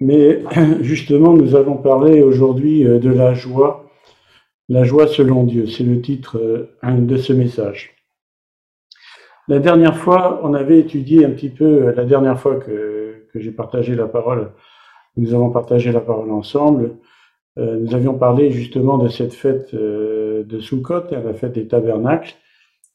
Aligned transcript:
Mais 0.00 0.42
justement, 0.80 1.34
nous 1.34 1.56
allons 1.56 1.76
parler 1.76 2.22
aujourd'hui 2.22 2.86
euh, 2.86 2.98
de 2.98 3.10
la 3.10 3.34
joie, 3.34 3.90
la 4.68 4.84
joie 4.84 5.06
selon 5.06 5.44
Dieu. 5.44 5.66
C'est 5.66 5.84
le 5.84 6.00
titre 6.00 6.38
euh, 6.38 6.90
de 6.92 7.16
ce 7.16 7.32
message. 7.32 7.94
La 9.46 9.58
dernière 9.58 9.96
fois, 9.96 10.40
on 10.42 10.54
avait 10.54 10.78
étudié 10.78 11.24
un 11.24 11.30
petit 11.30 11.50
peu, 11.50 11.92
la 11.92 12.04
dernière 12.04 12.40
fois 12.40 12.56
que, 12.56 13.26
j'ai 13.34 13.50
partagé 13.50 13.96
la 13.96 14.06
parole, 14.06 14.52
nous 15.16 15.34
avons 15.34 15.50
partagé 15.50 15.90
la 15.90 16.00
parole 16.00 16.30
ensemble, 16.30 16.98
euh, 17.58 17.76
nous 17.76 17.94
avions 17.94 18.14
parlé 18.14 18.52
justement 18.52 18.96
de 18.96 19.08
cette 19.08 19.34
fête 19.34 19.74
de 19.74 20.60
Sukkot, 20.60 21.10
la 21.10 21.34
fête 21.34 21.52
des 21.52 21.66
tabernacles, 21.66 22.36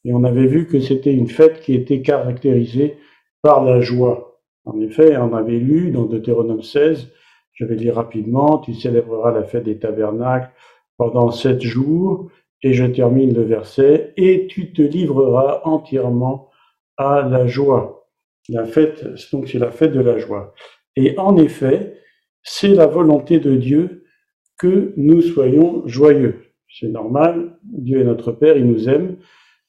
et 0.04 0.14
on 0.14 0.24
avait 0.24 0.46
vu 0.46 0.66
que 0.66 0.80
c'était 0.80 1.12
une 1.12 1.28
fête 1.28 1.60
qui 1.60 1.74
était 1.74 2.00
caractérisée 2.00 2.96
par 3.42 3.62
la 3.64 3.80
joie. 3.80 4.29
En 4.72 4.80
effet, 4.80 5.16
on 5.16 5.34
avait 5.34 5.58
lu 5.58 5.90
dans 5.90 6.04
Deutéronome 6.04 6.62
16, 6.62 7.08
je 7.54 7.64
vais 7.64 7.74
lire 7.74 7.96
rapidement, 7.96 8.58
tu 8.58 8.72
célébreras 8.72 9.32
la 9.32 9.42
fête 9.42 9.64
des 9.64 9.78
tabernacles 9.78 10.50
pendant 10.96 11.32
sept 11.32 11.60
jours, 11.60 12.30
et 12.62 12.72
je 12.72 12.84
termine 12.84 13.34
le 13.34 13.42
verset, 13.42 14.12
et 14.16 14.46
tu 14.46 14.72
te 14.72 14.82
livreras 14.82 15.62
entièrement 15.64 16.50
à 16.96 17.22
la 17.28 17.48
joie. 17.48 18.06
La 18.48 18.64
fête, 18.64 19.04
donc 19.32 19.48
c'est 19.48 19.58
la 19.58 19.72
fête 19.72 19.92
de 19.92 20.00
la 20.00 20.18
joie. 20.18 20.54
Et 20.94 21.18
en 21.18 21.36
effet, 21.36 21.98
c'est 22.44 22.74
la 22.74 22.86
volonté 22.86 23.40
de 23.40 23.56
Dieu 23.56 24.04
que 24.56 24.92
nous 24.96 25.20
soyons 25.20 25.82
joyeux. 25.88 26.42
C'est 26.68 26.90
normal, 26.90 27.58
Dieu 27.64 28.00
est 28.00 28.04
notre 28.04 28.30
Père, 28.30 28.56
il 28.56 28.66
nous 28.66 28.88
aime, 28.88 29.16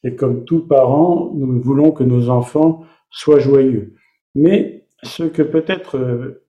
et 0.04 0.16
comme 0.16 0.46
tous 0.46 0.68
parents, 0.68 1.32
nous 1.34 1.60
voulons 1.60 1.92
que 1.92 2.04
nos 2.04 2.30
enfants 2.30 2.84
soient 3.10 3.40
joyeux. 3.40 3.96
Mais 4.36 4.81
ce 5.04 5.24
que 5.24 5.42
peut-être 5.42 5.98
euh, 5.98 6.46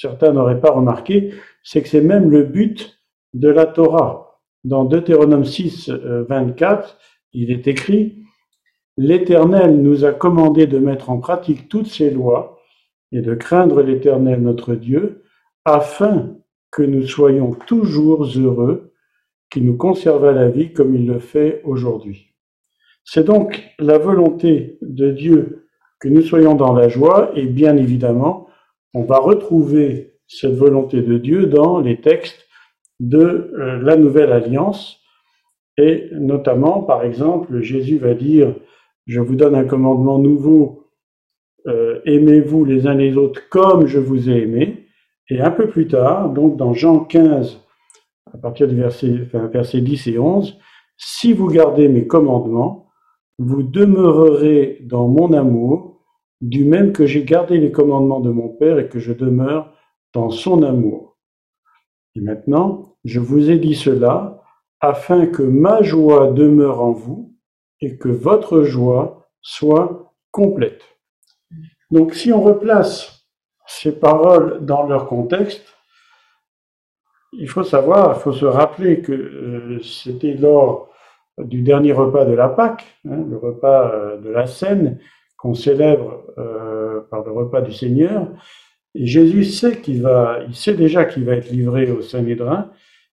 certains 0.00 0.32
n'auraient 0.32 0.60
pas 0.60 0.72
remarqué, 0.72 1.34
c'est 1.62 1.82
que 1.82 1.88
c'est 1.88 2.00
même 2.00 2.30
le 2.30 2.44
but 2.44 3.00
de 3.34 3.48
la 3.48 3.66
Torah. 3.66 4.40
Dans 4.64 4.84
Deutéronome 4.84 5.44
6, 5.44 5.90
24, 5.90 6.88
euh, 6.88 6.92
il 7.32 7.50
est 7.50 7.68
écrit, 7.68 8.26
L'Éternel 8.98 9.82
nous 9.82 10.06
a 10.06 10.12
commandé 10.12 10.66
de 10.66 10.78
mettre 10.78 11.10
en 11.10 11.18
pratique 11.18 11.68
toutes 11.68 11.86
ces 11.86 12.10
lois 12.10 12.58
et 13.12 13.20
de 13.20 13.34
craindre 13.34 13.82
l'Éternel 13.82 14.40
notre 14.40 14.74
Dieu, 14.74 15.22
afin 15.66 16.34
que 16.70 16.82
nous 16.82 17.06
soyons 17.06 17.52
toujours 17.52 18.24
heureux, 18.24 18.94
qu'il 19.50 19.66
nous 19.66 19.76
conserve 19.76 20.24
à 20.24 20.32
la 20.32 20.48
vie 20.48 20.72
comme 20.72 20.96
il 20.96 21.06
le 21.06 21.18
fait 21.18 21.60
aujourd'hui. 21.64 22.32
C'est 23.04 23.24
donc 23.24 23.62
la 23.78 23.98
volonté 23.98 24.78
de 24.80 25.12
Dieu 25.12 25.65
que 26.00 26.08
nous 26.08 26.22
soyons 26.22 26.54
dans 26.54 26.74
la 26.74 26.88
joie 26.88 27.30
et 27.34 27.46
bien 27.46 27.76
évidemment, 27.76 28.48
on 28.94 29.02
va 29.02 29.18
retrouver 29.18 30.14
cette 30.26 30.54
volonté 30.54 31.02
de 31.02 31.18
Dieu 31.18 31.46
dans 31.46 31.80
les 31.80 32.00
textes 32.00 32.46
de 33.00 33.52
euh, 33.58 33.80
la 33.82 33.96
nouvelle 33.96 34.32
alliance 34.32 35.00
et 35.78 36.08
notamment, 36.12 36.82
par 36.82 37.04
exemple, 37.04 37.60
Jésus 37.60 37.98
va 37.98 38.14
dire, 38.14 38.54
je 39.06 39.20
vous 39.20 39.34
donne 39.34 39.54
un 39.54 39.64
commandement 39.64 40.18
nouveau, 40.18 40.86
euh, 41.66 42.00
aimez-vous 42.06 42.64
les 42.64 42.86
uns 42.86 42.94
les 42.94 43.16
autres 43.16 43.48
comme 43.50 43.86
je 43.86 43.98
vous 43.98 44.30
ai 44.30 44.42
aimé. 44.42 44.86
Et 45.28 45.40
un 45.40 45.50
peu 45.50 45.68
plus 45.68 45.88
tard, 45.88 46.30
donc 46.30 46.56
dans 46.56 46.72
Jean 46.72 47.00
15, 47.00 47.60
à 48.32 48.38
partir 48.38 48.68
du 48.68 48.76
verset, 48.76 49.12
enfin, 49.26 49.48
verset 49.48 49.80
10 49.80 50.06
et 50.08 50.18
11, 50.18 50.58
si 50.96 51.32
vous 51.32 51.48
gardez 51.48 51.88
mes 51.88 52.06
commandements, 52.06 52.85
vous 53.38 53.62
demeurerez 53.62 54.78
dans 54.82 55.08
mon 55.08 55.32
amour, 55.32 56.04
du 56.40 56.64
même 56.64 56.92
que 56.92 57.06
j'ai 57.06 57.24
gardé 57.24 57.58
les 57.58 57.72
commandements 57.72 58.20
de 58.20 58.30
mon 58.30 58.48
Père 58.48 58.78
et 58.78 58.88
que 58.88 58.98
je 58.98 59.12
demeure 59.12 59.72
dans 60.12 60.30
son 60.30 60.62
amour. 60.62 61.18
Et 62.14 62.20
maintenant, 62.20 62.96
je 63.04 63.20
vous 63.20 63.50
ai 63.50 63.58
dit 63.58 63.74
cela 63.74 64.42
afin 64.80 65.26
que 65.26 65.42
ma 65.42 65.82
joie 65.82 66.32
demeure 66.32 66.82
en 66.82 66.92
vous 66.92 67.34
et 67.80 67.98
que 67.98 68.08
votre 68.08 68.62
joie 68.62 69.28
soit 69.40 70.14
complète. 70.30 70.82
Donc 71.90 72.14
si 72.14 72.32
on 72.32 72.42
replace 72.42 73.26
ces 73.66 73.98
paroles 73.98 74.64
dans 74.64 74.84
leur 74.84 75.06
contexte, 75.06 75.64
il 77.32 77.48
faut 77.48 77.64
savoir, 77.64 78.16
il 78.16 78.20
faut 78.20 78.32
se 78.32 78.44
rappeler 78.44 79.02
que 79.02 79.12
euh, 79.12 79.82
c'était 79.82 80.34
lors 80.34 80.90
du 81.38 81.62
dernier 81.62 81.92
repas 81.92 82.24
de 82.24 82.32
la 82.32 82.48
Pâque, 82.48 82.84
hein, 83.08 83.24
le 83.28 83.36
repas 83.36 83.92
euh, 83.92 84.16
de 84.18 84.30
la 84.30 84.46
Seine, 84.46 84.98
qu'on 85.36 85.54
célèbre 85.54 86.24
euh, 86.38 87.00
par 87.10 87.24
le 87.24 87.32
repas 87.32 87.60
du 87.60 87.72
Seigneur. 87.72 88.28
Et 88.94 89.06
Jésus 89.06 89.44
sait 89.44 89.80
qu'il 89.80 90.02
va, 90.02 90.40
il 90.48 90.54
sait 90.54 90.74
déjà 90.74 91.04
qu'il 91.04 91.24
va 91.24 91.34
être 91.34 91.50
livré 91.50 91.90
au 91.90 92.00
Saint-Médrin, 92.00 92.70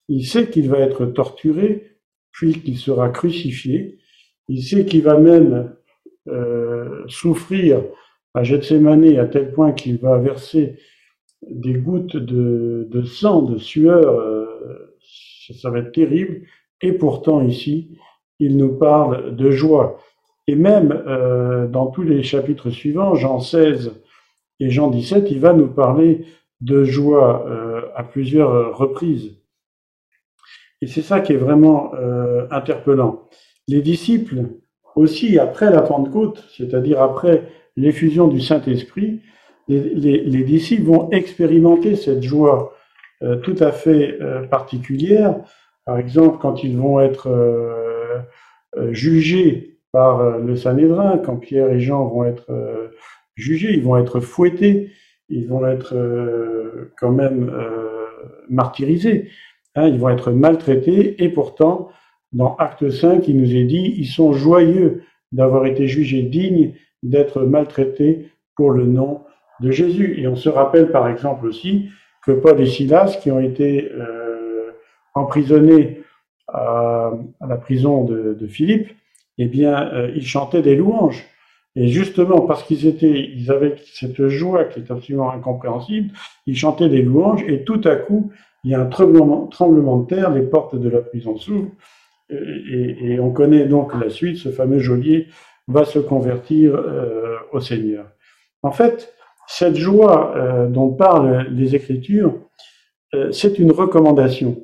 il 0.08 0.26
sait 0.26 0.50
qu'il 0.50 0.70
va 0.70 0.80
être 0.80 1.06
torturé, 1.06 1.98
puis 2.32 2.54
qu'il 2.62 2.78
sera 2.78 3.10
crucifié, 3.10 4.00
il 4.48 4.64
sait 4.64 4.86
qu'il 4.86 5.04
va 5.04 5.18
même 5.18 5.76
euh, 6.28 7.04
souffrir 7.08 7.84
à 8.34 8.44
Gethsemane 8.44 9.18
à 9.18 9.26
tel 9.26 9.52
point 9.52 9.74
qu'il 9.74 9.98
va 9.98 10.18
verser 10.18 10.80
des 11.50 11.74
gouttes 11.74 12.16
de, 12.16 12.88
de 12.90 13.04
sang, 13.04 13.42
de 13.42 13.58
sueur, 13.58 14.20
euh, 14.20 14.96
ça 15.60 15.70
va 15.70 15.80
être 15.80 15.92
terrible. 15.92 16.46
Et 16.82 16.94
pourtant 16.94 17.42
ici, 17.42 17.98
il 18.40 18.58
nous 18.58 18.74
parle 18.74 19.36
de 19.36 19.52
joie. 19.52 20.00
Et 20.48 20.56
même 20.56 21.04
euh, 21.08 21.68
dans 21.68 21.88
tous 21.88 22.04
les 22.04 22.24
chapitres 22.24 22.70
suivants, 22.70 23.16
Jean 23.16 23.40
16 23.40 23.94
et 24.60 24.70
Jean 24.70 24.90
17, 24.90 25.32
il 25.32 25.40
va 25.40 25.54
nous 25.54 25.68
parler 25.68 26.26
de 26.62 26.84
joie 26.84 27.46
euh, 27.48 27.82
à 27.96 28.04
plusieurs 28.04 28.78
reprises. 28.78 29.38
Et 30.82 30.88
c'est 30.88 31.02
ça 31.02 31.22
qui 31.22 31.34
est 31.34 31.38
vraiment 31.38 31.94
euh, 31.96 32.46
interpellant. 32.52 33.30
Les 33.68 33.82
disciples, 33.82 34.50
aussi 34.96 35.40
après 35.40 35.72
la 35.72 35.82
Pentecôte, 35.82 36.44
c'est-à-dire 36.56 37.02
après 37.02 37.50
l'effusion 37.78 38.28
du 38.28 38.42
Saint-Esprit, 38.42 39.22
les, 39.70 40.44
disciples 40.44 40.84
vont 40.84 41.10
expérimenter 41.12 41.96
cette 41.96 42.22
joie 42.22 42.76
tout 43.42 43.56
à 43.62 43.72
fait 43.72 44.20
particulière. 44.52 45.38
Par 45.86 45.98
exemple, 45.98 46.38
quand 46.42 46.64
ils 46.66 46.78
vont 46.78 47.00
être 47.00 47.30
jugés 48.92 49.74
par 49.94 50.20
euh, 50.20 50.40
le 50.40 50.58
Sanhédrin, 50.58 51.20
quand 51.20 51.38
Pierre 51.38 51.72
et 51.72 51.80
Jean 51.80 52.06
vont 52.08 52.26
être 52.26 52.50
euh, 52.50 52.90
jugés, 53.36 53.74
ils 53.74 53.84
vont 53.84 53.96
être 53.96 54.20
fouettés, 54.20 54.92
ils 55.30 55.48
vont 55.48 55.66
être 55.66 55.96
quand 57.00 57.12
même 57.12 57.52
martyrisés, 58.50 59.30
hein, 59.74 59.88
ils 59.88 59.98
vont 59.98 60.10
être 60.10 60.32
maltraités, 60.32 61.24
et 61.24 61.30
pourtant, 61.30 61.90
dans 62.34 62.56
Acte 62.58 62.90
5, 62.90 63.28
il 63.28 63.38
nous 63.38 63.56
est 63.56 63.64
dit, 63.64 63.96
ils 63.98 64.06
sont 64.06 64.34
joyeux 64.34 65.04
d'avoir 65.32 65.66
été 65.66 65.88
jugés 65.88 66.22
dignes 66.22 66.74
d'être 67.02 67.42
maltraités 67.44 68.28
pour 68.56 68.72
le 68.72 68.86
nom 68.86 69.22
de 69.62 69.72
Jésus. 69.72 70.20
Et 70.20 70.28
on 70.28 70.36
se 70.36 70.50
rappelle 70.50 70.92
par 70.92 71.08
exemple 71.08 71.48
aussi 71.48 71.90
que 72.24 72.34
Paul 72.34 72.60
et 72.62 72.68
Silas, 72.68 73.18
qui 73.20 73.32
ont 73.32 73.40
été 73.40 73.90
emprisonnés 75.16 76.04
à, 76.48 76.93
la 77.48 77.58
prison 77.58 78.04
de, 78.04 78.48
Philippe, 78.48 78.90
eh 79.38 79.46
bien, 79.46 79.90
euh, 79.94 80.12
ils 80.16 80.26
chantaient 80.26 80.62
des 80.62 80.76
louanges. 80.76 81.26
Et 81.76 81.88
justement, 81.88 82.42
parce 82.42 82.64
qu'ils 82.64 82.86
étaient, 82.86 83.32
ils 83.36 83.52
avaient 83.52 83.76
cette 83.94 84.28
joie 84.28 84.66
qui 84.66 84.80
est 84.80 84.92
absolument 84.92 85.32
incompréhensible, 85.32 86.14
ils 86.46 86.56
chantaient 86.56 86.90
des 86.90 87.02
louanges, 87.02 87.44
et 87.48 87.64
tout 87.64 87.82
à 87.86 87.96
coup, 87.96 88.32
il 88.64 88.72
y 88.72 88.76
a 88.76 88.82
un 88.82 88.86
tremblement, 88.86 89.48
tremblement 89.48 89.98
de 89.98 90.08
terre, 90.08 90.32
les 90.32 90.44
portes 90.44 90.76
de 90.76 90.90
la 90.90 91.02
prison 91.02 91.36
s'ouvrent, 91.36 91.72
et, 92.30 93.20
on 93.20 93.32
connaît 93.32 93.66
donc 93.66 93.94
la 94.00 94.10
suite, 94.10 94.38
ce 94.38 94.50
fameux 94.50 94.80
geôlier 94.80 95.28
va 95.68 95.86
se 95.86 96.00
convertir 96.00 96.76
euh, 96.76 97.38
au 97.52 97.60
Seigneur. 97.60 98.08
En 98.62 98.72
fait, 98.72 99.14
cette 99.48 99.76
joie 99.76 100.36
euh, 100.36 100.68
dont 100.68 100.90
parlent 100.90 101.48
les 101.52 101.76
Écritures, 101.76 102.36
c'est 103.32 103.60
une 103.60 103.72
recommandation. 103.72 104.64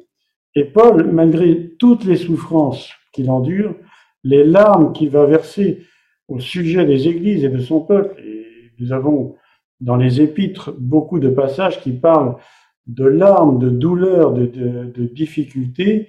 Et 0.56 0.63
Paul, 0.66 1.06
malgré 1.12 1.69
toutes 1.80 2.06
les 2.06 2.18
souffrances 2.18 2.92
qu'il 3.14 3.30
endure, 3.31 3.76
les 4.24 4.44
larmes 4.44 4.94
qu'il 4.94 5.10
va 5.10 5.26
verser 5.26 5.86
au 6.28 6.40
sujet 6.40 6.86
des 6.86 7.08
églises 7.08 7.44
et 7.44 7.50
de 7.50 7.60
son 7.60 7.81
peuple, 7.81 8.22
et 8.22 8.72
nous 8.80 8.94
avons 8.94 9.36
dans 9.81 9.96
les 9.96 10.22
épîtres 10.22 10.74
beaucoup 10.78 11.20
de 11.20 11.30
passages 11.30 11.81
qui 11.81 11.92
parlent 11.92 12.36
de 12.88 13.06
larmes, 13.06 13.60
de 13.60 13.70
douleurs, 13.70 14.34
de, 14.34 15.06
difficultés 15.14 16.08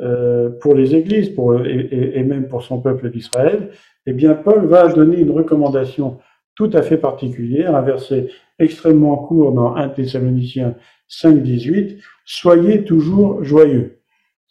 euh, 0.00 0.48
pour 0.60 0.74
les 0.74 0.94
églises 0.94 1.34
et, 1.64 2.22
même 2.22 2.48
pour 2.48 2.62
son 2.62 2.80
peuple 2.80 3.10
d'Israël, 3.10 3.70
eh 4.06 4.12
bien 4.12 4.34
Paul 4.34 4.66
va 4.66 4.88
donner 4.88 5.20
une 5.20 5.30
recommandation 5.30 6.18
tout 6.54 6.70
à 6.72 6.82
fait 6.82 6.96
particulière, 6.96 7.74
un 7.74 7.82
verset 7.82 8.28
extrêmement 8.58 9.16
court 9.16 9.52
dans 9.52 9.74
1 9.74 9.88
Thessaloniciens 9.90 10.74
5, 11.08 11.42
18, 11.42 11.98
soyez 12.24 12.84
toujours 12.84 13.42
joyeux. 13.42 13.99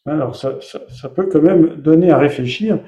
Alors 0.06 0.36
ça, 0.36 1.10
peut 1.10 1.28
quand 1.32 1.42
même 1.42 1.76
donner 1.76 2.12
à 2.12 2.18
réfléchir 2.18 2.80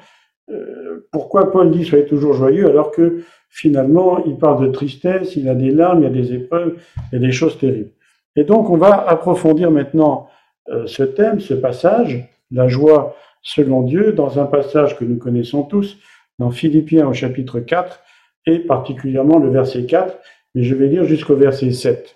euh, 0.49 1.07
pourquoi 1.11 1.51
Paul 1.51 1.71
dit 1.71 1.85
soyez 1.85 2.05
toujours 2.05 2.33
joyeux 2.33 2.67
alors 2.67 2.91
que 2.91 3.23
finalement 3.49 4.23
il 4.25 4.37
parle 4.37 4.67
de 4.67 4.71
tristesse, 4.71 5.35
il 5.35 5.47
a 5.49 5.55
des 5.55 5.71
larmes, 5.71 5.99
il 5.99 6.03
y 6.03 6.07
a 6.07 6.09
des 6.09 6.33
épreuves, 6.33 6.77
il 7.11 7.15
y 7.19 7.23
a 7.23 7.25
des 7.25 7.31
choses 7.31 7.57
terribles. 7.57 7.91
Et 8.35 8.43
donc, 8.43 8.69
on 8.69 8.77
va 8.77 9.07
approfondir 9.09 9.71
maintenant 9.71 10.29
euh, 10.69 10.87
ce 10.87 11.03
thème, 11.03 11.39
ce 11.39 11.53
passage, 11.53 12.29
la 12.49 12.67
joie 12.67 13.15
selon 13.41 13.81
Dieu, 13.81 14.13
dans 14.13 14.39
un 14.39 14.45
passage 14.45 14.97
que 14.97 15.03
nous 15.03 15.17
connaissons 15.17 15.63
tous, 15.63 15.97
dans 16.39 16.51
Philippiens 16.51 17.07
au 17.07 17.13
chapitre 17.13 17.59
4, 17.59 17.99
et 18.47 18.59
particulièrement 18.59 19.37
le 19.37 19.49
verset 19.49 19.85
4, 19.85 20.17
mais 20.55 20.63
je 20.63 20.75
vais 20.75 20.87
lire 20.87 21.03
jusqu'au 21.05 21.35
verset 21.35 21.71
7. 21.71 22.15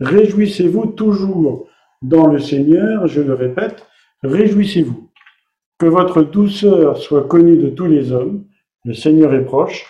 Réjouissez-vous 0.00 0.86
toujours 0.86 1.68
dans 2.02 2.26
le 2.26 2.38
Seigneur, 2.38 3.06
je 3.06 3.20
le 3.20 3.34
répète, 3.34 3.86
réjouissez-vous. 4.22 5.10
Que 5.78 5.86
votre 5.86 6.22
douceur 6.22 6.96
soit 6.96 7.28
connue 7.28 7.56
de 7.56 7.68
tous 7.68 7.86
les 7.86 8.12
hommes, 8.12 8.46
le 8.84 8.94
Seigneur 8.94 9.34
est 9.34 9.44
proche, 9.44 9.86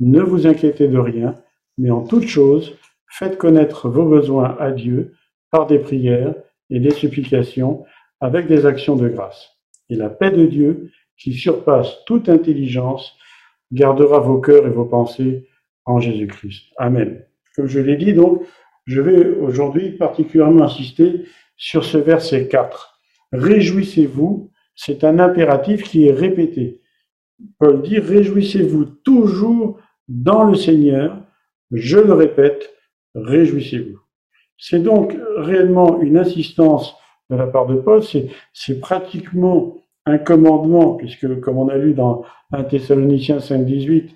ne 0.00 0.20
vous 0.20 0.46
inquiétez 0.46 0.88
de 0.88 0.98
rien, 0.98 1.36
mais 1.78 1.90
en 1.90 2.02
toute 2.02 2.26
chose, 2.26 2.76
faites 3.08 3.38
connaître 3.38 3.88
vos 3.88 4.04
besoins 4.04 4.56
à 4.58 4.70
Dieu 4.70 5.14
par 5.50 5.66
des 5.66 5.78
prières 5.78 6.34
et 6.70 6.80
des 6.80 6.90
supplications 6.90 7.84
avec 8.20 8.46
des 8.46 8.66
actions 8.66 8.96
de 8.96 9.08
grâce. 9.08 9.50
Et 9.90 9.96
la 9.96 10.08
paix 10.08 10.30
de 10.30 10.46
Dieu, 10.46 10.90
qui 11.16 11.32
surpasse 11.32 12.04
toute 12.06 12.28
intelligence, 12.28 13.16
gardera 13.72 14.20
vos 14.20 14.40
cœurs 14.40 14.66
et 14.66 14.70
vos 14.70 14.84
pensées 14.84 15.48
en 15.84 16.00
Jésus-Christ. 16.00 16.72
Amen. 16.76 17.24
Comme 17.56 17.66
je 17.66 17.80
l'ai 17.80 17.96
dit, 17.96 18.12
donc, 18.12 18.42
je 18.86 19.00
vais 19.00 19.26
aujourd'hui 19.36 19.92
particulièrement 19.92 20.64
insister 20.64 21.24
sur 21.56 21.84
ce 21.84 21.98
verset 21.98 22.48
4. 22.48 22.93
Réjouissez-vous, 23.34 24.50
c'est 24.76 25.02
un 25.02 25.18
impératif 25.18 25.82
qui 25.82 26.06
est 26.06 26.12
répété. 26.12 26.80
Paul 27.58 27.82
dit, 27.82 27.98
réjouissez-vous 27.98 28.84
toujours 29.04 29.80
dans 30.08 30.44
le 30.44 30.54
Seigneur. 30.54 31.20
Je 31.72 31.98
le 31.98 32.12
répète, 32.12 32.72
réjouissez-vous. 33.14 33.98
C'est 34.56 34.78
donc 34.78 35.16
réellement 35.36 36.00
une 36.00 36.16
insistance 36.16 36.94
de 37.28 37.36
la 37.36 37.48
part 37.48 37.66
de 37.66 37.74
Paul, 37.74 38.02
c'est 38.52 38.80
pratiquement 38.80 39.76
un 40.06 40.18
commandement, 40.18 40.94
puisque 40.94 41.40
comme 41.40 41.58
on 41.58 41.68
a 41.68 41.76
lu 41.76 41.94
dans 41.94 42.24
1 42.52 42.64
Thessaloniciens 42.64 43.40
5, 43.40 43.64
18, 43.64 44.14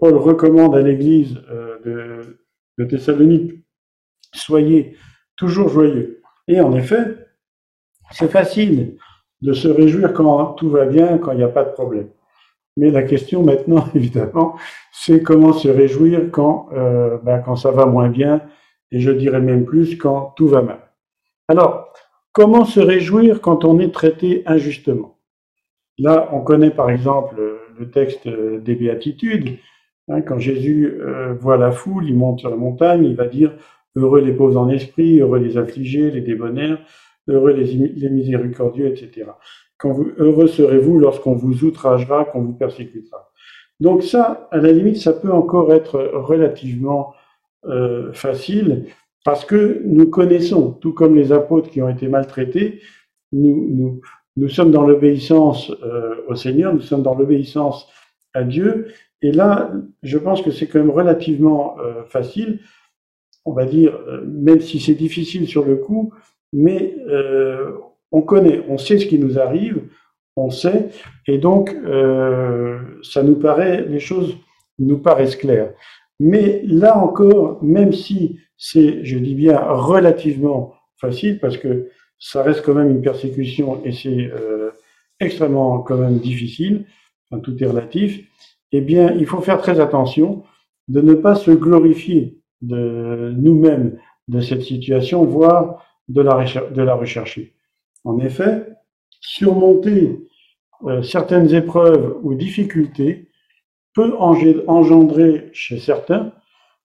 Paul 0.00 0.14
recommande 0.14 0.74
à 0.74 0.80
l'Église 0.80 1.38
euh, 1.50 1.78
de, 1.84 2.38
de 2.78 2.88
Thessalonique, 2.88 3.64
soyez 4.32 4.96
toujours 5.36 5.68
joyeux. 5.68 6.22
Et 6.48 6.60
en 6.60 6.74
effet, 6.74 7.25
c'est 8.10 8.30
facile 8.30 8.96
de 9.42 9.52
se 9.52 9.68
réjouir 9.68 10.12
quand 10.12 10.54
tout 10.54 10.70
va 10.70 10.86
bien, 10.86 11.18
quand 11.18 11.32
il 11.32 11.38
n'y 11.38 11.44
a 11.44 11.48
pas 11.48 11.64
de 11.64 11.72
problème. 11.72 12.08
Mais 12.76 12.90
la 12.90 13.02
question 13.02 13.42
maintenant, 13.42 13.86
évidemment, 13.94 14.56
c'est 14.92 15.22
comment 15.22 15.52
se 15.52 15.68
réjouir 15.68 16.30
quand, 16.30 16.68
euh, 16.72 17.18
ben, 17.22 17.40
quand 17.40 17.56
ça 17.56 17.70
va 17.70 17.86
moins 17.86 18.08
bien, 18.08 18.42
et 18.92 19.00
je 19.00 19.10
dirais 19.10 19.40
même 19.40 19.64
plus 19.64 19.96
quand 19.96 20.32
tout 20.36 20.48
va 20.48 20.62
mal. 20.62 20.80
Alors, 21.48 21.92
comment 22.32 22.64
se 22.64 22.80
réjouir 22.80 23.40
quand 23.40 23.64
on 23.64 23.78
est 23.78 23.92
traité 23.92 24.42
injustement? 24.46 25.18
Là, 25.98 26.28
on 26.32 26.40
connaît 26.40 26.70
par 26.70 26.90
exemple 26.90 27.40
le 27.78 27.90
texte 27.90 28.28
des 28.28 28.74
béatitudes. 28.74 29.58
Hein, 30.08 30.20
quand 30.22 30.38
Jésus 30.38 30.98
euh, 31.00 31.34
voit 31.34 31.56
la 31.56 31.72
foule, 31.72 32.06
il 32.08 32.16
monte 32.16 32.40
sur 32.40 32.50
la 32.50 32.56
montagne, 32.56 33.04
il 33.04 33.16
va 33.16 33.26
dire 33.26 33.52
Heureux 33.96 34.20
les 34.20 34.32
pauvres 34.32 34.60
en 34.60 34.68
esprit, 34.68 35.20
heureux 35.20 35.38
les 35.38 35.56
affligés, 35.56 36.10
les 36.10 36.20
débonnaires, 36.20 36.78
heureux 37.28 37.52
les, 37.52 37.64
les 37.64 38.10
miséricordieux, 38.10 38.86
etc. 38.86 39.30
Quand 39.78 39.92
vous, 39.92 40.08
heureux 40.18 40.46
serez-vous 40.46 40.98
lorsqu'on 40.98 41.34
vous 41.34 41.64
outragera, 41.64 42.24
qu'on 42.24 42.42
vous 42.42 42.54
persécutera. 42.54 43.32
Donc 43.80 44.02
ça, 44.02 44.48
à 44.50 44.58
la 44.58 44.72
limite, 44.72 44.96
ça 44.96 45.12
peut 45.12 45.32
encore 45.32 45.72
être 45.72 45.98
relativement 46.14 47.14
euh, 47.66 48.12
facile 48.12 48.86
parce 49.24 49.44
que 49.44 49.82
nous 49.84 50.08
connaissons, 50.08 50.70
tout 50.70 50.92
comme 50.92 51.16
les 51.16 51.32
apôtres 51.32 51.68
qui 51.68 51.82
ont 51.82 51.88
été 51.88 52.08
maltraités, 52.08 52.80
nous, 53.32 53.66
nous, 53.68 54.00
nous 54.36 54.48
sommes 54.48 54.70
dans 54.70 54.86
l'obéissance 54.86 55.72
euh, 55.82 56.22
au 56.28 56.36
Seigneur, 56.36 56.72
nous 56.72 56.80
sommes 56.80 57.02
dans 57.02 57.14
l'obéissance 57.14 57.88
à 58.34 58.44
Dieu. 58.44 58.88
Et 59.22 59.32
là, 59.32 59.72
je 60.02 60.18
pense 60.18 60.42
que 60.42 60.50
c'est 60.50 60.66
quand 60.66 60.78
même 60.78 60.90
relativement 60.90 61.76
euh, 61.80 62.04
facile, 62.04 62.60
on 63.44 63.52
va 63.52 63.64
dire, 63.64 63.98
euh, 64.06 64.24
même 64.26 64.60
si 64.60 64.78
c'est 64.78 64.94
difficile 64.94 65.48
sur 65.48 65.64
le 65.64 65.76
coup, 65.76 66.12
mais 66.52 66.96
euh, 67.08 67.72
on 68.12 68.22
connaît, 68.22 68.62
on 68.68 68.78
sait 68.78 68.98
ce 68.98 69.06
qui 69.06 69.18
nous 69.18 69.38
arrive, 69.38 69.82
on 70.36 70.50
sait, 70.50 70.88
et 71.26 71.38
donc 71.38 71.74
euh, 71.74 72.78
ça 73.02 73.22
nous 73.22 73.36
paraît, 73.36 73.84
les 73.88 74.00
choses 74.00 74.36
nous 74.78 74.98
paraissent 74.98 75.36
claires. 75.36 75.72
Mais 76.20 76.62
là 76.64 76.96
encore, 76.98 77.62
même 77.62 77.92
si 77.92 78.38
c'est, 78.56 79.04
je 79.04 79.18
dis 79.18 79.34
bien, 79.34 79.58
relativement 79.58 80.74
facile, 80.98 81.38
parce 81.40 81.56
que 81.58 81.88
ça 82.18 82.42
reste 82.42 82.62
quand 82.62 82.74
même 82.74 82.90
une 82.90 83.02
persécution 83.02 83.82
et 83.84 83.92
c'est 83.92 84.30
euh, 84.32 84.70
extrêmement 85.20 85.80
quand 85.80 85.96
même 85.96 86.18
difficile, 86.18 86.86
enfin, 87.30 87.40
tout 87.40 87.62
est 87.62 87.66
relatif, 87.66 88.26
eh 88.72 88.80
bien, 88.80 89.12
il 89.12 89.26
faut 89.26 89.40
faire 89.40 89.60
très 89.60 89.80
attention 89.80 90.42
de 90.88 91.00
ne 91.00 91.14
pas 91.14 91.34
se 91.34 91.50
glorifier 91.50 92.38
de 92.62 93.32
nous-mêmes 93.36 93.98
de 94.28 94.40
cette 94.40 94.62
situation, 94.62 95.24
voire 95.24 95.85
de 96.08 96.22
la, 96.22 96.44
de 96.44 96.82
la 96.82 96.94
rechercher. 96.94 97.54
En 98.04 98.18
effet, 98.18 98.66
surmonter 99.20 100.26
euh, 100.84 101.02
certaines 101.02 101.52
épreuves 101.54 102.16
ou 102.22 102.34
difficultés 102.34 103.28
peut 103.94 104.14
engendrer 104.18 105.48
chez 105.52 105.78
certains, 105.78 106.32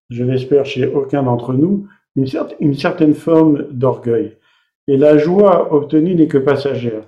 je 0.09 0.23
l'espère 0.23 0.65
chez 0.65 0.87
aucun 0.87 1.23
d'entre 1.23 1.53
nous, 1.53 1.87
une, 2.15 2.73
certaine 2.73 3.13
forme 3.13 3.67
d'orgueil. 3.71 4.37
Et 4.87 4.97
la 4.97 5.17
joie 5.17 5.73
obtenue 5.73 6.15
n'est 6.15 6.27
que 6.27 6.37
passagère. 6.37 7.03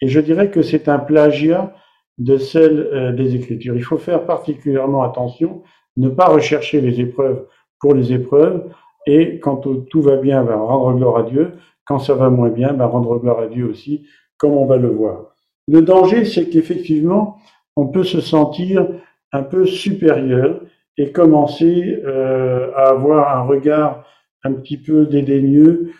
Et 0.00 0.08
je 0.08 0.20
dirais 0.20 0.50
que 0.50 0.62
c'est 0.62 0.88
un 0.88 0.98
plagiat 0.98 1.74
de 2.18 2.36
celle 2.36 2.80
euh, 2.92 3.12
des 3.12 3.34
Écritures. 3.34 3.76
Il 3.76 3.84
faut 3.84 3.98
faire 3.98 4.26
particulièrement 4.26 5.02
attention, 5.02 5.62
ne 5.96 6.08
pas 6.08 6.26
rechercher 6.26 6.80
les 6.80 7.00
épreuves 7.00 7.46
pour 7.80 7.94
les 7.94 8.12
épreuves, 8.12 8.64
et 9.06 9.38
quand 9.40 9.56
tout 9.56 10.02
va 10.02 10.16
bien, 10.16 10.44
ben, 10.44 10.56
rendre 10.56 10.96
gloire 10.96 11.16
à 11.18 11.22
Dieu, 11.22 11.52
quand 11.84 11.98
ça 11.98 12.14
va 12.14 12.30
moins 12.30 12.50
bien, 12.50 12.72
ben, 12.72 12.86
rendre 12.86 13.18
gloire 13.18 13.40
à 13.40 13.46
Dieu 13.46 13.66
aussi, 13.66 14.06
comme 14.36 14.52
on 14.52 14.66
va 14.66 14.76
le 14.76 14.88
voir. 14.88 15.34
Le 15.68 15.82
danger, 15.82 16.24
c'est 16.24 16.48
qu'effectivement, 16.48 17.38
on 17.76 17.86
peut 17.88 18.04
se 18.04 18.20
sentir 18.20 18.86
un 19.32 19.42
peu 19.42 19.66
supérieur 19.66 20.60
et 20.98 21.12
commencer 21.12 22.00
euh, 22.04 22.70
à 22.76 22.90
avoir 22.90 23.36
un 23.36 23.42
regard 23.42 24.04
un 24.44 24.52
petit 24.52 24.76
peu 24.76 25.06
dédaigneux, 25.06 25.92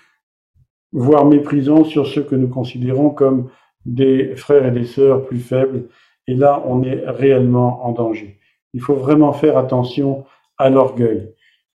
voire 0.93 1.25
méprisant 1.25 1.84
sur 1.84 2.06
ceux 2.06 2.22
que 2.22 2.34
nous 2.34 2.48
considérons 2.48 3.10
comme 3.10 3.48
des 3.86 4.36
frères 4.36 4.67
et 4.67 4.70
des 4.70 4.84
sœurs 4.84 5.24
plus 5.24 5.38
faibles. 5.38 5.88
Et 6.27 6.34
là, 6.34 6.62
on 6.67 6.82
est 6.82 7.03
réellement 7.06 7.84
en 7.86 7.93
danger. 7.93 8.38
Il 8.74 8.81
faut 8.81 8.94
vraiment 8.94 9.32
faire 9.32 9.58
attention 9.58 10.24
à 10.58 10.70
l'orgueil. 10.70 11.32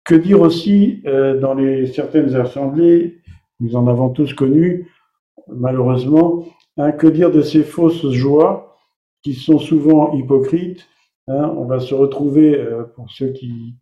Que 0.07 0.15
dire 0.15 0.39
aussi 0.39 1.01
euh, 1.05 1.37
dans 1.37 1.53
les 1.53 1.85
certaines 1.87 2.33
assemblées, 2.35 3.17
nous 3.59 3.75
en 3.75 3.87
avons 3.87 4.07
tous 4.07 4.33
connu, 4.33 4.89
malheureusement, 5.49 6.45
hein, 6.77 6.93
que 6.93 7.07
dire 7.07 7.29
de 7.29 7.41
ces 7.41 7.61
fausses 7.61 8.09
joies 8.11 8.77
qui 9.21 9.33
sont 9.33 9.59
souvent 9.59 10.13
hypocrites 10.13 10.87
hein, 11.27 11.53
On 11.57 11.65
va 11.65 11.81
se 11.81 11.93
retrouver, 11.93 12.55
euh, 12.57 12.83
pour 12.95 13.11
ceux 13.11 13.33
qui, 13.33 13.75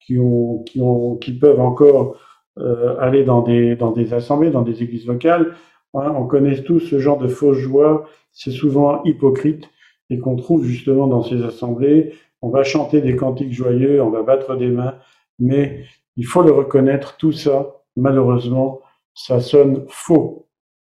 qui, 0.00 0.18
ont, 0.18 0.62
qui, 0.62 0.80
ont, 0.80 1.16
qui 1.16 1.34
peuvent 1.34 1.60
encore 1.60 2.16
euh, 2.58 2.96
aller 2.98 3.22
dans 3.24 3.42
des, 3.42 3.76
dans 3.76 3.92
des 3.92 4.14
assemblées, 4.14 4.50
dans 4.50 4.62
des 4.62 4.82
églises 4.82 5.06
locales, 5.06 5.54
hein, 5.92 6.14
on 6.16 6.26
connaît 6.26 6.62
tous 6.62 6.80
ce 6.80 6.98
genre 6.98 7.18
de 7.18 7.28
fausses 7.28 7.58
joies, 7.58 8.08
c'est 8.32 8.52
souvent 8.52 9.04
hypocrite 9.04 9.68
et 10.08 10.18
qu'on 10.18 10.36
trouve 10.36 10.64
justement 10.64 11.08
dans 11.08 11.22
ces 11.22 11.44
assemblées. 11.44 12.14
On 12.40 12.48
va 12.48 12.64
chanter 12.64 13.02
des 13.02 13.16
cantiques 13.16 13.52
joyeux, 13.52 14.00
on 14.02 14.08
va 14.08 14.22
battre 14.22 14.56
des 14.56 14.68
mains, 14.68 14.94
mais 15.38 15.84
il 16.16 16.26
faut 16.26 16.42
le 16.42 16.52
reconnaître, 16.52 17.16
tout 17.16 17.32
ça, 17.32 17.82
malheureusement, 17.96 18.80
ça 19.14 19.40
sonne 19.40 19.84
faux. 19.88 20.48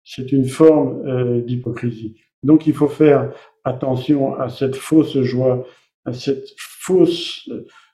C'est 0.04 0.32
une 0.32 0.46
forme 0.46 1.06
euh, 1.06 1.40
d'hypocrisie. 1.42 2.16
Donc 2.42 2.66
il 2.66 2.74
faut 2.74 2.88
faire 2.88 3.32
attention 3.64 4.34
à 4.34 4.48
cette 4.48 4.76
fausse 4.76 5.18
joie, 5.20 5.66
à 6.04 6.12
cette 6.12 6.48
fausse, 6.56 7.48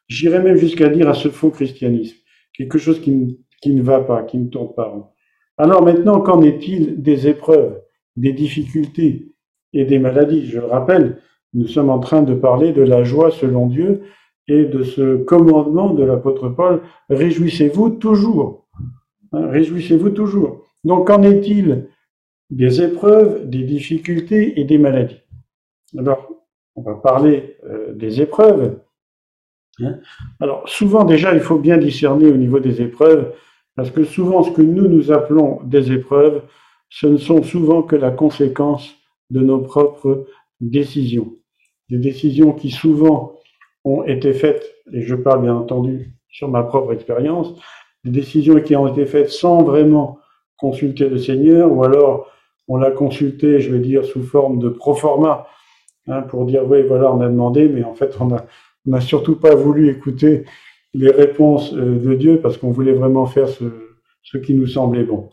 j'irais 0.09 0.43
même 0.43 0.57
jusqu'à 0.57 0.89
dire 0.89 1.09
à 1.09 1.15
ce 1.15 1.29
faux 1.29 1.51
christianisme, 1.51 2.17
quelque 2.57 2.79
chose 2.79 3.01
qui, 3.01 3.41
qui 3.61 3.75
ne 3.75 3.83
va 3.83 4.01
pas, 4.01 4.23
qui 4.23 4.39
ne 4.39 4.49
tourne 4.49 4.75
pas 4.75 4.89
rond. 4.89 5.07
Alors 5.59 5.83
maintenant, 5.83 6.21
qu'en 6.21 6.43
est-il 6.43 7.03
des 7.03 7.29
épreuves, 7.29 7.81
des 8.17 8.33
difficultés 8.33 9.33
et 9.73 9.85
des 9.85 9.99
maladies? 9.99 10.47
Je 10.47 10.61
le 10.61 10.67
rappelle, 10.67 11.21
nous 11.55 11.67
sommes 11.67 11.91
en 11.91 11.99
train 11.99 12.23
de 12.23 12.35
parler 12.35 12.73
de 12.73 12.83
la 12.83 13.03
joie 13.03 13.31
selon 13.31 13.67
Dieu 13.67 14.03
et 14.49 14.65
de 14.65 14.83
ce 14.83 15.17
commandement 15.17 15.93
de 15.93 16.05
l'apôtre 16.05 16.49
Paul, 16.49 16.83
réjouissez-vous 17.11 17.91
toujours. 17.91 18.67
Hein, 19.33 19.49
réjouissez-vous 19.49 20.11
toujours. 20.11 20.65
Donc 20.85 21.09
qu'en 21.09 21.23
est-il 21.23 21.89
des 22.51 22.81
épreuves, 22.83 23.49
des 23.49 23.65
difficultés 23.65 24.61
et 24.61 24.65
des 24.65 24.79
maladies? 24.79 25.21
Alors, 25.99 26.31
on 26.77 26.83
va 26.83 26.95
parler 26.95 27.57
euh, 27.65 27.93
des 27.93 28.21
épreuves. 28.21 28.79
Hein. 29.81 29.99
Alors, 30.41 30.69
souvent 30.69 31.05
déjà, 31.05 31.35
il 31.35 31.41
faut 31.41 31.59
bien 31.59 31.79
discerner 31.79 32.31
au 32.31 32.37
niveau 32.37 32.61
des 32.61 32.83
épreuves 32.83 33.33
Parce 33.77 33.91
que 33.91 34.05
souvent, 34.05 34.43
ce 34.43 34.51
que 34.51 34.63
nous 34.63 34.89
nous 34.89 35.13
appelons 35.13 35.61
des 35.65 35.93
épreuves, 35.93 36.43
ce 36.89 37.07
ne 37.07 37.19
sont 37.19 37.43
souvent 37.43 37.83
que 37.83 37.97
la 37.97 38.11
conséquence 38.11 38.95
de 39.31 39.41
nos 39.41 39.61
propres 39.61 40.27
décisions. 40.61 41.35
Des 41.91 41.99
décisions 41.99 42.53
qui 42.53 42.71
souvent 42.71 43.36
ont 43.87 44.03
été 44.03 44.33
faites, 44.33 44.75
et 44.93 45.03
je 45.03 45.15
parle 45.15 45.43
bien 45.43 45.55
entendu 45.55 46.11
sur 46.29 46.49
ma 46.49 46.65
propre 46.65 46.93
expérience, 46.93 47.55
des 48.05 48.11
décisions 48.11 48.61
qui 48.61 48.75
ont 48.77 48.89
été 48.89 49.07
faites 49.07 49.31
sans 49.31 49.63
vraiment 49.63 50.19
consulter 50.59 51.09
le 51.09 51.19
Seigneur, 51.19 51.73
ou 51.73 51.85
alors 51.85 52.31
on 52.69 52.77
l'a 52.77 52.91
consulté, 52.91 53.61
je 53.61 53.71
veux 53.71 53.79
dire, 53.79 54.05
sous 54.05 54.25
forme 54.25 54.59
de 54.59 54.69
proforma, 54.69 55.47
hein, 56.09 56.23
pour 56.23 56.47
dire, 56.47 56.69
oui, 56.69 56.83
voilà, 56.83 57.13
on 57.13 57.21
a 57.21 57.29
demandé, 57.29 57.69
mais 57.69 57.85
en 57.85 57.95
fait, 57.95 58.17
on 58.21 58.27
n'a 58.27 58.45
a 58.93 59.01
surtout 59.01 59.37
pas 59.37 59.55
voulu 59.55 59.89
écouter 59.89 60.45
les 60.93 61.11
réponses 61.11 61.73
euh, 61.75 61.99
de 61.99 62.15
Dieu 62.15 62.41
parce 62.41 62.59
qu'on 62.59 62.71
voulait 62.71 62.93
vraiment 62.93 63.27
faire 63.27 63.49
ce, 63.49 63.65
ce 64.23 64.39
qui 64.39 64.55
nous 64.55 64.67
semblait 64.67 65.05
bon. 65.05 65.31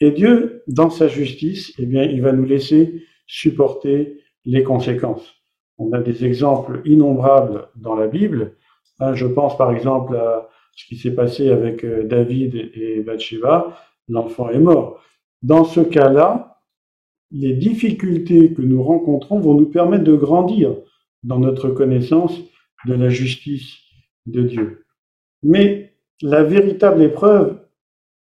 Et 0.00 0.12
Dieu, 0.12 0.62
dans 0.68 0.90
sa 0.90 1.08
justice, 1.08 1.72
eh 1.78 1.86
bien, 1.86 2.04
il 2.04 2.22
va 2.22 2.32
nous 2.32 2.44
laisser 2.44 3.02
supporter 3.26 4.18
les 4.44 4.62
conséquences. 4.62 5.39
On 5.80 5.92
a 5.92 5.98
des 5.98 6.26
exemples 6.26 6.82
innombrables 6.84 7.68
dans 7.74 7.94
la 7.94 8.06
Bible. 8.06 8.52
Hein, 9.00 9.14
je 9.14 9.26
pense 9.26 9.56
par 9.56 9.72
exemple 9.72 10.14
à 10.14 10.48
ce 10.76 10.84
qui 10.86 10.96
s'est 10.96 11.14
passé 11.14 11.50
avec 11.50 11.84
euh, 11.84 12.04
David 12.04 12.54
et 12.54 13.00
Bathsheba. 13.00 13.78
L'enfant 14.08 14.50
est 14.50 14.58
mort. 14.58 15.00
Dans 15.42 15.64
ce 15.64 15.80
cas-là, 15.80 16.58
les 17.30 17.54
difficultés 17.54 18.52
que 18.52 18.60
nous 18.60 18.82
rencontrons 18.82 19.40
vont 19.40 19.54
nous 19.54 19.70
permettre 19.70 20.04
de 20.04 20.14
grandir 20.14 20.76
dans 21.22 21.38
notre 21.38 21.70
connaissance 21.70 22.38
de 22.86 22.94
la 22.94 23.08
justice 23.08 23.78
de 24.26 24.42
Dieu. 24.42 24.84
Mais 25.42 25.94
la 26.20 26.42
véritable 26.42 27.02
épreuve, 27.02 27.58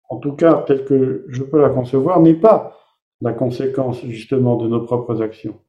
en 0.09 0.17
tout 0.17 0.33
cas 0.33 0.65
telle 0.67 0.85
que 0.85 1.26
je 1.29 1.45
peux 1.45 1.61
la 1.61 1.71
concevoir, 1.71 2.21
n'est 2.21 2.35
pas 2.35 2.76
la 3.21 3.33
conséquence 3.33 4.05
justement 4.05 4.57
de 4.57 4.67
nos 4.67 4.81
propres 4.81 5.23
actions. 5.23 5.61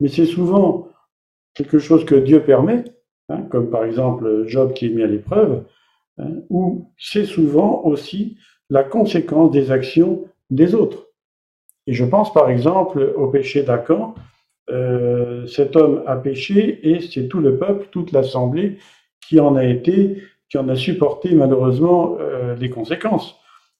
Mais 0.00 0.08
c'est 0.08 0.26
souvent 0.26 0.88
quelque 1.54 1.78
chose 1.78 2.04
que 2.04 2.14
Dieu 2.14 2.40
permet, 2.40 2.84
hein, 3.28 3.42
comme 3.50 3.70
par 3.70 3.84
exemple 3.84 4.44
Job 4.46 4.72
qui 4.72 4.86
est 4.86 4.90
mis 4.90 5.02
à 5.02 5.06
l'épreuve, 5.06 5.64
hein, 6.18 6.30
ou 6.50 6.90
c'est 6.98 7.24
souvent 7.24 7.82
aussi 7.84 8.36
la 8.70 8.84
conséquence 8.84 9.50
des 9.50 9.70
actions 9.70 10.24
des 10.50 10.74
autres. 10.74 11.08
Et 11.86 11.94
je 11.94 12.04
pense 12.04 12.32
par 12.32 12.50
exemple 12.50 13.12
au 13.16 13.28
péché 13.28 13.62
d'Acan. 13.62 14.14
Euh, 14.70 15.46
cet 15.46 15.76
homme 15.76 16.02
a 16.06 16.16
péché 16.16 16.78
et 16.88 17.00
c'est 17.00 17.26
tout 17.28 17.40
le 17.40 17.58
peuple, 17.58 17.88
toute 17.90 18.12
l'assemblée 18.12 18.78
qui 19.20 19.40
en 19.40 19.56
a 19.56 19.64
été, 19.64 20.22
qui 20.48 20.58
en 20.58 20.68
a 20.68 20.76
supporté 20.76 21.34
malheureusement 21.34 22.16
euh, 22.20 22.54
les 22.54 22.70
conséquences. 22.70 23.36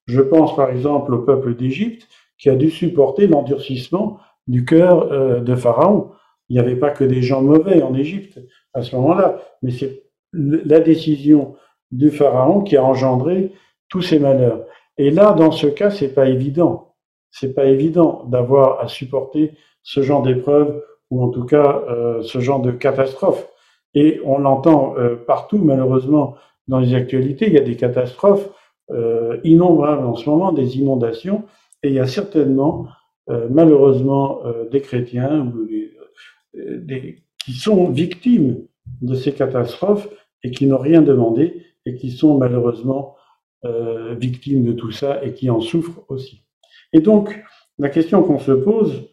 Je 0.06 0.20
pense 0.20 0.56
par 0.56 0.70
exemple 0.70 1.14
au 1.14 1.20
peuple 1.20 1.54
d'Égypte 1.54 2.08
qui 2.38 2.50
a 2.50 2.56
dû 2.56 2.70
supporter 2.70 3.28
l'endurcissement 3.28 4.18
du 4.48 4.64
cœur 4.64 5.12
euh, 5.12 5.40
de 5.40 5.54
Pharaon. 5.54 6.10
Il 6.48 6.54
n'y 6.54 6.60
avait 6.60 6.76
pas 6.76 6.90
que 6.90 7.04
des 7.04 7.22
gens 7.22 7.42
mauvais 7.42 7.82
en 7.82 7.94
Égypte 7.94 8.40
à 8.74 8.82
ce 8.82 8.94
moment-là, 8.96 9.40
mais 9.62 9.70
c'est 9.70 10.02
la 10.32 10.80
décision 10.80 11.54
du 11.90 12.10
Pharaon 12.10 12.62
qui 12.62 12.76
a 12.76 12.84
engendré 12.84 13.52
tous 13.88 14.02
ces 14.02 14.18
malheurs. 14.18 14.64
Et 14.98 15.10
là, 15.10 15.32
dans 15.32 15.50
ce 15.50 15.66
cas, 15.66 15.90
c'est 15.90 16.14
pas 16.14 16.28
évident. 16.28 16.94
C'est 17.30 17.54
pas 17.54 17.66
évident 17.66 18.24
d'avoir 18.26 18.80
à 18.80 18.88
supporter 18.88 19.52
ce 19.82 20.02
genre 20.02 20.22
d'épreuve 20.22 20.82
ou 21.10 21.22
en 21.22 21.28
tout 21.28 21.44
cas 21.44 21.82
euh, 21.88 22.22
ce 22.22 22.40
genre 22.40 22.60
de 22.60 22.70
catastrophe. 22.70 23.48
Et 23.94 24.20
on 24.24 24.38
l'entend 24.38 24.94
euh, 24.96 25.16
partout, 25.16 25.58
malheureusement, 25.58 26.36
dans 26.68 26.78
les 26.78 26.94
actualités. 26.94 27.46
Il 27.46 27.52
y 27.54 27.58
a 27.58 27.62
des 27.62 27.76
catastrophes 27.76 28.48
euh, 28.90 29.38
innombrables 29.44 30.04
en 30.04 30.14
ce 30.14 30.28
moment, 30.28 30.52
des 30.52 30.78
inondations, 30.78 31.44
et 31.82 31.88
il 31.88 31.94
y 31.94 32.00
a 32.00 32.06
certainement, 32.06 32.86
euh, 33.30 33.46
malheureusement, 33.50 34.40
euh, 34.44 34.68
des 34.68 34.80
chrétiens 34.80 35.40
ou 35.40 35.64
des, 35.66 35.91
des, 36.54 37.22
qui 37.44 37.52
sont 37.52 37.90
victimes 37.90 38.66
de 39.00 39.14
ces 39.14 39.32
catastrophes 39.32 40.08
et 40.42 40.50
qui 40.50 40.66
n'ont 40.66 40.78
rien 40.78 41.02
demandé 41.02 41.66
et 41.86 41.94
qui 41.94 42.10
sont 42.10 42.38
malheureusement 42.38 43.16
euh, 43.64 44.14
victimes 44.14 44.64
de 44.64 44.72
tout 44.72 44.90
ça 44.90 45.24
et 45.24 45.34
qui 45.34 45.50
en 45.50 45.60
souffrent 45.60 46.04
aussi. 46.08 46.44
Et 46.92 47.00
donc, 47.00 47.42
la 47.78 47.88
question 47.88 48.22
qu'on 48.22 48.38
se 48.38 48.52
pose, 48.52 49.08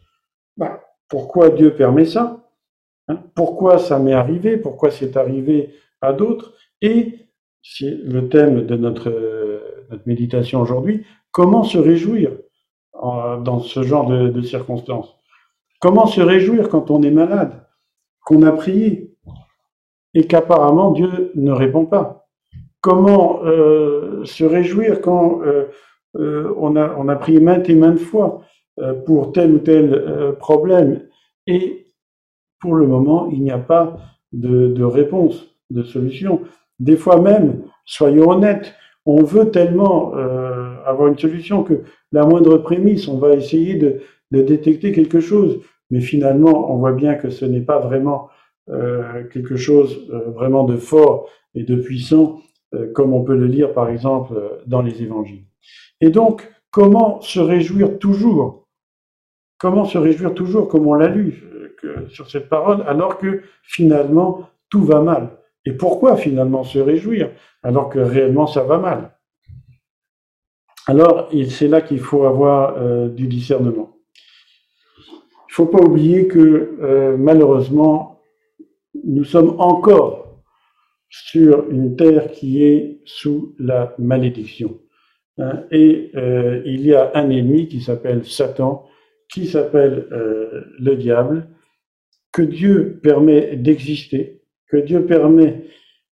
bah, 0.56 0.80
pourquoi 1.08 1.50
Dieu 1.50 1.74
permet 1.74 2.04
ça 2.04 2.48
hein? 3.08 3.22
Pourquoi 3.34 3.78
ça 3.78 3.98
m'est 3.98 4.12
arrivé 4.12 4.56
Pourquoi 4.56 4.90
c'est 4.90 5.16
arrivé 5.16 5.74
à 6.00 6.12
d'autres? 6.12 6.54
Et 6.82 7.18
c'est 7.62 7.90
le 7.90 8.28
thème 8.28 8.66
de 8.66 8.76
notre, 8.76 9.12
méditation 10.06 10.60
aujourd'hui, 10.60 11.04
comment 11.32 11.64
se 11.64 11.76
réjouir 11.76 12.30
en, 12.92 13.38
dans 13.38 13.58
ce 13.58 13.82
genre 13.82 14.06
de 14.08 14.42
circonstances? 14.42 15.19
Comment 15.80 16.06
se 16.06 16.20
réjouir 16.20 16.68
quand 16.68 16.90
on 16.90 17.02
est 17.02 17.10
malade, 17.10 17.52
qu'on 18.26 18.42
a 18.42 18.52
prié 18.52 19.16
et 20.12 20.26
qu'apparemment 20.26 20.90
Dieu 20.90 21.32
ne 21.34 21.52
répond 21.52 21.86
pas? 21.86 22.28
Comment 22.82 23.40
euh, 23.44 24.22
se 24.24 24.44
réjouir 24.44 25.00
quand 25.00 25.40
euh, 25.42 25.68
euh, 26.16 26.52
on, 26.58 26.76
a, 26.76 26.94
on 26.96 27.16
prié 27.16 27.40
maintes 27.40 27.70
et 27.70 27.74
maintes 27.74 27.98
fois 27.98 28.42
pour 29.04 29.32
tel 29.32 29.52
ou 29.52 29.58
tel 29.58 30.36
problème 30.38 31.02
et 31.46 31.86
pour 32.60 32.74
le 32.74 32.86
moment, 32.86 33.28
il 33.30 33.42
n'y 33.42 33.50
a 33.50 33.58
pas 33.58 33.98
de, 34.32 34.82
réponse, 34.84 35.48
de 35.70 35.82
solution. 35.82 36.42
Des 36.78 36.96
fois 36.96 37.20
même, 37.20 37.62
soyons 37.84 38.30
honnêtes, 38.30 38.74
on 39.04 39.22
veut 39.22 39.50
tellement 39.50 40.14
avoir 40.86 41.08
une 41.08 41.18
solution 41.18 41.62
que 41.62 41.82
la 42.12 42.24
moindre 42.24 42.56
prémisse, 42.58 43.06
on 43.06 43.18
va 43.18 43.34
essayer 43.34 43.74
de, 43.74 44.00
de, 44.30 44.42
détecter 44.42 44.92
quelque 44.92 45.20
chose, 45.20 45.60
mais 45.90 46.00
finalement, 46.00 46.72
on 46.72 46.78
voit 46.78 46.92
bien 46.92 47.14
que 47.14 47.30
ce 47.30 47.44
n'est 47.44 47.62
pas 47.62 47.78
vraiment 47.78 48.28
quelque 49.32 49.56
chose 49.56 50.08
vraiment 50.36 50.62
de 50.62 50.76
fort 50.76 51.28
et 51.56 51.64
de 51.64 51.74
puissant 51.74 52.40
euh, 52.74 52.92
comme 52.92 53.12
on 53.12 53.24
peut 53.24 53.36
le 53.36 53.46
lire 53.46 53.72
par 53.72 53.88
exemple 53.88 54.40
dans 54.66 54.82
les 54.82 55.02
évangiles. 55.02 55.44
Et 56.00 56.10
donc, 56.10 56.48
comment 56.70 57.20
se 57.20 57.40
réjouir 57.40 57.98
toujours? 57.98 58.68
Comment 59.58 59.84
se 59.84 59.98
réjouir 59.98 60.34
toujours, 60.34 60.68
comme 60.68 60.86
on 60.86 60.94
l'a 60.94 61.08
lu 61.08 61.42
euh, 61.84 62.08
sur 62.08 62.30
cette 62.30 62.48
parole, 62.48 62.82
alors 62.86 63.18
que 63.18 63.42
finalement 63.62 64.48
tout 64.68 64.84
va 64.84 65.00
mal? 65.00 65.30
Et 65.66 65.72
pourquoi 65.72 66.16
finalement 66.16 66.62
se 66.62 66.78
réjouir 66.78 67.30
alors 67.62 67.88
que 67.88 67.98
réellement 67.98 68.46
ça 68.46 68.62
va 68.62 68.78
mal? 68.78 69.16
Alors, 70.86 71.28
c'est 71.48 71.68
là 71.68 71.82
qu'il 71.82 72.00
faut 72.00 72.24
avoir 72.24 72.76
euh, 72.78 73.08
du 73.08 73.26
discernement. 73.26 73.89
Faut 75.60 75.66
pas 75.66 75.84
oublier 75.84 76.26
que 76.26 76.78
euh, 76.80 77.18
malheureusement, 77.18 78.22
nous 79.04 79.24
sommes 79.24 79.60
encore 79.60 80.42
sur 81.10 81.68
une 81.68 81.96
terre 81.96 82.30
qui 82.32 82.64
est 82.64 83.02
sous 83.04 83.54
la 83.58 83.94
malédiction. 83.98 84.80
Hein, 85.36 85.64
et 85.70 86.12
euh, 86.14 86.62
il 86.64 86.86
y 86.86 86.94
a 86.94 87.10
un 87.14 87.28
ennemi 87.28 87.68
qui 87.68 87.82
s'appelle 87.82 88.24
Satan, 88.24 88.86
qui 89.30 89.44
s'appelle 89.44 90.08
euh, 90.12 90.62
le 90.78 90.96
diable, 90.96 91.46
que 92.32 92.40
Dieu 92.40 92.98
permet 93.02 93.54
d'exister, 93.56 94.40
que 94.66 94.78
Dieu 94.78 95.04
permet, 95.04 95.66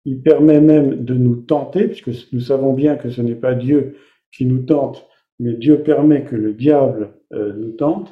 il 0.05 0.23
permet 0.23 0.59
même 0.59 1.05
de 1.05 1.13
nous 1.13 1.35
tenter, 1.35 1.87
puisque 1.89 2.33
nous 2.33 2.41
savons 2.41 2.73
bien 2.73 2.95
que 2.95 3.11
ce 3.11 3.21
n'est 3.21 3.35
pas 3.35 3.53
Dieu 3.53 3.97
qui 4.31 4.47
nous 4.47 4.63
tente, 4.63 5.07
mais 5.37 5.53
Dieu 5.53 5.83
permet 5.83 6.23
que 6.23 6.35
le 6.35 6.53
diable 6.53 7.11
nous 7.31 7.73
tente. 7.73 8.11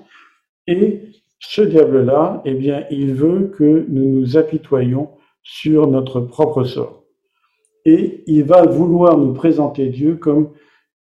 Et 0.68 1.02
ce 1.46 1.62
diable-là, 1.62 2.42
eh 2.46 2.54
bien, 2.54 2.86
il 2.90 3.14
veut 3.14 3.52
que 3.56 3.86
nous 3.90 4.20
nous 4.20 4.38
apitoyions 4.38 5.10
sur 5.44 5.88
notre 5.88 6.22
propre 6.22 6.64
sort. 6.64 7.04
Et 7.86 8.24
il 8.28 8.44
va 8.46 8.64
vouloir 8.64 9.18
nous 9.18 9.34
présenter 9.34 9.88
Dieu 9.88 10.16
comme 10.16 10.52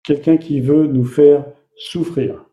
quelqu'un 0.04 0.37
qui 0.37 0.61
veut 0.61 0.87
nous 0.87 1.04
faire 1.04 1.44
souffrir. 1.76 2.44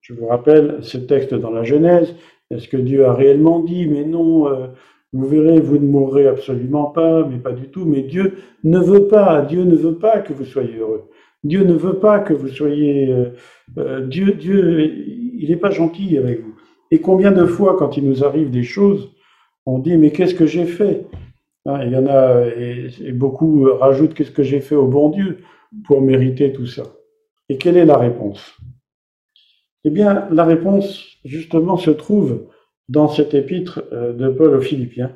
Je 0.00 0.14
vous 0.14 0.26
rappelle 0.26 0.78
ce 0.80 0.96
texte 0.96 1.34
dans 1.34 1.50
la 1.50 1.62
Genèse. 1.62 2.14
Est-ce 2.50 2.68
que 2.68 2.78
Dieu 2.78 3.04
a 3.04 3.12
réellement 3.12 3.60
dit, 3.60 3.86
mais 3.86 4.04
non, 4.04 4.48
euh, 4.48 4.68
vous 5.12 5.26
verrez, 5.26 5.60
vous 5.60 5.76
ne 5.78 5.86
mourrez 5.86 6.26
absolument 6.26 6.86
pas, 6.86 7.22
mais 7.22 7.36
pas 7.36 7.52
du 7.52 7.68
tout. 7.68 7.84
Mais 7.84 8.02
Dieu 8.02 8.38
ne 8.64 8.78
veut 8.78 9.08
pas, 9.08 9.42
Dieu 9.42 9.64
ne 9.64 9.76
veut 9.76 9.98
pas 9.98 10.20
que 10.20 10.32
vous 10.32 10.46
soyez 10.46 10.78
heureux. 10.78 11.10
Dieu 11.44 11.64
ne 11.64 11.74
veut 11.74 11.98
pas 11.98 12.20
que 12.20 12.32
vous 12.32 12.48
soyez... 12.48 13.12
Euh, 13.12 13.26
euh, 13.76 14.06
Dieu, 14.06 14.32
Dieu, 14.32 14.80
il 14.80 15.50
n'est 15.50 15.56
pas 15.56 15.70
gentil 15.70 16.16
avec 16.16 16.42
vous. 16.42 16.47
Et 16.90 17.00
combien 17.00 17.32
de 17.32 17.44
fois, 17.44 17.76
quand 17.78 17.96
il 17.96 18.08
nous 18.08 18.24
arrive 18.24 18.50
des 18.50 18.62
choses, 18.62 19.10
on 19.66 19.78
dit 19.78 19.96
mais 19.96 20.10
qu'est-ce 20.10 20.34
que 20.34 20.46
j'ai 20.46 20.66
fait? 20.66 21.06
Hein, 21.66 21.80
Il 21.84 21.92
y 21.92 21.96
en 21.96 22.06
a, 22.06 22.46
et, 22.46 23.12
beaucoup 23.12 23.68
rajoutent 23.78 24.14
qu'est-ce 24.14 24.30
que 24.30 24.42
j'ai 24.42 24.60
fait 24.60 24.74
au 24.74 24.86
bon 24.86 25.10
Dieu 25.10 25.38
pour 25.84 26.00
mériter 26.00 26.52
tout 26.52 26.66
ça? 26.66 26.84
Et 27.48 27.58
quelle 27.58 27.76
est 27.76 27.84
la 27.84 27.98
réponse? 27.98 28.56
Eh 29.84 29.90
bien, 29.90 30.28
la 30.30 30.44
réponse, 30.44 31.18
justement, 31.24 31.76
se 31.76 31.90
trouve 31.90 32.48
dans 32.88 33.08
cet 33.08 33.34
épître 33.34 33.82
euh, 33.92 34.12
de 34.12 34.28
Paul 34.28 34.54
aux 34.56 34.60
Philippiens, 34.60 35.14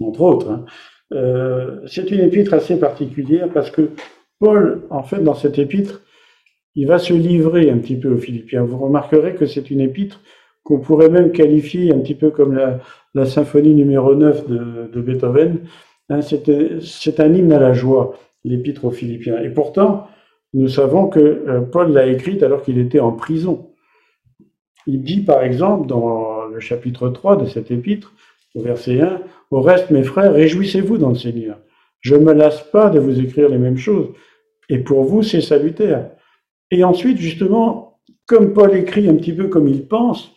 entre 0.00 0.22
autres. 0.22 0.50
Hein. 0.50 0.64
Euh, 1.12 1.80
c'est 1.86 2.10
une 2.10 2.20
épître 2.20 2.54
assez 2.54 2.78
particulière 2.78 3.48
parce 3.52 3.70
que 3.70 3.90
Paul, 4.38 4.82
en 4.90 5.02
fait, 5.02 5.22
dans 5.22 5.34
cette 5.34 5.58
épître, 5.58 6.02
il 6.74 6.86
va 6.86 6.98
se 6.98 7.12
livrer 7.12 7.70
un 7.70 7.78
petit 7.78 7.96
peu 7.96 8.12
aux 8.12 8.18
Philippiens. 8.18 8.62
Vous 8.62 8.78
remarquerez 8.78 9.34
que 9.34 9.46
c'est 9.46 9.70
une 9.70 9.80
épître 9.80 10.20
qu'on 10.68 10.80
pourrait 10.80 11.08
même 11.08 11.32
qualifier 11.32 11.94
un 11.94 11.98
petit 12.00 12.14
peu 12.14 12.28
comme 12.28 12.54
la, 13.14 13.24
symphonie 13.24 13.72
numéro 13.74 14.14
9 14.14 14.46
de, 14.92 15.00
Beethoven. 15.00 15.60
Hein, 16.10 16.20
c'est 16.20 17.20
un 17.20 17.32
hymne 17.32 17.52
à 17.52 17.58
la 17.58 17.72
joie, 17.72 18.18
l'épître 18.44 18.84
aux 18.84 18.90
Philippiens. 18.90 19.40
Et 19.42 19.48
pourtant, 19.48 20.08
nous 20.52 20.68
savons 20.68 21.08
que 21.08 21.18
euh, 21.18 21.62
Paul 21.62 21.92
l'a 21.92 22.06
écrite 22.06 22.42
alors 22.42 22.60
qu'il 22.62 22.78
était 22.78 23.00
en 23.00 23.12
prison. 23.12 23.70
Il 24.86 25.02
dit 25.02 25.20
par 25.22 25.42
exemple 25.42 25.86
dans 25.86 26.44
le 26.44 26.60
chapitre 26.60 27.08
3 27.08 27.36
de 27.36 27.46
cette 27.46 27.70
épître, 27.70 28.12
au 28.54 28.60
verset 28.60 29.00
1, 29.00 29.22
Au 29.50 29.62
reste, 29.62 29.90
mes 29.90 30.02
frères, 30.02 30.34
réjouissez-vous 30.34 30.98
dans 30.98 31.10
le 31.10 31.14
Seigneur. 31.14 31.58
Je 32.00 32.14
ne 32.14 32.24
me 32.24 32.32
lasse 32.34 32.62
pas 32.70 32.90
de 32.90 33.00
vous 33.00 33.18
écrire 33.20 33.48
les 33.48 33.58
mêmes 33.58 33.78
choses, 33.78 34.08
et 34.68 34.78
pour 34.80 35.04
vous, 35.04 35.22
c'est 35.22 35.40
salutaire. 35.40 36.10
Et 36.70 36.84
ensuite, 36.84 37.16
justement, 37.16 38.00
comme 38.26 38.52
Paul 38.52 38.76
écrit 38.76 39.08
un 39.08 39.14
petit 39.14 39.32
peu 39.32 39.48
comme 39.48 39.66
il 39.68 39.88
pense, 39.88 40.34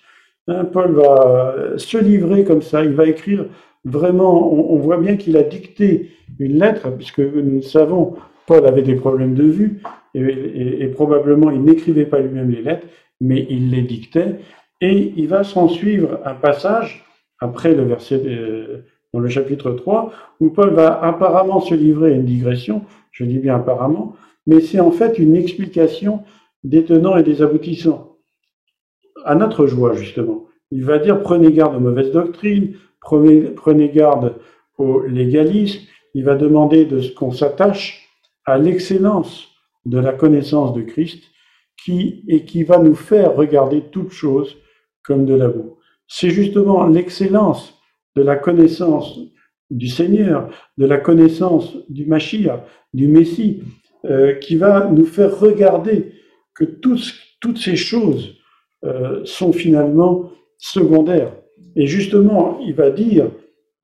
hein, 0.48 0.66
Paul 0.66 0.94
va 0.94 1.78
se 1.78 1.98
livrer 1.98 2.44
comme 2.44 2.62
ça, 2.62 2.84
il 2.84 2.94
va 2.94 3.06
écrire 3.06 3.46
vraiment, 3.86 4.54
on, 4.54 4.78
voit 4.78 4.98
bien 4.98 5.16
qu'il 5.18 5.38
a 5.38 5.44
dicté 5.44 6.12
une 6.40 6.60
lettre, 6.60 6.90
puisque 6.96 7.20
nous 7.20 7.62
savons, 7.62 8.16
Paul 8.46 8.66
avait 8.66 8.84
des 8.84 8.96
problèmes 8.96 9.34
de 9.34 9.44
vue, 9.44 9.82
et, 10.14 10.88
probablement 10.88 11.52
il 11.52 11.64
n'écrivait 11.64 12.06
pas 12.06 12.20
lui-même 12.20 12.52
les 12.52 12.62
lettres, 12.62 12.88
mais 13.20 13.46
il 13.50 13.72
les 13.72 13.82
dictait, 13.82 14.36
et 14.82 15.14
il 15.16 15.28
va 15.28 15.44
s'en 15.44 15.68
suivre 15.68 16.20
un 16.26 16.34
passage, 16.34 17.06
après 17.40 17.74
le 17.74 17.84
verset, 17.84 18.22
dans 19.14 19.20
le 19.20 19.30
chapitre 19.30 19.72
3, 19.72 20.14
où 20.40 20.50
Paul 20.50 20.74
va 20.74 21.04
apparemment 21.04 21.60
se 21.60 21.74
livrer 21.74 22.12
à 22.12 22.16
une 22.16 22.26
digression, 22.26 22.84
je 23.12 23.26
dis 23.26 23.40
bien 23.40 23.56
apparemment, 23.56 24.16
mais 24.46 24.62
c'est 24.62 24.80
en 24.80 24.92
fait 24.92 25.18
une 25.18 25.36
explication 25.36 26.22
des 26.64 26.84
tenants 26.84 27.18
et 27.18 27.24
des 27.24 27.42
aboutissants. 27.42 28.11
À 29.26 29.36
notre 29.36 29.68
joie, 29.68 29.94
justement. 29.96 30.48
Il 30.72 30.86
va 30.86 31.00
dire 31.00 31.22
prenez 31.22 31.52
garde 31.52 31.76
aux 31.76 31.80
mauvaises 31.80 32.12
doctrines, 32.12 32.76
prenez, 33.02 33.90
garde 33.90 34.36
au 34.78 35.02
légalisme. 35.02 35.82
Il 36.14 36.24
va 36.24 36.36
demander 36.36 36.86
de 36.86 37.02
ce 37.02 37.14
qu'on 37.14 37.32
s'attache 37.32 38.08
à 38.46 38.58
l'excellence 38.58 39.48
de 39.86 40.00
la 40.00 40.14
connaissance 40.14 40.74
de 40.74 40.82
Christ 40.82 41.24
qui, 41.84 42.24
et 42.28 42.46
qui 42.46 42.64
va 42.64 42.80
nous 42.80 42.96
faire 42.96 43.36
regarder 43.36 43.82
toutes 43.92 44.12
choses 44.12 44.58
comme 45.04 45.26
de 45.26 45.34
la 45.34 45.48
boue. 45.48 45.78
C'est 46.08 46.30
justement 46.30 46.86
l'excellence 46.88 47.80
de 48.16 48.22
la 48.22 48.36
connaissance 48.36 49.20
du 49.70 49.88
Seigneur, 49.88 50.50
de 50.78 50.86
la 50.86 50.98
connaissance 50.98 51.78
du 51.90 52.06
Mashiach, 52.06 52.64
du 52.94 53.08
Messie, 53.08 53.64
euh, 54.06 54.34
qui 54.36 54.58
va 54.58 54.88
nous 54.88 55.06
faire 55.06 55.40
regarder 55.40 56.14
que 56.54 56.66
toutes 56.66 57.58
ces 57.58 57.76
choses 57.76 58.36
euh, 58.84 59.22
sont 59.26 59.54
finalement 59.54 60.30
secondaires. 60.58 61.34
Et 61.76 61.88
justement, 61.88 62.60
il 62.66 62.74
va 62.74 62.90
dire, 62.90 63.30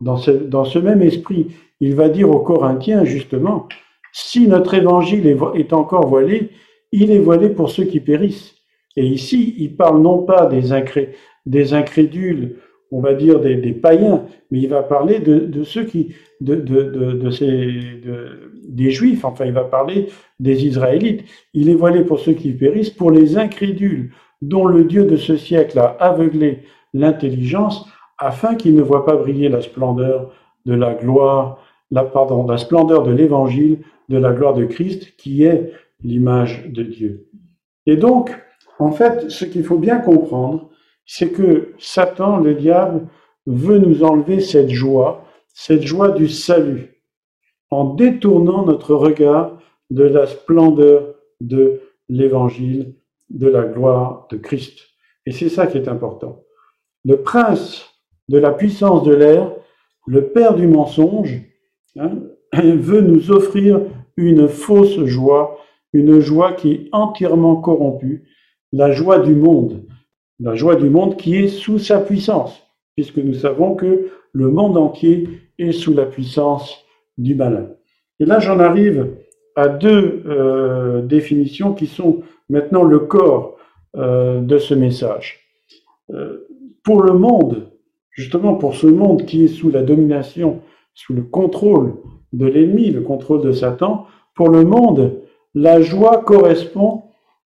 dans 0.02 0.18
ce, 0.18 0.32
dans 0.32 0.66
ce 0.66 0.80
même 0.80 1.02
esprit, 1.02 1.48
il 1.80 1.96
va 1.96 2.10
dire 2.10 2.30
aux 2.30 2.40
Corinthiens, 2.40 3.06
justement, 3.06 3.68
si 4.12 4.48
notre 4.48 4.74
évangile 4.74 5.28
est, 5.28 5.74
encore 5.74 6.08
voilé, 6.08 6.50
il 6.92 7.12
est 7.12 7.20
voilé 7.20 7.50
pour 7.50 7.70
ceux 7.70 7.84
qui 7.84 8.00
périssent. 8.00 8.56
Et 8.96 9.06
ici, 9.06 9.56
il 9.60 9.76
parle 9.76 10.02
non 10.02 10.24
pas 10.24 10.48
des, 10.48 10.74
incré, 10.74 11.14
des 11.46 11.74
incrédules 11.74 12.58
on 12.92 13.02
va 13.02 13.14
dire, 13.14 13.40
des, 13.40 13.74
païens, 13.74 14.26
mais 14.50 14.60
il 14.60 14.70
va 14.70 14.82
parler 14.84 15.20
de, 15.20 15.64
ceux 15.64 15.84
qui, 15.84 16.14
de, 16.42 16.56
de, 16.56 17.30
ces, 17.30 17.68
des 18.68 18.92
Juifs, 18.92 19.26
enfin, 19.26 19.46
il 19.46 19.52
va 19.52 19.64
parler 19.64 20.08
des 20.40 20.66
Israélites. 20.66 21.24
Il 21.54 21.70
est 21.70 21.76
voilé 21.76 22.04
pour 22.04 22.20
ceux 22.20 22.34
qui 22.34 22.52
périssent, 22.52 22.90
pour 22.90 23.12
les 23.12 23.38
incrédules, 23.38 24.12
dont 24.42 24.66
le 24.66 24.84
Dieu 24.84 25.06
de 25.06 25.18
ce 25.18 25.38
siècle 25.38 25.80
a 25.80 25.96
aveuglé 26.00 26.64
l'intelligence, 26.94 27.88
afin 28.18 28.56
qu'ils 28.56 28.76
ne 28.76 28.82
voient 28.82 29.06
pas 29.06 29.16
briller 29.16 29.50
la 29.50 29.62
splendeur 29.62 30.34
de 30.66 30.74
la 30.74 30.94
gloire, 30.94 31.60
la, 31.92 32.04
pardon, 32.04 32.46
la 32.48 32.58
splendeur 32.58 33.04
de 33.04 33.12
l'évangile, 33.12 33.80
de 34.10 34.18
la 34.18 34.34
gloire 34.34 34.54
de 34.54 34.66
Christ, 34.66 35.16
qui 35.18 35.44
est 35.44 35.72
l'image 36.04 36.68
de 36.70 36.84
Dieu. 36.84 37.30
Et 37.86 37.96
donc, 37.96 38.36
en 38.80 38.92
fait, 38.92 39.30
ce 39.30 39.46
qu'il 39.46 39.64
faut 39.64 39.78
bien 39.78 40.00
comprendre, 40.00 40.70
c'est 41.06 41.32
que 41.32 41.74
Satan, 41.80 42.38
le 42.38 42.54
diable, 42.54 43.08
veut 43.46 43.80
nous 43.80 44.04
enlever 44.04 44.40
cette 44.42 44.70
joie, 44.70 45.26
cette 45.54 45.84
joie 45.84 46.12
du 46.12 46.28
salut, 46.28 47.02
en 47.72 47.94
détournant 47.96 48.66
notre 48.66 48.94
regard 48.94 49.58
de 49.90 50.04
la 50.04 50.28
splendeur 50.28 51.16
de 51.40 51.82
l'évangile, 52.10 52.96
de 53.30 53.48
la 53.48 53.64
gloire 53.64 54.28
de 54.32 54.38
Christ. 54.38 54.80
Et 55.26 55.32
c'est 55.32 55.50
ça 55.50 55.68
qui 55.68 55.78
est 55.78 55.88
important. 55.88 56.44
Le 57.04 57.22
prince 57.22 57.86
de 58.30 58.38
la 58.38 58.52
puissance 58.52 59.04
de 59.04 59.14
l'air, 59.14 59.52
le 60.06 60.28
père 60.28 60.56
du 60.56 60.68
mensonge, 60.68 61.42
hein, 61.98 62.12
veut 62.54 63.02
nous 63.02 63.32
offrir 63.32 63.82
une 64.16 64.48
fausse 64.48 65.04
joie, 65.06 65.60
une 65.94 66.20
joie 66.20 66.54
qui 66.54 66.72
est 66.72 66.90
entièrement 66.92 67.58
corrompue, 67.58 68.24
la 68.72 68.92
joie 68.92 69.20
du 69.20 69.36
monde, 69.36 69.86
la 70.40 70.56
joie 70.56 70.76
du 70.76 70.90
monde 70.90 71.18
qui 71.18 71.36
est 71.36 71.48
sous 71.48 71.80
sa 71.80 72.00
puissance, 72.00 72.62
puisque 72.96 73.18
nous 73.18 73.34
savons 73.34 73.76
que 73.76 74.10
le 74.34 74.50
monde 74.50 74.78
entier 74.78 75.30
est 75.58 75.72
sous 75.72 75.94
la 75.94 76.06
puissance 76.06 76.86
du 77.18 77.36
malin. 77.36 77.70
Et 78.20 78.26
là, 78.26 78.40
j'en 78.40 78.60
arrive 78.60 79.16
à 79.56 79.68
deux 79.70 80.24
euh, 80.28 81.02
définitions 81.02 81.74
qui 81.74 81.88
sont 81.88 82.22
maintenant 82.50 82.84
le 82.84 83.00
corps 83.00 83.58
euh, 83.96 84.42
de 84.42 84.58
ce 84.58 84.74
message. 84.74 85.40
Euh, 86.12 86.48
pour 86.84 87.02
le 87.02 87.14
monde, 87.14 87.72
justement 88.12 88.56
pour 88.56 88.76
ce 88.76 88.88
monde 88.88 89.26
qui 89.26 89.46
est 89.46 89.50
sous 89.50 89.70
la 89.70 89.84
domination, 89.84 90.62
sous 90.94 91.14
le 91.14 91.24
contrôle 91.24 91.96
de 92.34 92.46
l'ennemi, 92.46 92.92
le 92.92 93.02
contrôle 93.02 93.42
de 93.42 93.52
Satan, 93.52 94.06
pour 94.36 94.50
le 94.50 94.64
monde, 94.64 95.22
la 95.54 95.82
joie 95.82 96.22
correspond 96.24 97.04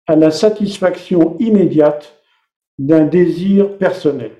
à 0.08 0.16
la 0.16 0.32
satisfaction 0.32 1.38
immédiate 1.40 2.22
d'un 2.78 3.06
désir 3.06 3.78
personnel. 3.78 4.32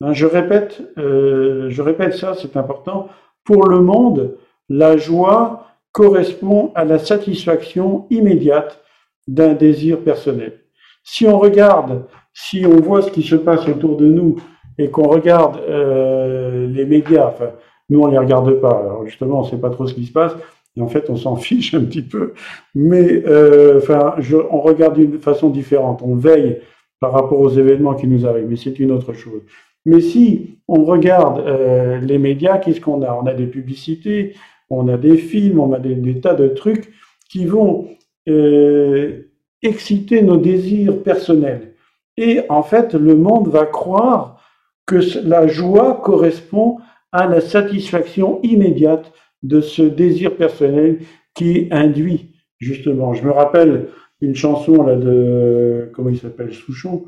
Hein, 0.00 0.12
je 0.12 0.26
répète, 0.26 0.82
euh, 0.98 1.70
je 1.70 1.82
répète 1.82 2.14
ça, 2.14 2.34
c'est 2.34 2.56
important. 2.56 3.08
Pour 3.44 3.68
le 3.68 3.80
monde, 3.80 4.36
la 4.68 4.96
joie 4.96 5.66
correspond 5.92 6.72
à 6.74 6.84
la 6.84 6.98
satisfaction 6.98 8.06
immédiate 8.10 8.83
d'un 9.26 9.54
désir 9.54 10.00
personnel. 10.00 10.60
Si 11.02 11.26
on 11.26 11.38
regarde, 11.38 12.04
si 12.32 12.64
on 12.66 12.80
voit 12.80 13.02
ce 13.02 13.10
qui 13.10 13.22
se 13.22 13.36
passe 13.36 13.68
autour 13.68 13.96
de 13.96 14.06
nous 14.06 14.36
et 14.78 14.90
qu'on 14.90 15.08
regarde 15.08 15.60
euh, 15.68 16.66
les 16.66 16.84
médias, 16.84 17.28
enfin, 17.28 17.50
nous 17.90 18.00
on 18.00 18.06
les 18.06 18.18
regarde 18.18 18.52
pas, 18.60 18.80
alors 18.80 19.06
justement 19.06 19.40
on 19.40 19.44
sait 19.44 19.58
pas 19.58 19.70
trop 19.70 19.86
ce 19.86 19.94
qui 19.94 20.06
se 20.06 20.12
passe, 20.12 20.34
et 20.76 20.80
en 20.80 20.88
fait 20.88 21.10
on 21.10 21.16
s'en 21.16 21.36
fiche 21.48 21.74
un 21.74 21.84
petit 21.84 22.02
peu, 22.02 22.32
mais 22.74 23.22
euh, 23.26 23.78
enfin, 23.78 24.14
je, 24.18 24.36
on 24.36 24.60
regarde 24.60 24.94
d'une 24.94 25.18
façon 25.20 25.50
différente, 25.50 26.00
on 26.02 26.16
veille 26.16 26.60
par 27.00 27.12
rapport 27.12 27.40
aux 27.40 27.50
événements 27.50 27.94
qui 27.94 28.06
nous 28.06 28.26
arrivent, 28.26 28.48
mais 28.48 28.56
c'est 28.56 28.78
une 28.78 28.90
autre 28.90 29.12
chose. 29.12 29.42
Mais 29.84 30.00
si 30.00 30.58
on 30.68 30.84
regarde 30.84 31.40
euh, 31.40 32.00
les 32.00 32.18
médias, 32.18 32.58
qu'est-ce 32.58 32.80
qu'on 32.80 33.02
a? 33.02 33.12
On 33.12 33.26
a 33.26 33.34
des 33.34 33.46
publicités, 33.46 34.34
on 34.70 34.88
a 34.88 34.96
des 34.96 35.16
films, 35.16 35.60
on 35.60 35.72
a 35.72 35.78
des, 35.78 36.20
tas 36.20 36.34
de 36.34 36.48
trucs 36.48 36.92
qui 37.28 37.44
vont 37.44 37.88
euh, 38.28 39.30
exciter 39.62 40.22
nos 40.22 40.36
désirs 40.36 41.02
personnels. 41.02 41.74
Et 42.16 42.40
en 42.48 42.62
fait, 42.62 42.94
le 42.94 43.14
monde 43.16 43.48
va 43.48 43.66
croire 43.66 44.40
que 44.86 45.00
la 45.26 45.46
joie 45.46 46.00
correspond 46.02 46.78
à 47.12 47.26
la 47.26 47.40
satisfaction 47.40 48.40
immédiate 48.42 49.12
de 49.42 49.60
ce 49.60 49.82
désir 49.82 50.36
personnel 50.36 51.00
qui 51.34 51.68
induit, 51.70 52.32
justement. 52.58 53.14
Je 53.14 53.24
me 53.24 53.30
rappelle 53.30 53.88
une 54.20 54.34
chanson 54.34 54.82
là 54.82 54.96
de 54.96 55.90
comment 55.92 56.10
il 56.10 56.18
s'appelle 56.18 56.52
Souchon? 56.52 57.06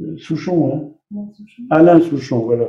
Euh, 0.00 0.16
Souchon 0.18 0.94
hein? 1.14 1.26
Alain 1.70 2.00
Souchon. 2.00 2.40
Voilà. 2.40 2.68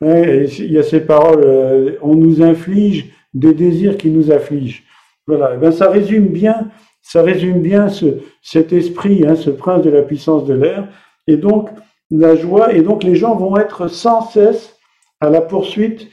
Il 0.58 0.72
y 0.72 0.78
a 0.78 0.82
ces 0.82 1.00
paroles 1.00 1.42
euh, 1.44 1.92
on 2.02 2.14
nous 2.14 2.42
inflige 2.42 3.10
des 3.32 3.54
désirs 3.54 3.96
qui 3.96 4.10
nous 4.10 4.30
affligent 4.30 4.82
voilà 5.26 5.54
et 5.54 5.58
ben 5.58 5.72
ça 5.72 5.90
résume 5.90 6.28
bien 6.28 6.70
ça 7.02 7.22
résume 7.22 7.60
bien 7.60 7.88
ce, 7.88 8.06
cet 8.42 8.72
esprit 8.72 9.24
hein, 9.26 9.36
ce 9.36 9.50
prince 9.50 9.82
de 9.82 9.90
la 9.90 10.02
puissance 10.02 10.44
de 10.44 10.54
l'air 10.54 10.88
et 11.26 11.36
donc 11.36 11.70
la 12.10 12.36
joie 12.36 12.72
et 12.72 12.82
donc 12.82 13.02
les 13.02 13.14
gens 13.14 13.34
vont 13.36 13.56
être 13.56 13.88
sans 13.88 14.22
cesse 14.22 14.76
à 15.20 15.30
la 15.30 15.40
poursuite 15.40 16.08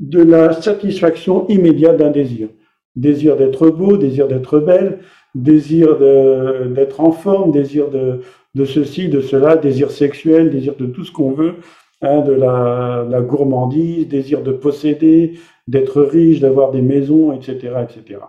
de 0.00 0.22
la 0.22 0.52
satisfaction 0.52 1.46
immédiate 1.48 1.96
d'un 1.96 2.10
désir 2.10 2.48
désir 2.96 3.36
d'être 3.36 3.68
beau 3.70 3.96
désir 3.96 4.28
d'être 4.28 4.58
belle 4.58 5.00
désir 5.34 5.98
d'être 5.98 7.00
en 7.00 7.12
forme, 7.12 7.52
désir 7.52 7.90
de, 7.90 8.20
de, 8.54 8.64
ceci, 8.64 9.08
de 9.08 9.20
cela, 9.20 9.56
désir 9.56 9.90
sexuel, 9.90 10.50
désir 10.50 10.74
de 10.76 10.86
tout 10.86 11.04
ce 11.04 11.12
qu'on 11.12 11.32
veut, 11.32 11.56
hein, 12.02 12.20
de 12.20 12.32
la, 12.32 13.06
la, 13.08 13.20
gourmandise, 13.20 14.08
désir 14.08 14.42
de 14.42 14.52
posséder, 14.52 15.38
d'être 15.68 16.02
riche, 16.02 16.40
d'avoir 16.40 16.70
des 16.70 16.82
maisons, 16.82 17.32
etc., 17.32 17.74
etc. 17.82 18.20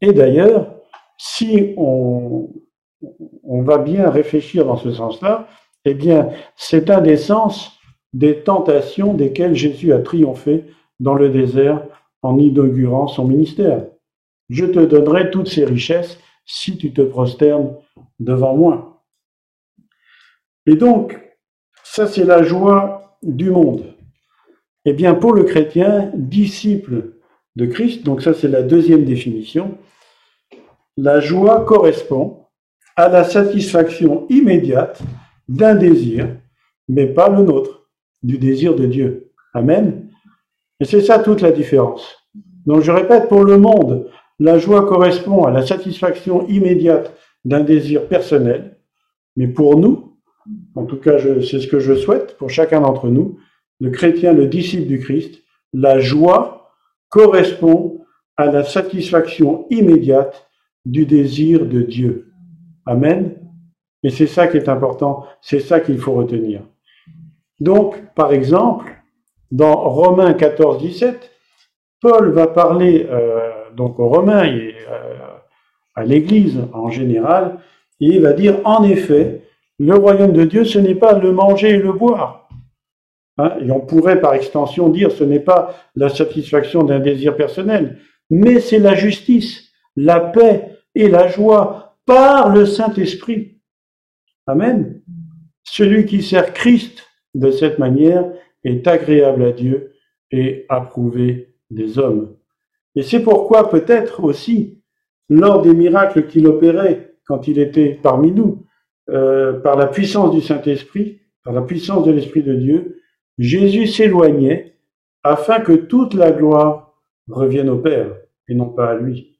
Et 0.00 0.12
d'ailleurs, 0.12 0.74
si 1.18 1.74
on, 1.76 2.50
va 3.62 3.78
bien 3.78 4.10
réfléchir 4.10 4.66
dans 4.66 4.76
ce 4.76 4.92
sens-là, 4.92 5.48
eh 5.84 5.94
bien, 5.94 6.30
c'est 6.56 6.90
un 6.90 7.00
des 7.00 7.16
sens 7.16 7.78
des 8.12 8.42
tentations 8.42 9.14
desquelles 9.14 9.54
Jésus 9.54 9.92
a 9.92 9.98
triomphé 9.98 10.64
dans 11.00 11.14
le 11.14 11.30
désert 11.30 11.86
en 12.22 12.38
inaugurant 12.38 13.06
son 13.08 13.26
ministère. 13.26 13.86
Je 14.48 14.66
te 14.66 14.80
donnerai 14.80 15.30
toutes 15.30 15.48
ces 15.48 15.64
richesses 15.64 16.18
si 16.46 16.76
tu 16.76 16.92
te 16.92 17.02
prosternes 17.02 17.74
devant 18.18 18.54
moi. 18.54 19.02
Et 20.66 20.76
donc, 20.76 21.18
ça 21.82 22.06
c'est 22.06 22.24
la 22.24 22.42
joie 22.42 23.18
du 23.22 23.50
monde. 23.50 23.94
Eh 24.84 24.92
bien, 24.92 25.14
pour 25.14 25.32
le 25.32 25.44
chrétien, 25.44 26.10
disciple 26.14 27.13
de 27.56 27.66
Christ, 27.66 28.04
donc 28.04 28.22
ça 28.22 28.34
c'est 28.34 28.48
la 28.48 28.62
deuxième 28.62 29.04
définition, 29.04 29.78
la 30.96 31.20
joie 31.20 31.64
correspond 31.64 32.46
à 32.96 33.08
la 33.08 33.24
satisfaction 33.24 34.26
immédiate 34.28 35.00
d'un 35.48 35.74
désir, 35.74 36.36
mais 36.88 37.06
pas 37.06 37.28
le 37.28 37.42
nôtre, 37.42 37.88
du 38.22 38.38
désir 38.38 38.74
de 38.74 38.86
Dieu. 38.86 39.32
Amen. 39.52 40.08
Et 40.80 40.84
c'est 40.84 41.02
ça 41.02 41.18
toute 41.18 41.40
la 41.40 41.52
différence. 41.52 42.16
Donc 42.66 42.82
je 42.82 42.90
répète, 42.90 43.28
pour 43.28 43.44
le 43.44 43.58
monde, 43.58 44.08
la 44.38 44.58
joie 44.58 44.86
correspond 44.86 45.44
à 45.44 45.50
la 45.50 45.64
satisfaction 45.64 46.46
immédiate 46.48 47.14
d'un 47.44 47.60
désir 47.60 48.08
personnel, 48.08 48.78
mais 49.36 49.48
pour 49.48 49.78
nous, 49.78 50.16
en 50.74 50.84
tout 50.84 50.96
cas 50.96 51.18
c'est 51.18 51.60
ce 51.60 51.68
que 51.68 51.80
je 51.80 51.94
souhaite 51.94 52.36
pour 52.36 52.50
chacun 52.50 52.80
d'entre 52.80 53.08
nous, 53.08 53.38
le 53.80 53.90
chrétien, 53.90 54.32
le 54.32 54.46
disciple 54.46 54.86
du 54.86 55.00
Christ, 55.00 55.42
la 55.72 56.00
joie 56.00 56.53
correspond 57.14 58.00
à 58.36 58.46
la 58.46 58.64
satisfaction 58.64 59.66
immédiate 59.70 60.48
du 60.84 61.06
désir 61.06 61.64
de 61.64 61.80
Dieu. 61.80 62.32
Amen. 62.86 63.36
Et 64.02 64.10
c'est 64.10 64.26
ça 64.26 64.48
qui 64.48 64.56
est 64.56 64.68
important, 64.68 65.24
c'est 65.40 65.60
ça 65.60 65.78
qu'il 65.78 65.98
faut 65.98 66.14
retenir. 66.14 66.62
Donc, 67.60 68.02
par 68.16 68.32
exemple, 68.32 68.92
dans 69.52 69.76
Romains 69.76 70.34
14, 70.34 70.82
17, 70.82 71.30
Paul 72.00 72.32
va 72.32 72.48
parler 72.48 73.06
euh, 73.08 73.70
donc 73.76 74.00
aux 74.00 74.08
Romains 74.08 74.46
et 74.46 74.74
euh, 74.90 75.14
à 75.94 76.02
l'Église 76.02 76.62
en 76.72 76.90
général, 76.90 77.60
et 78.00 78.06
il 78.06 78.22
va 78.22 78.32
dire 78.32 78.56
en 78.64 78.82
effet, 78.82 79.42
le 79.78 79.94
royaume 79.94 80.32
de 80.32 80.42
Dieu, 80.42 80.64
ce 80.64 80.80
n'est 80.80 80.96
pas 80.96 81.16
le 81.16 81.30
manger 81.30 81.70
et 81.70 81.78
le 81.78 81.92
boire. 81.92 82.43
Hein, 83.36 83.56
et 83.60 83.70
on 83.70 83.80
pourrait 83.80 84.20
par 84.20 84.34
extension 84.34 84.88
dire 84.88 85.10
ce 85.10 85.24
n'est 85.24 85.40
pas 85.40 85.74
la 85.96 86.08
satisfaction 86.08 86.84
d'un 86.84 87.00
désir 87.00 87.36
personnel, 87.36 87.98
mais 88.30 88.60
c'est 88.60 88.78
la 88.78 88.94
justice, 88.94 89.72
la 89.96 90.20
paix 90.20 90.78
et 90.94 91.08
la 91.08 91.26
joie 91.28 91.96
par 92.06 92.54
le 92.54 92.64
Saint-Esprit. 92.64 93.58
Amen. 94.46 95.02
Celui 95.64 96.06
qui 96.06 96.22
sert 96.22 96.52
Christ 96.52 97.06
de 97.34 97.50
cette 97.50 97.78
manière 97.78 98.30
est 98.62 98.86
agréable 98.86 99.44
à 99.44 99.52
Dieu 99.52 99.94
et 100.30 100.66
approuvé 100.68 101.56
des 101.70 101.98
hommes. 101.98 102.36
Et 102.94 103.02
c'est 103.02 103.20
pourquoi 103.20 103.70
peut-être 103.70 104.22
aussi, 104.22 104.82
lors 105.28 105.62
des 105.62 105.74
miracles 105.74 106.26
qu'il 106.26 106.46
opérait 106.46 107.16
quand 107.26 107.48
il 107.48 107.58
était 107.58 107.98
parmi 108.00 108.30
nous, 108.30 108.64
euh, 109.10 109.54
par 109.60 109.76
la 109.76 109.86
puissance 109.86 110.32
du 110.32 110.40
Saint-Esprit, 110.40 111.20
par 111.42 111.52
la 111.52 111.62
puissance 111.62 112.06
de 112.06 112.12
l'Esprit 112.12 112.42
de 112.42 112.54
Dieu, 112.54 112.93
Jésus 113.38 113.86
s'éloignait 113.86 114.74
afin 115.22 115.60
que 115.60 115.72
toute 115.72 116.14
la 116.14 116.30
gloire 116.30 116.94
revienne 117.28 117.70
au 117.70 117.78
Père 117.78 118.16
et 118.48 118.54
non 118.54 118.68
pas 118.68 118.90
à 118.90 118.94
lui. 118.94 119.38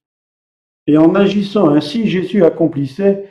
Et 0.87 0.99
en 0.99 1.15
agissant 1.15 1.71
ainsi, 1.71 2.09
Jésus 2.09 2.45
accomplissait, 2.45 3.31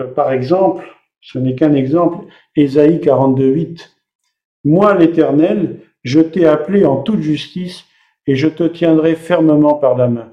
euh, 0.00 0.06
par 0.06 0.32
exemple, 0.32 0.86
ce 1.20 1.38
n'est 1.38 1.54
qu'un 1.54 1.74
exemple, 1.74 2.26
Ésaïe 2.56 2.98
42.8. 2.98 3.90
Moi, 4.64 4.94
l'Éternel, 4.96 5.80
je 6.02 6.20
t'ai 6.20 6.46
appelé 6.46 6.84
en 6.84 7.02
toute 7.02 7.20
justice 7.20 7.84
et 8.26 8.34
je 8.34 8.48
te 8.48 8.64
tiendrai 8.64 9.14
fermement 9.14 9.74
par 9.74 9.96
la 9.96 10.08
main. 10.08 10.30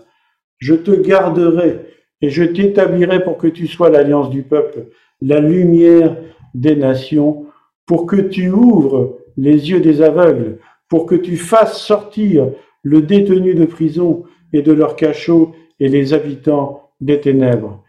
Je 0.60 0.74
te 0.74 0.92
garderai 0.92 1.82
et 2.22 2.30
je 2.30 2.44
t'établirai 2.44 3.24
pour 3.24 3.38
que 3.38 3.48
tu 3.48 3.68
sois 3.68 3.90
l'alliance 3.90 4.30
du 4.30 4.44
peuple, 4.44 4.88
la 5.22 5.40
lumière 5.40 6.16
des 6.54 6.76
nations, 6.76 7.46
pour 7.86 8.06
que 8.06 8.16
tu 8.18 8.50
ouvres 8.50 9.20
les 9.38 9.70
yeux 9.70 9.80
des 9.80 10.02
aveugles, 10.02 10.60
pour 10.90 11.06
que 11.06 11.16
tu 11.16 11.38
fasses 11.38 11.80
sortir 11.82 12.50
le 12.84 13.02
détenu 13.02 13.54
de 13.54 13.66
prison 13.66 14.24
et 14.54 14.62
de 14.62 14.72
leur 14.72 14.96
cachot 14.96 15.56
et 15.80 15.90
les 15.90 16.14
habitants 16.14 16.92
des 17.00 17.20
ténèbres. 17.20 17.84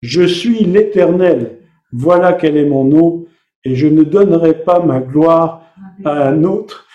Je 0.00 0.22
suis 0.22 0.64
l'Éternel, 0.64 1.58
voilà 1.92 2.32
quel 2.32 2.56
est 2.56 2.68
mon 2.68 2.84
nom, 2.84 3.26
et 3.64 3.74
je 3.74 3.86
ne 3.86 4.02
donnerai 4.02 4.64
pas 4.64 4.80
ma 4.80 5.00
gloire 5.00 5.62
à 6.04 6.28
un 6.28 6.44
autre, 6.44 6.86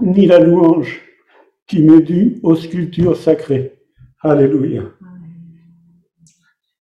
ni 0.00 0.26
la 0.26 0.38
louange 0.38 1.02
qui 1.66 1.82
me 1.82 2.00
due 2.00 2.38
aux 2.42 2.54
sculptures 2.54 3.16
sacrées. 3.16 3.78
Alléluia. 4.20 4.82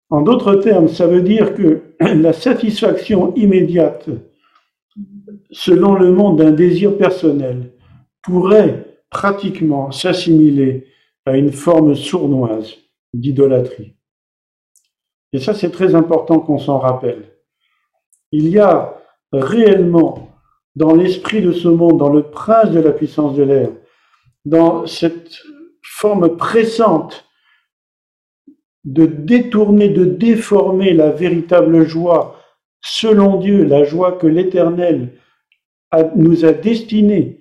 En 0.09 0.21
d'autres 0.21 0.55
termes, 0.55 0.87
ça 0.87 1.07
veut 1.07 1.21
dire 1.21 1.53
que 1.53 1.84
la 1.99 2.33
satisfaction 2.33 3.33
immédiate, 3.35 4.09
selon 5.51 5.93
le 5.95 6.11
monde 6.11 6.39
d'un 6.39 6.51
désir 6.51 6.97
personnel, 6.97 7.71
pourrait 8.21 9.01
pratiquement 9.09 9.91
s'assimiler 9.91 10.87
à 11.25 11.37
une 11.37 11.51
forme 11.51 11.95
sournoise 11.95 12.75
d'idolâtrie. 13.13 13.95
Et 15.33 15.39
ça, 15.39 15.53
c'est 15.53 15.71
très 15.71 15.95
important 15.95 16.39
qu'on 16.39 16.59
s'en 16.59 16.79
rappelle. 16.79 17.31
Il 18.31 18.49
y 18.49 18.59
a 18.59 18.97
réellement 19.31 20.29
dans 20.75 20.93
l'esprit 20.93 21.41
de 21.41 21.51
ce 21.51 21.67
monde, 21.67 21.99
dans 21.99 22.11
le 22.11 22.23
prince 22.23 22.71
de 22.71 22.79
la 22.79 22.91
puissance 22.91 23.35
de 23.35 23.43
l'air, 23.43 23.69
dans 24.43 24.85
cette 24.85 25.41
forme 25.81 26.35
pressante 26.35 27.24
de 28.85 29.05
détourner, 29.05 29.89
de 29.89 30.05
déformer 30.05 30.93
la 30.93 31.11
véritable 31.11 31.85
joie 31.87 32.39
selon 32.81 33.37
Dieu, 33.37 33.65
la 33.65 33.83
joie 33.83 34.13
que 34.13 34.27
l'Éternel 34.27 35.09
nous 36.15 36.45
a 36.45 36.53
destinée, 36.53 37.39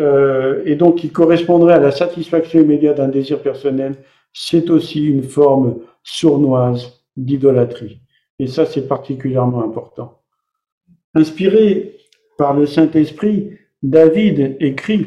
euh, 0.00 0.62
et 0.64 0.76
donc 0.76 0.96
qui 0.96 1.10
correspondrait 1.10 1.74
à 1.74 1.80
la 1.80 1.90
satisfaction 1.90 2.60
immédiate 2.60 2.98
d'un 2.98 3.08
désir 3.08 3.42
personnel, 3.42 3.96
c'est 4.32 4.70
aussi 4.70 5.04
une 5.04 5.24
forme 5.24 5.80
sournoise 6.04 7.02
d'idolâtrie. 7.16 8.00
Et 8.38 8.46
ça, 8.46 8.64
c'est 8.64 8.86
particulièrement 8.86 9.64
important. 9.64 10.22
Inspiré 11.14 11.96
par 12.36 12.54
le 12.54 12.66
Saint-Esprit, 12.66 13.58
David 13.82 14.56
écrit 14.60 15.06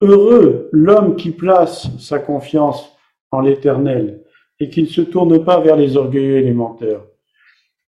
Heureux 0.00 0.68
l'homme 0.72 1.16
qui 1.16 1.30
place 1.30 1.88
sa 1.98 2.20
confiance 2.20 2.96
en 3.32 3.40
l'Éternel 3.40 4.22
et 4.60 4.70
qui 4.70 4.82
ne 4.82 4.88
se 4.88 5.00
tourne 5.00 5.44
pas 5.44 5.60
vers 5.60 5.76
les 5.76 5.96
orgueilleux 5.96 6.38
et 6.38 6.42
les 6.42 6.52
menteurs. 6.52 7.06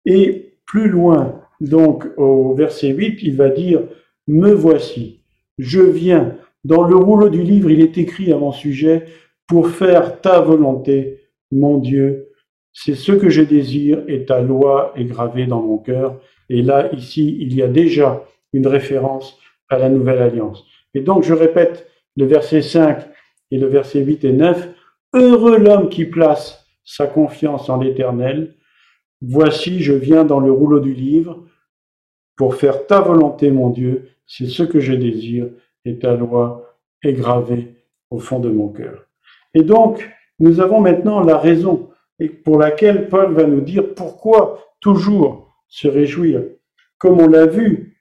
Et 0.05 0.57
plus 0.67 0.89
loin, 0.89 1.41
donc 1.61 2.07
au 2.17 2.55
verset 2.55 2.89
8, 2.89 3.23
il 3.23 3.37
va 3.37 3.49
dire 3.49 3.83
Me 4.27 4.53
voici, 4.53 5.21
je 5.59 5.81
viens. 5.81 6.37
Dans 6.65 6.83
le 6.83 6.97
rouleau 6.97 7.29
du 7.29 7.43
livre, 7.43 7.71
il 7.71 7.81
est 7.81 7.99
écrit 7.99 8.33
à 8.33 8.39
mon 8.39 8.53
sujet 8.53 9.05
pour 9.47 9.69
faire 9.69 10.21
ta 10.21 10.41
volonté, 10.41 11.21
mon 11.53 11.79
Dieu. 11.79 12.31
C'est 12.73 12.95
ce 12.95 13.13
que 13.13 13.29
je 13.29 13.43
désire 13.43 14.03
et 14.09 14.25
ta 14.25 14.41
loi 14.41 14.93
est 14.97 15.05
gravée 15.05 15.47
dans 15.47 15.61
mon 15.61 15.79
cœur. 15.79 16.21
Et 16.49 16.63
là, 16.63 16.91
ici, 16.93 17.37
il 17.41 17.55
y 17.55 17.63
a 17.63 17.69
déjà 17.69 18.25
une 18.53 18.67
référence 18.67 19.39
à 19.69 19.79
la 19.79 19.89
nouvelle 19.89 20.23
alliance. 20.23 20.65
Et 20.95 21.01
donc, 21.01 21.23
je 21.23 21.35
répète 21.35 21.87
le 22.17 22.25
verset 22.25 22.63
5 22.63 23.07
et 23.51 23.59
le 23.59 23.67
verset 23.67 24.01
8 24.01 24.25
et 24.25 24.33
9. 24.33 24.69
Heureux 25.15 25.59
l'homme 25.59 25.91
qui 25.91 26.07
place 26.07 26.67
sa 26.85 27.07
confiance 27.07 27.71
en 27.71 27.79
l'Éternel. 27.79 28.57
Voici, 29.23 29.81
je 29.81 29.93
viens 29.93 30.25
dans 30.25 30.41
le 30.41 30.51
rouleau 30.51 30.81
du 30.81 30.93
livre 30.93 31.45
pour 32.35 32.57
faire 32.57 32.89
ta 32.89 33.01
volonté, 33.01 33.53
mon 33.53 33.71
Dieu. 33.71 34.09
C'est 34.27 34.49
ce 34.49 34.65
que 34.65 34.81
je 34.81 34.93
désire 34.93 35.47
et 35.85 36.01
ta 36.01 36.15
loi 36.17 36.79
est 37.05 37.13
gravée 37.13 37.77
au 38.11 38.19
fond 38.19 38.41
de 38.41 38.51
mon 38.51 38.69
cœur. 38.71 39.07
Et 39.55 39.63
donc, 39.63 40.11
nous 40.41 40.59
avons 40.59 40.81
maintenant 40.81 41.21
la 41.21 41.39
raison 41.39 41.91
pour 42.45 42.59
laquelle 42.59 43.09
Paul 43.09 43.35
va 43.35 43.45
nous 43.45 43.61
dire 43.61 43.95
pourquoi 43.95 44.65
toujours 44.81 45.55
se 45.69 45.87
réjouir. 45.87 46.43
Comme 46.99 47.21
on 47.21 47.29
l'a 47.29 47.47
vu 47.47 48.01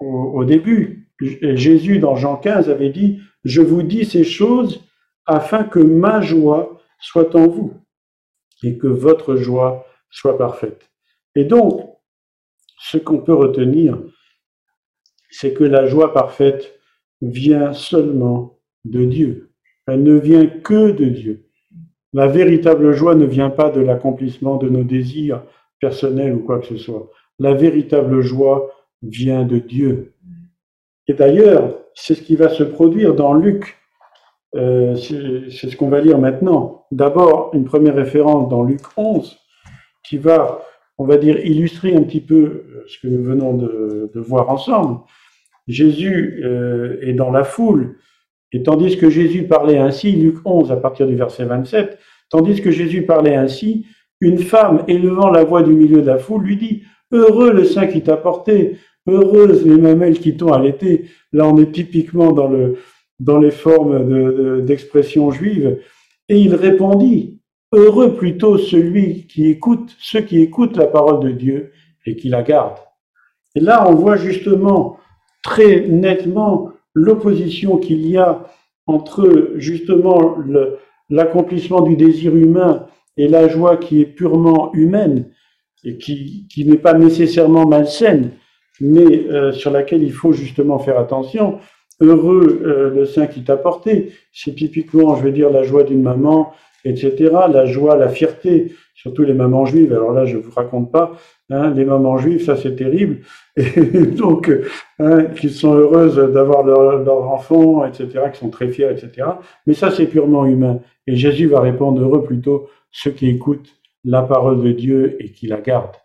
au, 0.00 0.44
début. 0.44 1.08
Jésus, 1.20 2.00
dans 2.00 2.16
Jean 2.16 2.36
15, 2.36 2.68
avait 2.68 2.90
dit, 2.90 3.20
je 3.44 3.62
vous 3.62 3.82
dis 3.82 4.04
ces 4.04 4.24
choses 4.24 4.85
afin 5.26 5.64
que 5.64 5.78
ma 5.78 6.20
joie 6.20 6.80
soit 6.98 7.34
en 7.34 7.46
vous 7.46 7.74
et 8.62 8.78
que 8.78 8.86
votre 8.86 9.36
joie 9.36 9.86
soit 10.10 10.38
parfaite. 10.38 10.90
Et 11.34 11.44
donc, 11.44 11.82
ce 12.78 12.98
qu'on 12.98 13.18
peut 13.18 13.34
retenir, 13.34 13.98
c'est 15.30 15.52
que 15.52 15.64
la 15.64 15.86
joie 15.86 16.12
parfaite 16.12 16.78
vient 17.20 17.72
seulement 17.72 18.58
de 18.84 19.04
Dieu. 19.04 19.52
Elle 19.86 20.02
ne 20.02 20.18
vient 20.18 20.46
que 20.46 20.90
de 20.90 21.06
Dieu. 21.06 21.46
La 22.12 22.26
véritable 22.26 22.92
joie 22.92 23.14
ne 23.14 23.26
vient 23.26 23.50
pas 23.50 23.70
de 23.70 23.80
l'accomplissement 23.80 24.56
de 24.56 24.68
nos 24.68 24.84
désirs 24.84 25.42
personnels 25.80 26.34
ou 26.34 26.40
quoi 26.40 26.60
que 26.60 26.66
ce 26.66 26.76
soit. 26.76 27.10
La 27.38 27.52
véritable 27.52 28.22
joie 28.22 28.72
vient 29.02 29.44
de 29.44 29.58
Dieu. 29.58 30.14
Et 31.08 31.14
d'ailleurs, 31.14 31.78
c'est 31.94 32.14
ce 32.14 32.22
qui 32.22 32.36
va 32.36 32.48
se 32.48 32.62
produire 32.62 33.14
dans 33.14 33.34
Luc. 33.34 33.76
Euh, 34.54 34.96
c'est 34.96 35.70
ce 35.70 35.76
qu'on 35.76 35.88
va 35.88 36.00
lire 36.00 36.18
maintenant. 36.18 36.86
D'abord, 36.90 37.50
une 37.52 37.64
première 37.64 37.94
référence 37.94 38.48
dans 38.48 38.62
Luc 38.62 38.80
11, 38.96 39.38
qui 40.04 40.18
va, 40.18 40.62
on 40.98 41.04
va 41.04 41.16
dire, 41.16 41.38
illustrer 41.44 41.94
un 41.94 42.02
petit 42.02 42.20
peu 42.20 42.64
ce 42.86 42.98
que 43.00 43.08
nous 43.08 43.22
venons 43.22 43.54
de, 43.54 44.10
voir 44.14 44.48
ensemble. 44.50 45.00
Jésus 45.66 46.42
euh, 46.44 46.98
est 47.02 47.12
dans 47.12 47.30
la 47.30 47.44
foule, 47.44 47.96
et 48.52 48.62
tandis 48.62 48.96
que 48.96 49.10
Jésus 49.10 49.44
parlait 49.44 49.78
ainsi, 49.78 50.12
Luc 50.12 50.36
11 50.44 50.70
à 50.70 50.76
partir 50.76 51.06
du 51.06 51.16
verset 51.16 51.44
27, 51.44 51.98
tandis 52.30 52.62
que 52.62 52.70
Jésus 52.70 53.02
parlait 53.02 53.34
ainsi, 53.34 53.86
une 54.20 54.38
femme 54.38 54.84
élevant 54.88 55.30
la 55.30 55.44
voix 55.44 55.62
du 55.62 55.72
milieu 55.72 56.00
de 56.00 56.06
la 56.06 56.18
foule 56.18 56.44
lui 56.44 56.56
dit, 56.56 56.82
Heureux 57.12 57.52
le 57.52 57.64
sein 57.64 57.86
qui 57.86 58.02
t'a 58.02 58.16
porté, 58.16 58.78
heureuses 59.06 59.64
les 59.64 59.76
mamelles 59.76 60.18
qui 60.18 60.36
t'ont 60.36 60.52
allaité. 60.52 61.06
Là, 61.32 61.46
on 61.46 61.56
est 61.58 61.70
typiquement 61.70 62.32
dans, 62.32 62.48
le, 62.48 62.78
dans 63.18 63.38
les 63.38 63.50
formes 63.50 64.64
d'expression 64.64 65.30
juive. 65.30 65.80
Et 66.28 66.38
il 66.38 66.54
répondit, 66.54 67.36
Heureux 67.72 68.14
plutôt 68.14 68.58
celui 68.58 69.26
qui 69.26 69.50
écoute, 69.50 69.96
ceux 69.98 70.20
qui 70.20 70.40
écoutent 70.40 70.76
la 70.76 70.86
parole 70.86 71.20
de 71.20 71.30
Dieu 71.32 71.72
et 72.06 72.14
qui 72.14 72.28
la 72.28 72.42
gardent. 72.42 72.78
Et 73.56 73.60
là, 73.60 73.88
on 73.88 73.94
voit 73.94 74.16
justement 74.16 74.98
très 75.42 75.80
nettement 75.80 76.70
l'opposition 76.94 77.78
qu'il 77.78 78.06
y 78.06 78.16
a 78.16 78.44
entre 78.86 79.52
justement 79.56 80.36
l'accomplissement 81.10 81.80
du 81.80 81.96
désir 81.96 82.36
humain 82.36 82.86
et 83.16 83.26
la 83.26 83.48
joie 83.48 83.76
qui 83.76 84.00
est 84.00 84.06
purement 84.06 84.72
humaine 84.72 85.30
et 85.84 85.98
qui, 85.98 86.46
n'est 86.56 86.78
pas 86.78 86.94
nécessairement 86.94 87.66
malsaine, 87.66 88.30
mais 88.80 89.26
euh, 89.28 89.52
sur 89.52 89.70
laquelle 89.70 90.02
il 90.02 90.12
faut 90.12 90.32
justement 90.32 90.78
faire 90.78 90.98
attention. 90.98 91.58
Heureux 92.00 92.60
euh, 92.64 92.90
le 92.90 93.06
sein 93.06 93.26
qui 93.26 93.42
t'a 93.42 93.56
porté, 93.56 94.12
c'est 94.32 94.54
typiquement, 94.54 95.16
je 95.16 95.22
veux 95.22 95.32
dire, 95.32 95.50
la 95.50 95.62
joie 95.62 95.82
d'une 95.82 96.02
maman, 96.02 96.52
etc. 96.84 97.30
La 97.50 97.64
joie, 97.66 97.96
la 97.96 98.08
fierté, 98.08 98.72
surtout 98.94 99.22
les 99.22 99.32
mamans 99.32 99.66
juives. 99.66 99.92
Alors 99.92 100.12
là, 100.12 100.26
je 100.26 100.36
vous 100.36 100.50
raconte 100.50 100.92
pas, 100.92 101.12
hein, 101.50 101.70
les 101.70 101.84
mamans 101.84 102.18
juives, 102.18 102.44
ça 102.44 102.56
c'est 102.56 102.76
terrible. 102.76 103.20
Et 103.56 104.06
donc, 104.06 104.50
hein, 104.98 105.24
qui 105.24 105.50
sont 105.50 105.74
heureuses 105.74 106.16
d'avoir 106.16 106.64
leurs 106.64 107.02
leur 107.02 107.30
enfants, 107.30 107.84
etc., 107.86 108.24
qui 108.32 108.38
sont 108.38 108.50
très 108.50 108.68
fiers, 108.68 108.90
etc. 108.90 109.28
Mais 109.66 109.74
ça, 109.74 109.90
c'est 109.90 110.06
purement 110.06 110.44
humain. 110.44 110.80
Et 111.06 111.16
Jésus 111.16 111.46
va 111.46 111.60
répondre 111.60 112.02
heureux 112.02 112.24
plutôt 112.24 112.68
ceux 112.90 113.10
qui 113.10 113.28
écoutent 113.28 113.70
la 114.04 114.22
parole 114.22 114.62
de 114.62 114.72
Dieu 114.72 115.16
et 115.20 115.30
qui 115.30 115.46
la 115.46 115.60
gardent. 115.60 115.96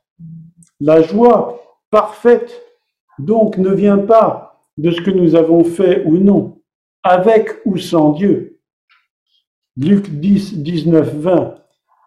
La 0.80 1.02
joie 1.02 1.62
parfaite, 1.92 2.62
donc, 3.20 3.58
ne 3.58 3.70
vient 3.70 4.00
pas 4.00 4.51
de 4.82 4.90
ce 4.90 5.00
que 5.02 5.12
nous 5.12 5.36
avons 5.36 5.64
fait 5.64 6.04
ou 6.06 6.18
non, 6.18 6.58
avec 7.04 7.50
ou 7.66 7.78
sans 7.78 8.14
Dieu. 8.14 8.58
Luc 9.78 10.10
10, 10.10 10.58
19, 10.58 11.16
20. 11.18 11.56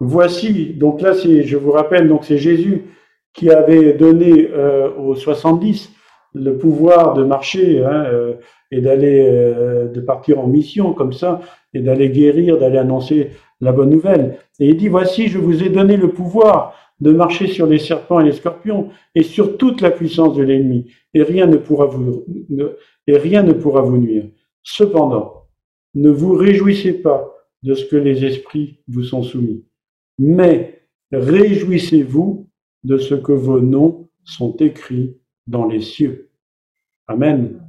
Voici, 0.01 0.75
donc 0.75 1.01
là, 1.01 1.13
je 1.13 1.57
vous 1.57 1.71
rappelle, 1.71 2.09
donc 2.09 2.25
c'est 2.25 2.37
Jésus 2.37 2.83
qui 3.33 3.51
avait 3.51 3.93
donné 3.93 4.49
euh, 4.53 4.93
aux 4.97 5.15
70 5.15 5.93
le 6.35 6.59
pouvoir 6.59 7.15
de 7.15 7.23
marcher 7.23 7.85
hein, 7.85 8.07
euh, 8.13 8.35
et 8.73 8.81
d'aller, 8.81 9.25
euh, 9.25 9.87
de 9.87 10.01
partir 10.01 10.41
en 10.41 10.49
mission 10.49 10.93
comme 10.95 11.13
ça, 11.13 11.41
et 11.75 11.81
d'aller 11.81 12.11
guérir, 12.11 12.59
d'aller 12.59 12.79
annoncer 12.79 13.31
la 13.61 13.71
bonne 13.71 13.91
nouvelle. 13.91 14.39
Et 14.59 14.69
il 14.71 14.77
dit, 14.77 14.89
voici, 14.89 15.29
je 15.29 15.39
vous 15.39 15.63
ai 15.63 15.69
donné 15.69 15.97
le 15.97 16.09
pouvoir 16.09 16.75
de 17.01 17.13
marcher 17.13 17.47
sur 17.47 17.67
les 17.67 17.79
serpents 17.79 18.21
et 18.21 18.25
les 18.25 18.33
scorpions 18.33 18.91
et 19.15 19.23
sur 19.23 19.57
toute 19.59 19.81
la 19.81 19.91
puissance 19.91 20.37
de 20.37 20.43
l'ennemi, 20.43 20.91
et 21.13 21.23
rien 21.23 21.47
ne 21.47 21.57
pourra 21.57 21.87
vous, 21.87 22.25
nuire. 23.99 24.29
Cependant, 24.63 25.49
ne 25.95 26.11
vous 26.11 26.33
réjouissez 26.33 26.95
pas 26.95 27.35
de 27.63 27.75
ce 27.75 27.85
que 27.85 27.97
les 27.97 28.25
esprits 28.25 28.81
vous 28.89 29.03
sont 29.03 29.23
soumis. 29.23 29.65
Mais 30.19 30.83
réjouissez-vous 31.13 32.49
de 32.85 32.99
ce 32.99 33.15
que 33.15 33.33
vos 33.33 33.61
noms 33.61 34.09
sont 34.25 34.57
écrits 34.57 35.17
dans 35.47 35.67
les 35.67 35.81
cieux. 35.81 36.31
Amen. 37.07 37.61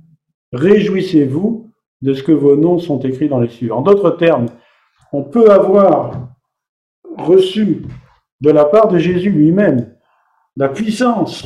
Réjouissez-vous 0.53 1.69
de 2.01 2.13
ce 2.13 2.23
que 2.23 2.31
vos 2.31 2.55
noms 2.55 2.79
sont 2.79 2.99
écrits 2.99 3.29
dans 3.29 3.39
les 3.39 3.49
cieux. 3.49 3.73
En 3.73 3.81
d'autres 3.81 4.11
termes, 4.11 4.47
on 5.11 5.23
peut 5.23 5.49
avoir 5.49 6.29
reçu 7.17 7.83
de 8.41 8.52
la 8.52 8.65
part 8.65 8.88
de 8.89 8.98
Jésus 8.98 9.30
lui-même 9.30 9.95
la 10.58 10.69
puissance 10.69 11.45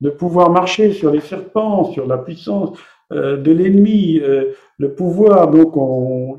de 0.00 0.10
pouvoir 0.10 0.50
marcher 0.50 0.92
sur 0.92 1.10
les 1.10 1.20
serpents, 1.20 1.92
sur 1.92 2.06
la 2.06 2.18
puissance 2.18 2.78
euh, 3.12 3.36
de 3.36 3.50
l'ennemi, 3.52 4.20
euh, 4.20 4.52
le 4.78 4.94
pouvoir. 4.94 5.50
Donc, 5.50 5.74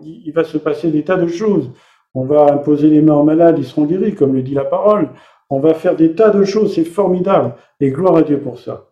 il 0.03 0.31
va 0.31 0.43
se 0.43 0.57
passer 0.57 0.91
des 0.91 1.03
tas 1.03 1.17
de 1.17 1.27
choses. 1.27 1.71
On 2.13 2.25
va 2.25 2.53
imposer 2.53 2.89
les 2.89 3.01
mains 3.01 3.15
aux 3.15 3.23
malades, 3.23 3.57
ils 3.57 3.65
seront 3.65 3.85
guéris, 3.85 4.15
comme 4.15 4.33
le 4.33 4.43
dit 4.43 4.53
la 4.53 4.65
parole. 4.65 5.09
On 5.49 5.59
va 5.59 5.73
faire 5.73 5.95
des 5.95 6.13
tas 6.13 6.29
de 6.29 6.43
choses, 6.43 6.75
c'est 6.75 6.85
formidable. 6.85 7.55
Et 7.79 7.91
gloire 7.91 8.17
à 8.17 8.21
Dieu 8.21 8.39
pour 8.39 8.59
ça. 8.59 8.91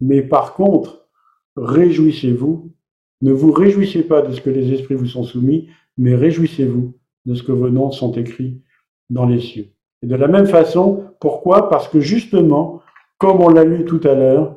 Mais 0.00 0.22
par 0.22 0.54
contre, 0.54 1.06
réjouissez-vous. 1.56 2.72
Ne 3.20 3.32
vous 3.32 3.52
réjouissez 3.52 4.02
pas 4.02 4.22
de 4.22 4.32
ce 4.32 4.40
que 4.40 4.50
les 4.50 4.72
esprits 4.72 4.94
vous 4.94 5.06
sont 5.06 5.22
soumis, 5.22 5.68
mais 5.96 6.14
réjouissez-vous 6.14 6.94
de 7.26 7.34
ce 7.34 7.42
que 7.42 7.52
vos 7.52 7.68
noms 7.68 7.92
sont 7.92 8.12
écrits 8.12 8.62
dans 9.10 9.26
les 9.26 9.40
cieux. 9.40 9.68
Et 10.02 10.06
de 10.06 10.16
la 10.16 10.28
même 10.28 10.46
façon, 10.46 11.04
pourquoi? 11.20 11.68
Parce 11.68 11.88
que 11.88 12.00
justement, 12.00 12.82
comme 13.18 13.40
on 13.40 13.48
l'a 13.48 13.64
lu 13.64 13.84
tout 13.84 14.00
à 14.04 14.14
l'heure, 14.14 14.56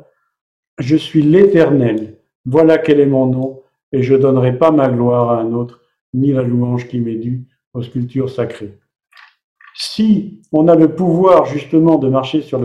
je 0.80 0.96
suis 0.96 1.22
l'Éternel. 1.22 2.18
Voilà 2.46 2.78
quel 2.78 3.00
est 3.00 3.06
mon 3.06 3.28
nom, 3.28 3.62
et 3.92 4.04
je 4.04 4.16
donnerai 4.16 4.58
pas 4.58 4.72
ma 4.72 4.90
gloire 4.90 5.32
à 5.32 5.42
un 5.42 5.54
autre, 5.54 5.82
ni 6.14 6.32
la 6.32 6.44
louange 6.44 6.88
qui 6.88 7.00
m'est 7.00 7.16
due 7.16 7.48
aux 7.74 7.82
sculptures 7.82 8.30
sacrées. 8.30 8.78
Si 9.76 10.42
on 10.52 10.68
a 10.68 10.76
le 10.76 10.96
pouvoir 10.96 11.46
justement 11.46 11.98
de 11.98 12.08
marcher 12.08 12.42
sur 12.42 12.62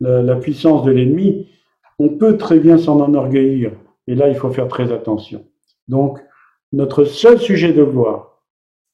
la, 0.00 0.36
puissance 0.36 0.84
de 0.84 0.90
l'ennemi, 0.90 1.48
on 1.98 2.10
peut 2.10 2.36
très 2.36 2.58
bien 2.58 2.78
s'en 2.78 3.00
enorgueillir. 3.00 3.72
Et 4.06 4.14
là, 4.14 4.28
il 4.28 4.34
faut 4.34 4.50
faire 4.50 4.68
très 4.68 4.92
attention. 4.92 5.44
Donc, 5.86 6.18
notre 6.72 7.04
seul 7.04 7.38
sujet 7.38 7.72
de 7.72 7.84
gloire, 7.84 8.42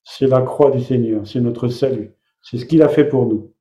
c'est 0.04 0.26
la 0.26 0.42
croix 0.42 0.70
du 0.70 0.82
Seigneur, 0.82 1.26
c'est 1.26 1.40
notre 1.40 1.68
salut, 1.68 2.13
c'est 2.44 2.58
ce 2.58 2.66
qu'il 2.66 2.82
a 2.82 2.88
fait 2.88 3.08
pour 3.08 3.26
nous. 3.26 3.52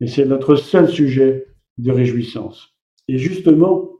Et 0.00 0.06
c'est 0.06 0.26
notre 0.26 0.56
seul 0.56 0.88
sujet 0.88 1.46
de 1.78 1.90
réjouissance. 1.90 2.74
Et 3.06 3.16
justement, 3.16 3.98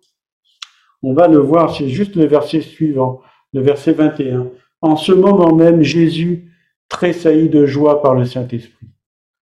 on 1.03 1.15
va 1.15 1.29
le 1.29 1.39
voir, 1.39 1.75
c'est 1.75 1.89
juste 1.89 2.17
le 2.17 2.27
verset 2.27 2.61
suivant, 2.61 3.23
le 3.53 3.63
verset 3.63 3.93
21. 3.93 4.51
En 4.81 4.97
ce 4.97 5.13
moment 5.13 5.55
même, 5.55 5.83
Jésus 5.83 6.53
tressaillit 6.89 7.49
de 7.49 7.65
joie 7.65 8.03
par 8.03 8.15
le 8.15 8.25
Saint-Esprit. 8.25 8.89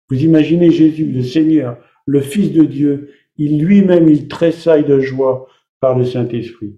Vous 0.10 0.24
imaginez 0.24 0.72
Jésus, 0.72 1.06
le 1.06 1.24
Seigneur, 1.24 1.78
le 2.06 2.22
Fils 2.22 2.52
de 2.52 2.64
Dieu, 2.64 3.12
il 3.38 3.64
lui-même, 3.64 4.10
il 4.10 4.28
tressaille 4.28 4.86
de 4.86 5.00
joie 5.00 5.48
par 5.80 5.98
le 5.98 6.06
Saint-Esprit. 6.06 6.78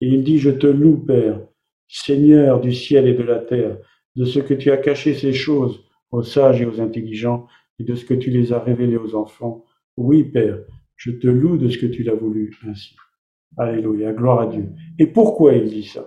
Et 0.00 0.08
il 0.08 0.24
dit, 0.24 0.38
je 0.38 0.50
te 0.50 0.66
loue, 0.66 0.98
Père, 0.98 1.40
Seigneur 1.88 2.60
du 2.60 2.72
ciel 2.72 3.06
et 3.06 3.14
de 3.14 3.22
la 3.22 3.38
terre, 3.38 3.76
de 4.16 4.24
ce 4.24 4.40
que 4.40 4.54
tu 4.54 4.70
as 4.70 4.76
caché 4.76 5.14
ces 5.14 5.32
choses 5.32 5.84
aux 6.10 6.22
sages 6.22 6.60
et 6.60 6.66
aux 6.66 6.80
intelligents, 6.80 7.46
et 7.78 7.84
de 7.84 7.94
ce 7.94 8.04
que 8.04 8.14
tu 8.14 8.30
les 8.30 8.52
as 8.52 8.60
révélées 8.60 8.96
aux 8.96 9.14
enfants. 9.14 9.64
Oui, 9.96 10.24
Père, 10.24 10.58
je 10.96 11.10
te 11.10 11.26
loue 11.26 11.56
de 11.56 11.68
ce 11.68 11.78
que 11.78 11.86
tu 11.86 12.02
l'as 12.02 12.14
voulu 12.14 12.56
ainsi. 12.68 12.94
Alléluia, 13.56 14.12
gloire 14.12 14.40
à 14.40 14.46
Dieu. 14.46 14.68
Et 14.98 15.06
pourquoi 15.06 15.54
il 15.54 15.68
dit 15.68 15.84
ça? 15.84 16.04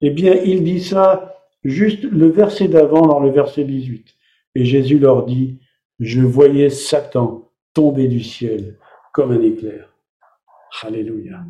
Eh 0.00 0.10
bien, 0.10 0.34
il 0.34 0.64
dit 0.64 0.80
ça 0.80 1.36
juste 1.64 2.04
le 2.04 2.26
verset 2.26 2.68
d'avant, 2.68 3.06
dans 3.06 3.20
le 3.20 3.30
verset 3.30 3.64
18. 3.64 4.14
Et 4.54 4.64
Jésus 4.64 4.98
leur 4.98 5.24
dit, 5.24 5.60
je 5.98 6.20
voyais 6.20 6.70
Satan 6.70 7.50
tomber 7.74 8.08
du 8.08 8.22
ciel 8.22 8.78
comme 9.12 9.32
un 9.32 9.40
éclair. 9.40 9.88
Alléluia. 10.82 11.44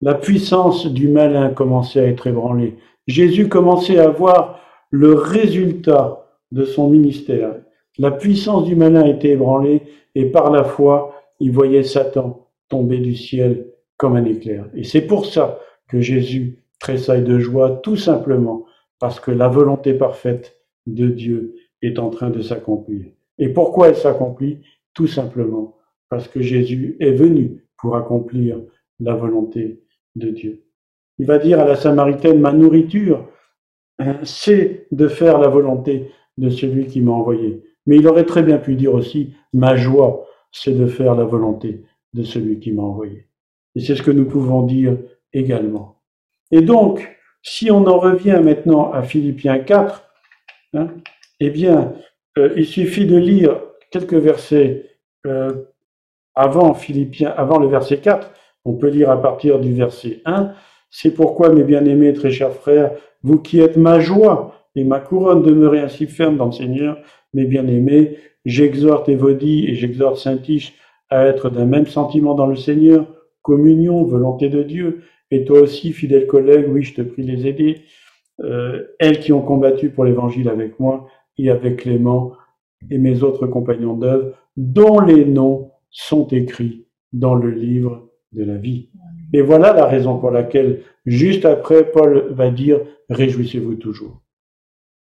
La 0.00 0.14
puissance 0.14 0.86
du 0.86 1.08
malin 1.08 1.50
commençait 1.50 2.00
à 2.00 2.06
être 2.06 2.26
ébranlée. 2.26 2.76
Jésus 3.06 3.48
commençait 3.48 3.98
à 3.98 4.08
voir 4.08 4.60
le 4.90 5.14
résultat 5.14 6.27
de 6.52 6.64
son 6.64 6.88
ministère. 6.88 7.54
La 7.98 8.10
puissance 8.10 8.64
du 8.64 8.76
malin 8.76 9.04
était 9.04 9.30
ébranlée 9.30 9.82
et 10.14 10.26
par 10.26 10.50
la 10.50 10.64
foi, 10.64 11.14
il 11.40 11.52
voyait 11.52 11.82
Satan 11.82 12.46
tomber 12.68 12.98
du 12.98 13.16
ciel 13.16 13.66
comme 13.96 14.16
un 14.16 14.24
éclair. 14.24 14.66
Et 14.74 14.84
c'est 14.84 15.02
pour 15.02 15.26
ça 15.26 15.58
que 15.88 16.00
Jésus 16.00 16.62
tressaille 16.78 17.24
de 17.24 17.38
joie, 17.38 17.80
tout 17.82 17.96
simplement 17.96 18.64
parce 18.98 19.20
que 19.20 19.30
la 19.30 19.48
volonté 19.48 19.94
parfaite 19.94 20.56
de 20.86 21.08
Dieu 21.08 21.56
est 21.82 21.98
en 21.98 22.10
train 22.10 22.30
de 22.30 22.42
s'accomplir. 22.42 23.06
Et 23.38 23.48
pourquoi 23.48 23.88
elle 23.88 23.96
s'accomplit? 23.96 24.60
Tout 24.94 25.06
simplement 25.06 25.76
parce 26.08 26.28
que 26.28 26.40
Jésus 26.40 26.96
est 27.00 27.12
venu 27.12 27.64
pour 27.76 27.96
accomplir 27.96 28.58
la 28.98 29.14
volonté 29.14 29.82
de 30.16 30.30
Dieu. 30.30 30.64
Il 31.18 31.26
va 31.26 31.38
dire 31.38 31.60
à 31.60 31.64
la 31.64 31.76
Samaritaine, 31.76 32.40
ma 32.40 32.52
nourriture 32.52 33.28
hein, 33.98 34.18
c'est 34.22 34.86
de 34.90 35.08
faire 35.08 35.38
la 35.38 35.48
volonté 35.48 36.10
de 36.38 36.50
celui 36.50 36.86
qui 36.86 37.00
m'a 37.00 37.12
envoyé. 37.12 37.62
Mais 37.86 37.96
il 37.96 38.06
aurait 38.06 38.24
très 38.24 38.42
bien 38.42 38.58
pu 38.58 38.74
dire 38.74 38.94
aussi, 38.94 39.34
ma 39.52 39.76
joie, 39.76 40.26
c'est 40.52 40.72
de 40.72 40.86
faire 40.86 41.14
la 41.14 41.24
volonté 41.24 41.82
de 42.14 42.22
celui 42.22 42.58
qui 42.58 42.72
m'a 42.72 42.82
envoyé. 42.82 43.26
Et 43.74 43.80
c'est 43.80 43.96
ce 43.96 44.02
que 44.02 44.10
nous 44.10 44.24
pouvons 44.24 44.62
dire 44.62 44.96
également. 45.32 46.00
Et 46.50 46.62
donc, 46.62 47.16
si 47.42 47.70
on 47.70 47.86
en 47.86 47.98
revient 47.98 48.40
maintenant 48.42 48.90
à 48.92 49.02
Philippiens 49.02 49.58
4, 49.58 50.04
hein, 50.74 50.88
eh 51.40 51.50
bien, 51.50 51.92
euh, 52.38 52.52
il 52.56 52.66
suffit 52.66 53.06
de 53.06 53.16
lire 53.16 53.60
quelques 53.90 54.14
versets 54.14 54.86
euh, 55.26 55.52
avant 56.34 56.74
Philippiens, 56.74 57.34
avant 57.36 57.58
le 57.58 57.68
verset 57.68 57.98
4. 57.98 58.32
On 58.64 58.74
peut 58.74 58.88
lire 58.88 59.10
à 59.10 59.20
partir 59.20 59.58
du 59.58 59.72
verset 59.72 60.20
1. 60.24 60.52
C'est 60.90 61.12
pourquoi, 61.12 61.50
mes 61.50 61.64
bien-aimés, 61.64 62.12
très 62.12 62.30
chers 62.30 62.52
frères, 62.52 62.92
vous 63.22 63.40
qui 63.40 63.60
êtes 63.60 63.76
ma 63.76 64.00
joie 64.00 64.54
et 64.78 64.84
ma 64.84 65.00
couronne, 65.00 65.42
demeurez 65.42 65.80
ainsi 65.80 66.06
ferme 66.06 66.36
dans 66.36 66.46
le 66.46 66.52
Seigneur, 66.52 66.98
mes 67.34 67.46
bien-aimés. 67.46 68.16
J'exhorte 68.44 69.08
Évodie 69.08 69.66
et 69.66 69.74
j'exhorte 69.74 70.18
Saint-Tiche 70.18 70.74
à 71.10 71.26
être 71.26 71.50
d'un 71.50 71.64
même 71.64 71.86
sentiment 71.86 72.34
dans 72.34 72.46
le 72.46 72.54
Seigneur, 72.54 73.12
communion, 73.42 74.04
volonté 74.04 74.48
de 74.48 74.62
Dieu. 74.62 75.02
Et 75.32 75.44
toi 75.44 75.60
aussi, 75.60 75.92
fidèle 75.92 76.28
collègue, 76.28 76.66
oui, 76.68 76.84
je 76.84 76.94
te 76.94 77.02
prie 77.02 77.24
de 77.24 77.32
les 77.32 77.48
aider. 77.48 77.80
Euh, 78.44 78.84
elles 79.00 79.18
qui 79.18 79.32
ont 79.32 79.42
combattu 79.42 79.90
pour 79.90 80.04
l'Évangile 80.04 80.48
avec 80.48 80.78
moi 80.78 81.08
et 81.38 81.50
avec 81.50 81.78
Clément 81.78 82.34
et 82.88 82.98
mes 82.98 83.24
autres 83.24 83.48
compagnons 83.48 83.96
d'œuvre, 83.96 84.32
dont 84.56 85.00
les 85.00 85.24
noms 85.24 85.72
sont 85.90 86.28
écrits 86.28 86.86
dans 87.12 87.34
le 87.34 87.50
livre 87.50 88.10
de 88.30 88.44
la 88.44 88.58
vie. 88.58 88.90
Et 89.32 89.42
voilà 89.42 89.72
la 89.72 89.86
raison 89.86 90.18
pour 90.18 90.30
laquelle, 90.30 90.82
juste 91.04 91.44
après, 91.44 91.90
Paul 91.90 92.28
va 92.30 92.50
dire, 92.50 92.78
réjouissez-vous 93.10 93.74
toujours. 93.74 94.22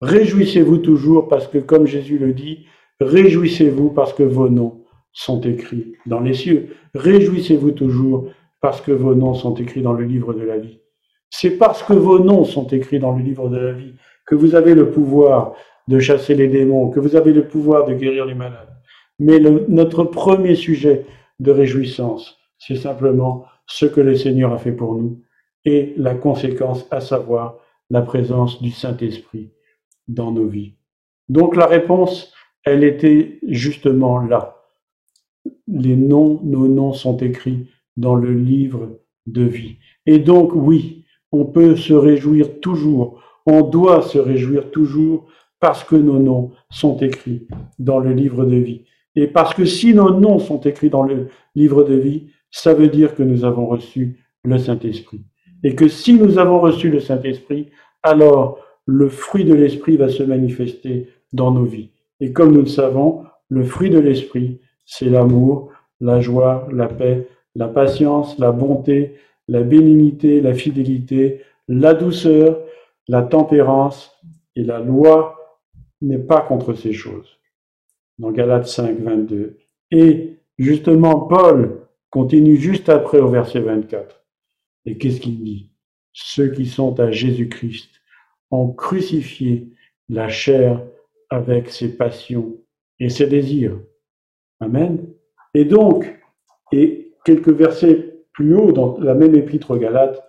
Réjouissez-vous 0.02 0.78
toujours 0.78 1.28
parce 1.28 1.48
que, 1.48 1.58
comme 1.58 1.88
Jésus 1.88 2.18
le 2.18 2.34
dit, 2.34 2.66
réjouissez-vous 3.00 3.90
parce 3.90 4.14
que 4.14 4.24
vos 4.24 4.50
noms 4.50 4.84
sont 5.12 5.42
écrits 5.42 5.94
dans 6.06 6.20
les 6.20 6.34
cieux. 6.34 6.76
Réjouissez-vous 6.94 7.72
toujours 7.72 8.30
parce 8.62 8.82
que 8.82 8.92
vos 8.92 9.16
noms 9.16 9.34
sont 9.34 9.56
écrits 9.56 9.82
dans 9.82 9.94
le 9.94 10.06
livre 10.06 10.34
de 10.34 10.44
la 10.44 10.58
vie. 10.58 10.80
C'est 11.30 11.58
parce 11.58 11.84
que 11.84 11.94
vos 11.94 12.20
noms 12.20 12.44
sont 12.44 12.68
écrits 12.68 13.00
dans 13.00 13.16
le 13.16 13.24
livre 13.24 13.50
de 13.50 13.58
la 13.58 13.72
vie 13.72 13.94
que 14.26 14.36
vous 14.36 14.56
avez 14.56 14.76
le 14.76 14.92
pouvoir 14.92 15.54
de 15.88 16.00
chasser 16.00 16.36
les 16.36 16.48
démons, 16.48 16.90
que 16.90 17.00
vous 17.00 17.16
avez 17.16 17.34
le 17.34 17.48
pouvoir 17.48 17.86
de 17.86 17.94
guérir 17.94 18.26
les 18.26 18.36
malades. 18.36 18.76
Mais 19.20 19.40
notre 19.40 20.04
premier 20.04 20.54
sujet 20.54 21.06
de 21.40 21.52
réjouissance, 21.52 22.38
c'est 22.60 22.76
simplement 22.76 23.46
ce 23.66 23.86
que 23.86 24.02
le 24.02 24.16
Seigneur 24.16 24.54
a 24.54 24.58
fait 24.58 24.72
pour 24.72 24.96
nous 24.96 25.22
et 25.66 25.94
la 25.98 26.14
conséquence, 26.14 26.88
à 26.92 27.02
savoir 27.02 27.58
la 27.90 28.02
présence 28.02 28.62
du 28.62 28.72
Saint-Esprit 28.72 29.52
dans 30.08 30.32
nos 30.32 30.48
vies. 30.48 30.74
Donc 31.30 31.56
la 31.56 31.66
réponse, 31.66 32.34
elle 32.64 32.84
était 32.84 33.40
justement 33.48 34.20
là. 34.20 34.64
Les 35.68 35.96
noms, 35.96 36.40
nos 36.44 36.68
noms 36.68 36.94
sont 36.94 37.18
écrits 37.18 37.68
dans 37.98 38.16
le 38.16 38.34
livre 38.34 39.00
de 39.26 39.44
vie. 39.44 39.78
Et 40.06 40.20
donc 40.20 40.52
oui, 40.54 41.06
on 41.32 41.46
peut 41.46 41.76
se 41.76 41.94
réjouir 41.94 42.60
toujours, 42.60 43.22
on 43.46 43.62
doit 43.62 44.02
se 44.02 44.18
réjouir 44.18 44.72
toujours 44.72 45.28
parce 45.60 45.84
que 45.84 45.96
nos 45.96 46.20
noms 46.20 46.52
sont 46.70 46.98
écrits 46.98 47.48
dans 47.80 48.00
le 48.00 48.14
livre 48.14 48.46
de 48.46 48.56
vie. 48.56 48.84
Et 49.16 49.28
parce 49.28 49.54
que 49.54 49.66
si 49.66 49.94
nos 49.94 50.12
noms 50.12 50.40
sont 50.40 50.62
écrits 50.62 50.90
dans 50.90 51.04
le 51.04 51.30
livre 51.56 51.84
de 51.84 51.96
vie, 51.96 52.28
ça 52.52 52.74
veut 52.74 52.88
dire 52.88 53.16
que 53.16 53.24
nous 53.24 53.44
avons 53.44 53.66
reçu 53.66 54.20
le 54.44 54.58
Saint-Esprit. 54.58 55.22
Et 55.64 55.76
que 55.76 55.88
si 55.88 56.14
nous 56.14 56.38
avons 56.38 56.60
reçu 56.60 56.90
le 56.90 57.00
Saint-Esprit, 57.00 57.70
alors 58.04 58.60
le 58.88 59.10
fruit 59.10 59.44
de 59.44 59.54
l'Esprit 59.54 59.98
va 59.98 60.10
se 60.10 60.24
manifester 60.24 61.10
dans 61.34 61.52
nos 61.52 61.66
vies. 61.66 61.90
Et 62.22 62.32
comme 62.32 62.54
nous 62.54 62.62
le 62.62 62.68
savons, 62.68 63.26
le 63.50 63.64
fruit 63.64 63.90
de 63.90 64.00
l'Esprit, 64.00 64.60
c'est 64.86 65.10
l'amour, 65.10 65.72
la 66.00 66.22
joie, 66.22 66.68
la 66.72 66.88
paix, 66.88 67.28
la 67.54 67.68
patience, 67.68 68.40
la 68.40 68.52
bonté, 68.52 69.16
la 69.50 69.62
bénignité, 69.62 70.40
la 70.40 70.54
fidélité, 70.54 71.42
la 71.68 71.94
douceur, 71.94 72.60
la 73.10 73.24
tempérance 73.24 74.16
et 74.56 74.64
la 74.64 74.80
loi 74.80 75.36
n'est 76.02 76.18
pas 76.18 76.42
contre 76.42 76.74
ces 76.74 76.94
choses. 76.94 77.38
Dans 78.18 78.32
Galates 78.32 78.68
5, 78.68 79.00
22. 79.00 79.58
Et 79.92 80.38
justement, 80.58 81.22
Paul 81.22 81.82
continue 82.10 82.56
juste 82.56 82.88
après 82.88 83.20
au 83.20 83.28
verset 83.28 83.60
24. 83.60 84.24
Et 84.86 84.98
qu'est-ce 84.98 85.20
qu'il 85.20 85.44
dit? 85.44 85.72
Ceux 86.14 86.52
qui 86.52 86.66
sont 86.66 87.00
à 87.00 87.12
Jésus-Christ 87.12 87.97
ont 88.52 88.72
crucifié 88.72 89.70
la 90.10 90.30
chair 90.30 90.84
avec 91.30 91.70
ses 91.70 91.96
passions 91.98 92.58
et 93.00 93.10
ses 93.10 93.28
désirs. 93.28 93.80
Amen. 94.60 95.06
Et 95.54 95.66
donc, 95.66 96.20
et 96.72 97.14
quelques 97.26 97.50
versets 97.50 98.24
plus 98.34 98.56
haut 98.56 98.72
dans 98.72 98.98
la 99.00 99.14
même 99.14 99.36
épître 99.36 99.72
aux 99.72 99.78
Galates, 99.78 100.24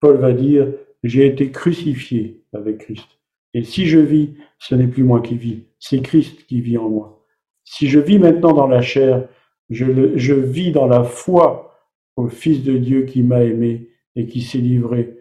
Paul 0.00 0.16
va 0.18 0.32
dire, 0.32 0.72
j'ai 1.02 1.26
été 1.26 1.50
crucifié 1.50 2.44
avec 2.52 2.78
Christ. 2.78 3.08
Et 3.54 3.64
si 3.64 3.86
je 3.86 3.98
vis, 3.98 4.34
ce 4.58 4.74
n'est 4.74 4.86
plus 4.86 5.02
moi 5.02 5.20
qui 5.20 5.36
vis, 5.36 5.64
c'est 5.78 6.02
Christ 6.02 6.46
qui 6.46 6.60
vit 6.60 6.78
en 6.78 6.88
moi. 6.88 7.24
Si 7.64 7.88
je 7.88 7.98
vis 7.98 8.18
maintenant 8.18 8.52
dans 8.52 8.68
la 8.68 8.82
chair, 8.82 9.28
je, 9.70 10.16
je 10.16 10.34
vis 10.34 10.72
dans 10.72 10.86
la 10.86 11.04
foi 11.04 11.74
au 12.16 12.28
Fils 12.28 12.62
de 12.62 12.76
Dieu 12.76 13.02
qui 13.02 13.22
m'a 13.22 13.42
aimé 13.42 13.90
et 14.14 14.26
qui 14.26 14.42
s'est 14.42 14.58
livré 14.58 15.18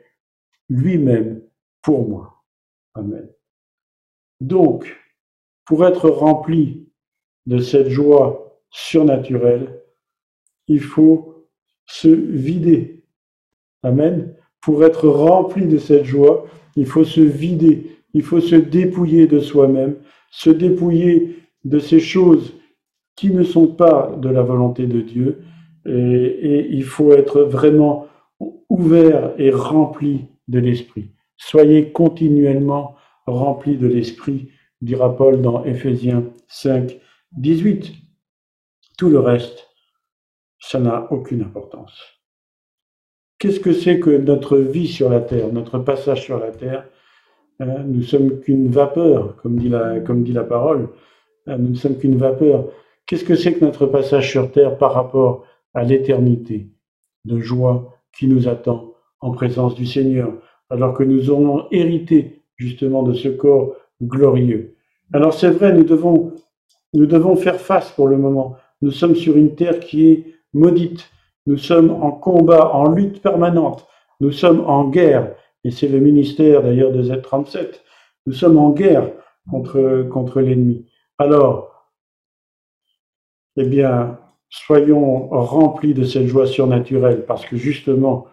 lui-même 0.70 1.42
pour 1.82 2.08
moi. 2.08 2.35
Amen. 2.96 3.30
Donc, 4.42 4.96
pour 5.66 5.86
être 5.86 6.10
rempli 6.10 6.90
de 7.46 7.60
cette 7.60 7.90
joie 7.90 8.60
surnaturelle, 8.72 9.82
il 10.68 10.82
faut 10.82 11.48
se 11.86 12.08
vider. 12.08 13.04
Amen. 13.84 14.36
Pour 14.62 14.84
être 14.84 15.08
rempli 15.08 15.68
de 15.68 15.78
cette 15.78 16.06
joie, 16.06 16.48
il 16.76 16.88
faut 16.88 17.06
se 17.06 17.22
vider 17.22 17.96
il 18.16 18.24
faut 18.24 18.40
se 18.40 18.56
dépouiller 18.56 19.28
de 19.28 19.40
soi-même, 19.40 19.98
se 20.32 20.50
dépouiller 20.50 21.36
de 21.66 21.80
ces 21.80 22.00
choses 22.00 22.54
qui 23.18 23.30
ne 23.30 23.44
sont 23.44 23.68
pas 23.68 24.16
de 24.18 24.30
la 24.30 24.42
volonté 24.42 24.88
de 24.88 25.02
Dieu. 25.02 25.42
Et, 25.86 26.68
il 26.72 26.86
faut 26.86 27.12
être 27.12 27.42
vraiment 27.42 28.08
ouvert 28.70 29.34
et 29.38 29.52
rempli 29.52 30.28
de 30.48 30.60
l'Esprit. 30.60 31.10
Soyez 31.38 31.92
continuellement 31.92 32.96
remplis 33.26 33.78
de 33.78 33.88
l'Esprit, 33.88 34.50
dira 34.82 35.16
Paul 35.16 35.42
dans 35.42 35.64
Éphésiens 35.64 36.24
5, 36.48 37.00
18. 37.38 37.94
Tout 38.98 39.10
le 39.10 39.20
reste, 39.20 39.68
ça 40.60 40.80
n'a 40.80 41.12
aucune 41.12 41.42
importance. 41.42 41.94
Qu'est-ce 43.40 43.60
que 43.60 43.74
c'est 43.74 44.00
que 44.00 44.12
notre 44.12 44.58
vie 44.58 44.88
sur 44.88 45.10
la 45.10 45.20
terre, 45.20 45.52
notre 45.52 45.80
passage 45.80 46.24
sur 46.24 46.40
la 46.40 46.52
terre? 46.52 46.88
Hein, 47.60 47.84
nous 47.86 48.02
sommes 48.02 48.40
qu'une 48.40 48.70
vapeur, 48.70 49.36
comme 49.38 49.58
dit 49.58 49.70
la, 49.70 50.00
comme 50.00 50.24
dit 50.24 50.34
la 50.34 50.44
parole. 50.44 50.90
Hein, 51.48 51.58
nous 51.58 51.70
ne 51.70 51.76
sommes 51.76 51.98
qu'une 51.98 52.18
vapeur. 52.18 52.70
Qu'est-ce 53.06 53.26
que 53.26 53.36
c'est 53.36 53.54
que 53.54 53.66
notre 53.66 53.86
passage 53.86 54.30
sur 54.32 54.52
terre 54.52 54.78
par 54.78 54.94
rapport 54.94 55.46
à 55.74 55.84
l'éternité 55.84 56.70
de 57.26 57.40
joie 57.40 57.94
qui 58.18 58.28
nous 58.28 58.48
attend 58.48 58.94
en 59.20 59.32
présence 59.32 59.76
du 59.76 59.86
Seigneur, 59.86 60.34
alors 60.70 60.94
que 60.94 61.04
nous 61.04 61.30
aurons 61.30 61.68
hérité 61.72 62.42
justement 62.58 63.04
de 63.04 63.14
ce 63.14 63.30
corps 63.30 63.76
glorieux. 64.02 64.76
Alors 65.14 65.34
c'est 65.34 65.50
vrai, 65.50 65.74
nous 65.74 65.84
devons, 65.84 66.34
nous 66.94 67.06
devons 67.06 67.36
faire 67.36 67.60
face 67.60 67.92
pour 67.92 68.08
le 68.08 68.18
moment. 68.18 68.58
Nous 68.82 68.92
sommes 68.92 69.16
sur 69.16 69.38
une 69.38 69.56
terre 69.56 69.80
qui 69.80 70.08
est 70.08 70.26
maudite. 70.54 71.10
Nous 71.46 71.58
sommes 71.58 71.92
en 71.92 72.12
combat, 72.12 72.74
en 72.74 72.90
lutte 72.92 73.22
permanente. 73.22 73.88
Nous 74.20 74.32
sommes 74.32 74.62
en 74.62 74.88
guerre 74.90 75.36
et 75.64 75.72
c'est 75.72 75.88
le 75.88 76.00
ministère 76.00 76.64
d'ailleurs 76.64 76.92
de 76.92 77.04
Z37. 77.04 77.82
Nous 78.26 78.34
sommes 78.34 78.58
en 78.58 78.72
guerre 78.72 79.12
contre, 79.50 80.08
contre 80.12 80.42
l'ennemi. 80.42 80.88
Alors, 81.18 81.92
eh 83.58 83.64
bien, 83.64 84.20
soyons 84.50 85.30
remplis 85.30 85.94
de 85.94 86.04
cette 86.04 86.28
joie 86.28 86.48
surnaturelle, 86.48 87.26
parce 87.26 87.46
que 87.46 87.56
justement, 87.58 88.28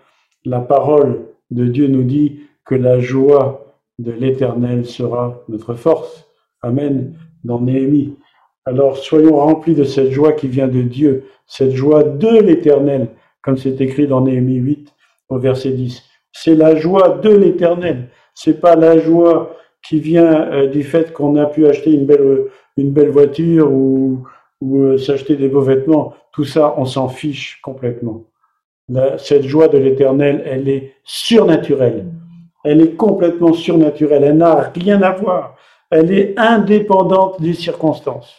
la 0.45 0.61
parole 0.61 1.32
de 1.53 1.67
Dieu 1.67 1.87
nous 1.87 2.03
dit 2.03 2.41
que 2.65 2.75
la 2.75 2.99
joie 2.99 3.77
de 3.99 4.13
l'Éternel 4.13 4.87
sera 4.87 5.43
notre 5.49 5.75
force. 5.75 6.27
Amen. 6.63 7.15
Dans 7.45 7.61
Néhémie. 7.61 8.17
Alors, 8.65 8.97
soyons 8.97 9.37
remplis 9.37 9.75
de 9.75 9.85
cette 9.85 10.13
joie 10.13 10.33
qui 10.33 10.49
vient 10.49 10.69
de 10.69 10.83
Dieu, 10.83 11.25
cette 11.47 11.73
joie 11.73 12.05
de 12.05 12.41
l'Éternel, 12.41 13.09
comme 13.43 13.57
c'est 13.57 13.81
écrit 13.81 14.07
dans 14.07 14.21
Néhémie 14.21 14.57
8 14.57 14.95
au 15.29 15.39
verset 15.39 15.73
10. 15.73 16.03
C'est 16.33 16.55
la 16.55 16.77
joie 16.77 17.19
de 17.19 17.31
l'éternel. 17.31 18.09
C'est 18.35 18.61
pas 18.61 18.77
la 18.77 18.99
joie 18.99 19.57
qui 19.83 20.01
vient 20.01 20.53
euh, 20.53 20.67
du 20.69 20.85
fait 20.85 21.13
qu'on 21.13 21.37
a 21.37 21.47
pu 21.47 21.67
acheter 21.67 21.93
une 21.93 22.07
belle, 22.07 23.11
voiture 23.11 23.71
ou, 23.71 24.23
ou 24.61 24.79
euh, 24.79 24.99
s'acheter 24.99 25.37
des 25.37 25.49
beaux 25.49 25.61
vêtements. 25.61 26.15
Tout 26.33 26.45
ça, 26.45 26.75
on 26.79 26.85
s'en 26.85 27.09
fiche 27.09 27.61
complètement. 27.63 28.25
Cette 29.19 29.45
joie 29.45 29.69
de 29.69 29.79
l'éternel, 29.79 30.43
elle 30.47 30.69
est 30.69 30.95
surnaturelle. 31.05 32.07
Elle 32.65 32.81
est 32.81 32.95
complètement 32.95 33.53
surnaturelle. 33.53 34.25
Elle 34.25 34.39
n'a 34.39 34.71
rien 34.75 35.03
à 35.03 35.13
voir. 35.13 35.57
Elle 35.91 36.13
est 36.13 36.39
indépendante 36.39 37.41
des 37.41 37.55
circonstances. 37.55 38.35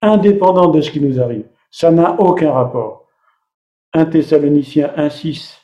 Indépendante 0.00 0.74
de 0.74 0.80
ce 0.80 0.90
qui 0.90 1.00
nous 1.00 1.20
arrive. 1.20 1.46
Ça 1.70 1.90
n'a 1.90 2.20
aucun 2.20 2.52
rapport. 2.52 3.06
1 3.94 4.06
Thessaloniciens 4.06 4.90
1.6. 4.96 5.58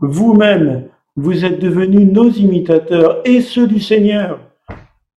Vous-même, 0.00 0.88
vous 1.16 1.44
êtes 1.44 1.58
devenus 1.58 2.12
nos 2.12 2.28
imitateurs 2.28 3.20
et 3.24 3.40
ceux 3.40 3.66
du 3.66 3.80
Seigneur 3.80 4.40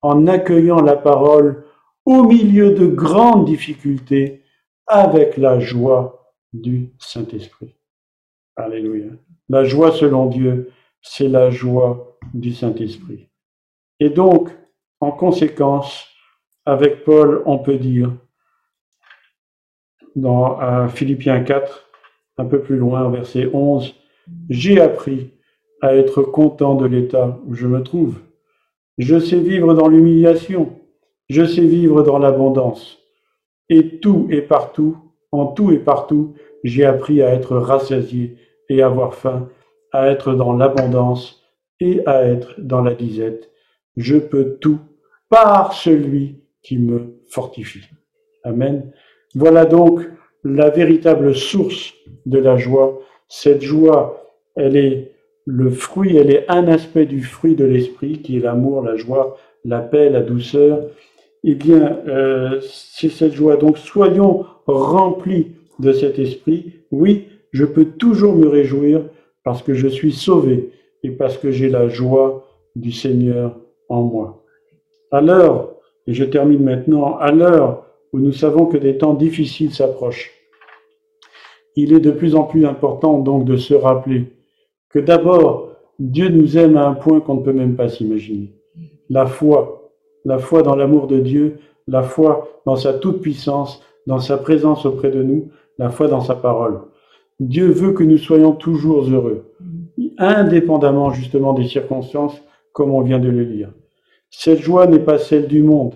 en 0.02 0.28
accueillant 0.28 0.82
la 0.82 0.96
parole 0.96 1.66
au 2.06 2.24
milieu 2.24 2.72
de 2.72 2.86
grandes 2.86 3.46
difficultés 3.46 4.44
avec 4.88 5.38
la 5.38 5.60
joie 5.60 6.34
du 6.54 6.94
Saint-Esprit. 7.00 7.76
Alléluia. 8.56 9.08
La 9.50 9.64
joie 9.64 9.92
selon 9.92 10.28
Dieu, 10.28 10.72
c'est 11.02 11.28
la 11.28 11.50
joie 11.50 12.18
du 12.34 12.54
Saint-Esprit. 12.54 13.28
Et 14.00 14.10
donc, 14.10 14.50
en 15.00 15.12
conséquence, 15.12 16.08
avec 16.66 17.04
Paul, 17.04 17.44
on 17.46 17.60
peut 17.60 17.78
dire, 17.78 18.12
dans 20.16 20.88
Philippiens 20.88 21.44
4, 21.44 21.90
un 22.38 22.46
peu 22.46 22.62
plus 22.62 22.78
loin, 22.78 23.10
verset 23.10 23.50
11, 23.54 23.94
J'ai 24.50 24.80
appris 24.82 25.34
à 25.82 25.96
être 25.96 26.24
content 26.24 26.76
de 26.76 26.86
l'état 26.86 27.38
où 27.46 27.54
je 27.54 27.68
me 27.68 27.84
trouve. 27.84 28.20
Je 28.98 29.20
sais 29.20 29.40
vivre 29.40 29.74
dans 29.74 29.90
l'humiliation, 29.90 30.80
je 31.30 31.46
sais 31.46 31.66
vivre 31.66 32.04
dans 32.04 32.18
l'abondance. 32.18 33.00
Et 33.70 34.00
tout 34.00 34.28
et 34.30 34.42
partout, 34.42 34.98
en 35.32 35.48
tout 35.48 35.72
et 35.72 35.80
partout, 35.80 36.34
j'ai 36.64 36.86
appris 36.86 37.22
à 37.22 37.34
être 37.34 37.58
rassasié 37.58 38.38
et 38.70 38.82
avoir 38.82 39.16
faim, 39.16 39.50
à 39.92 40.08
être 40.10 40.34
dans 40.34 40.54
l'abondance 40.54 41.44
et 41.80 42.06
à 42.06 42.24
être 42.24 42.56
dans 42.58 42.82
la 42.82 42.94
disette. 42.94 43.50
Je 43.98 44.18
peux 44.18 44.58
tout 44.60 44.80
par 45.30 45.74
celui 45.74 46.42
qui 46.62 46.78
me 46.78 47.20
fortifie. 47.30 47.88
Amen. 48.44 48.92
Voilà 49.34 49.66
donc 49.66 50.02
la 50.44 50.70
véritable 50.70 51.36
source 51.36 51.94
de 52.26 52.40
la 52.40 52.58
joie. 52.58 53.00
Cette 53.28 53.62
joie, 53.62 54.32
elle 54.56 54.78
est 54.78 55.12
le 55.46 55.70
fruit, 55.70 56.18
elle 56.18 56.32
est 56.32 56.50
un 56.50 56.68
aspect 56.68 57.06
du 57.06 57.24
fruit 57.24 57.56
de 57.56 57.66
l'esprit 57.66 58.22
qui 58.22 58.38
est 58.38 58.40
l'amour, 58.40 58.82
la 58.82 58.96
joie, 58.96 59.38
la 59.64 59.80
paix, 59.80 60.10
la 60.10 60.22
douceur. 60.22 60.82
Eh 61.44 61.56
bien, 61.56 62.00
euh, 62.08 62.60
c'est 62.62 63.10
cette 63.10 63.34
joie. 63.34 63.58
Donc, 63.58 63.78
soyons 63.78 64.46
remplis 64.66 65.52
de 65.80 65.92
cet 65.94 66.18
esprit. 66.18 66.74
Oui, 66.92 67.28
je 67.56 67.64
peux 67.64 67.86
toujours 67.86 68.36
me 68.36 68.50
réjouir 68.50 69.06
parce 69.46 69.64
que 69.64 69.74
je 69.74 69.88
suis 69.88 70.12
sauvé 70.12 70.72
et 71.04 71.12
parce 71.12 71.38
que 71.38 71.52
j'ai 71.52 71.70
la 71.70 71.88
joie 71.88 72.46
du 72.76 72.92
Seigneur 72.92 73.58
en 73.88 74.02
moi. 74.02 74.44
À 75.10 75.22
l'heure, 75.22 75.74
et 76.06 76.14
je 76.14 76.26
termine 76.26 76.62
maintenant, 76.62 77.16
à 77.18 77.32
l'heure 77.32 77.86
où 78.12 78.20
nous 78.20 78.34
savons 78.34 78.66
que 78.66 78.78
des 78.78 78.98
temps 78.98 79.14
difficiles 79.14 79.74
s'approchent, 79.74 80.34
il 81.78 81.94
est 81.94 82.02
de 82.02 82.12
plus 82.12 82.36
en 82.36 82.44
plus 82.44 82.66
important 82.66 83.20
donc 83.20 83.46
de 83.46 83.56
se 83.56 83.74
rappeler 83.74 84.34
que 84.90 85.00
d'abord, 85.00 85.70
Dieu 85.98 86.28
nous 86.28 86.58
aime 86.58 86.76
à 86.76 86.86
un 86.86 86.94
point 86.94 87.22
qu'on 87.22 87.36
ne 87.36 87.44
peut 87.44 87.54
même 87.54 87.78
pas 87.78 87.88
s'imaginer. 87.88 88.52
La 89.10 89.28
foi, 89.28 89.94
la 90.26 90.40
foi 90.40 90.62
dans 90.62 90.76
l'amour 90.76 91.08
de 91.08 91.20
Dieu, 91.20 91.60
la 91.88 92.04
foi 92.04 92.50
dans 92.66 92.76
sa 92.76 92.94
toute-puissance, 92.96 93.82
dans 94.08 94.20
sa 94.20 94.38
présence 94.38 94.86
auprès 94.86 95.10
de 95.10 95.24
nous, 95.24 95.52
la 95.78 95.90
foi 95.90 96.10
dans 96.10 96.22
sa 96.22 96.36
parole. 96.36 96.82
Dieu 97.40 97.68
veut 97.68 97.92
que 97.92 98.04
nous 98.04 98.18
soyons 98.18 98.54
toujours 98.54 99.10
heureux, 99.10 99.54
indépendamment 100.18 101.12
justement 101.12 101.54
des 101.54 101.68
circonstances, 101.68 102.42
comme 102.72 102.92
on 102.92 103.02
vient 103.02 103.20
de 103.20 103.30
le 103.30 103.44
lire. 103.44 103.72
Cette 104.30 104.62
joie 104.62 104.88
n'est 104.88 105.00
pas 105.00 105.18
celle 105.18 105.48
du 105.48 105.62
monde, 105.62 105.96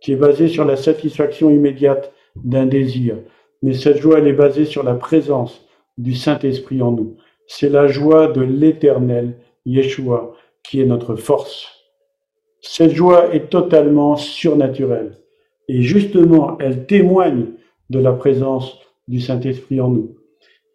qui 0.00 0.12
est 0.12 0.16
basée 0.16 0.48
sur 0.48 0.66
la 0.66 0.76
satisfaction 0.76 1.48
immédiate 1.50 2.12
d'un 2.36 2.66
désir, 2.66 3.16
mais 3.62 3.72
cette 3.72 3.96
joie, 3.96 4.18
elle 4.18 4.28
est 4.28 4.34
basée 4.34 4.66
sur 4.66 4.82
la 4.82 4.94
présence 4.94 5.66
du 5.96 6.14
Saint-Esprit 6.14 6.82
en 6.82 6.92
nous. 6.92 7.16
C'est 7.46 7.70
la 7.70 7.86
joie 7.86 8.28
de 8.28 8.42
l'éternel 8.42 9.38
Yeshua 9.64 10.34
qui 10.62 10.82
est 10.82 10.86
notre 10.86 11.16
force. 11.16 11.66
Cette 12.60 12.92
joie 12.92 13.34
est 13.34 13.48
totalement 13.48 14.16
surnaturelle 14.16 15.18
et 15.68 15.80
justement, 15.80 16.58
elle 16.58 16.84
témoigne 16.84 17.46
de 17.88 17.98
la 17.98 18.12
présence 18.12 18.78
du 19.08 19.20
Saint-Esprit 19.20 19.80
en 19.80 19.88
nous. 19.88 20.16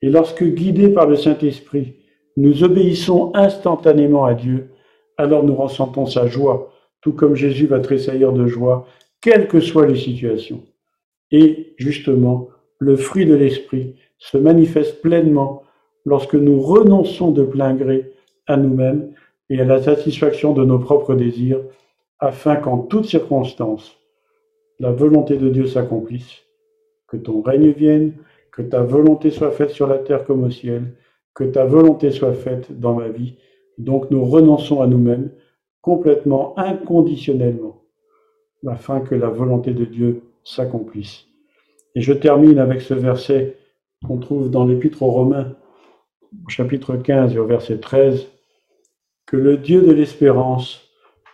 Et 0.01 0.09
lorsque 0.09 0.43
guidés 0.43 0.89
par 0.89 1.07
le 1.07 1.15
Saint-Esprit, 1.15 1.95
nous 2.37 2.63
obéissons 2.63 3.31
instantanément 3.35 4.25
à 4.25 4.33
Dieu, 4.33 4.69
alors 5.17 5.43
nous 5.43 5.55
ressentons 5.55 6.05
sa 6.05 6.27
joie, 6.27 6.71
tout 7.01 7.13
comme 7.13 7.35
Jésus 7.35 7.67
va 7.67 7.79
tressaillir 7.79 8.31
de 8.31 8.47
joie, 8.47 8.87
quelles 9.21 9.47
que 9.47 9.59
soient 9.59 9.87
les 9.87 9.99
situations. 9.99 10.63
Et 11.31 11.73
justement, 11.77 12.49
le 12.77 12.95
fruit 12.95 13.25
de 13.25 13.35
l'Esprit 13.35 13.95
se 14.17 14.37
manifeste 14.37 15.01
pleinement 15.01 15.63
lorsque 16.05 16.35
nous 16.35 16.61
renonçons 16.61 17.31
de 17.31 17.43
plein 17.43 17.73
gré 17.73 18.13
à 18.47 18.57
nous-mêmes 18.57 19.13
et 19.49 19.59
à 19.59 19.65
la 19.65 19.81
satisfaction 19.81 20.53
de 20.53 20.63
nos 20.63 20.79
propres 20.79 21.15
désirs, 21.15 21.59
afin 22.19 22.55
qu'en 22.55 22.79
toutes 22.79 23.05
circonstances, 23.05 23.97
la 24.79 24.91
volonté 24.91 25.37
de 25.37 25.49
Dieu 25.49 25.67
s'accomplisse, 25.67 26.43
que 27.07 27.17
ton 27.17 27.41
règne 27.41 27.71
vienne, 27.71 28.13
que 28.59 28.63
ta 28.63 28.83
volonté 28.83 29.31
soit 29.31 29.51
faite 29.51 29.69
sur 29.69 29.87
la 29.87 29.99
terre 29.99 30.25
comme 30.25 30.43
au 30.43 30.49
ciel, 30.49 30.93
que 31.33 31.45
ta 31.45 31.63
volonté 31.63 32.11
soit 32.11 32.33
faite 32.33 32.77
dans 32.77 32.93
ma 32.93 33.07
vie. 33.07 33.35
Donc 33.77 34.11
nous 34.11 34.25
renonçons 34.25 34.81
à 34.81 34.87
nous-mêmes 34.87 35.31
complètement, 35.81 36.59
inconditionnellement, 36.59 37.81
afin 38.67 38.99
que 38.99 39.15
la 39.15 39.29
volonté 39.29 39.71
de 39.71 39.85
Dieu 39.85 40.23
s'accomplisse. 40.43 41.25
Et 41.95 42.01
je 42.01 42.11
termine 42.11 42.59
avec 42.59 42.81
ce 42.81 42.93
verset 42.93 43.55
qu'on 44.05 44.17
trouve 44.17 44.51
dans 44.51 44.65
l'Épître 44.65 45.03
aux 45.03 45.11
Romains, 45.11 45.55
chapitre 46.49 46.97
15 46.97 47.35
et 47.35 47.39
au 47.39 47.45
verset 47.45 47.77
13, 47.77 48.27
que 49.25 49.37
le 49.37 49.55
Dieu 49.55 49.83
de 49.83 49.93
l'espérance 49.93 50.81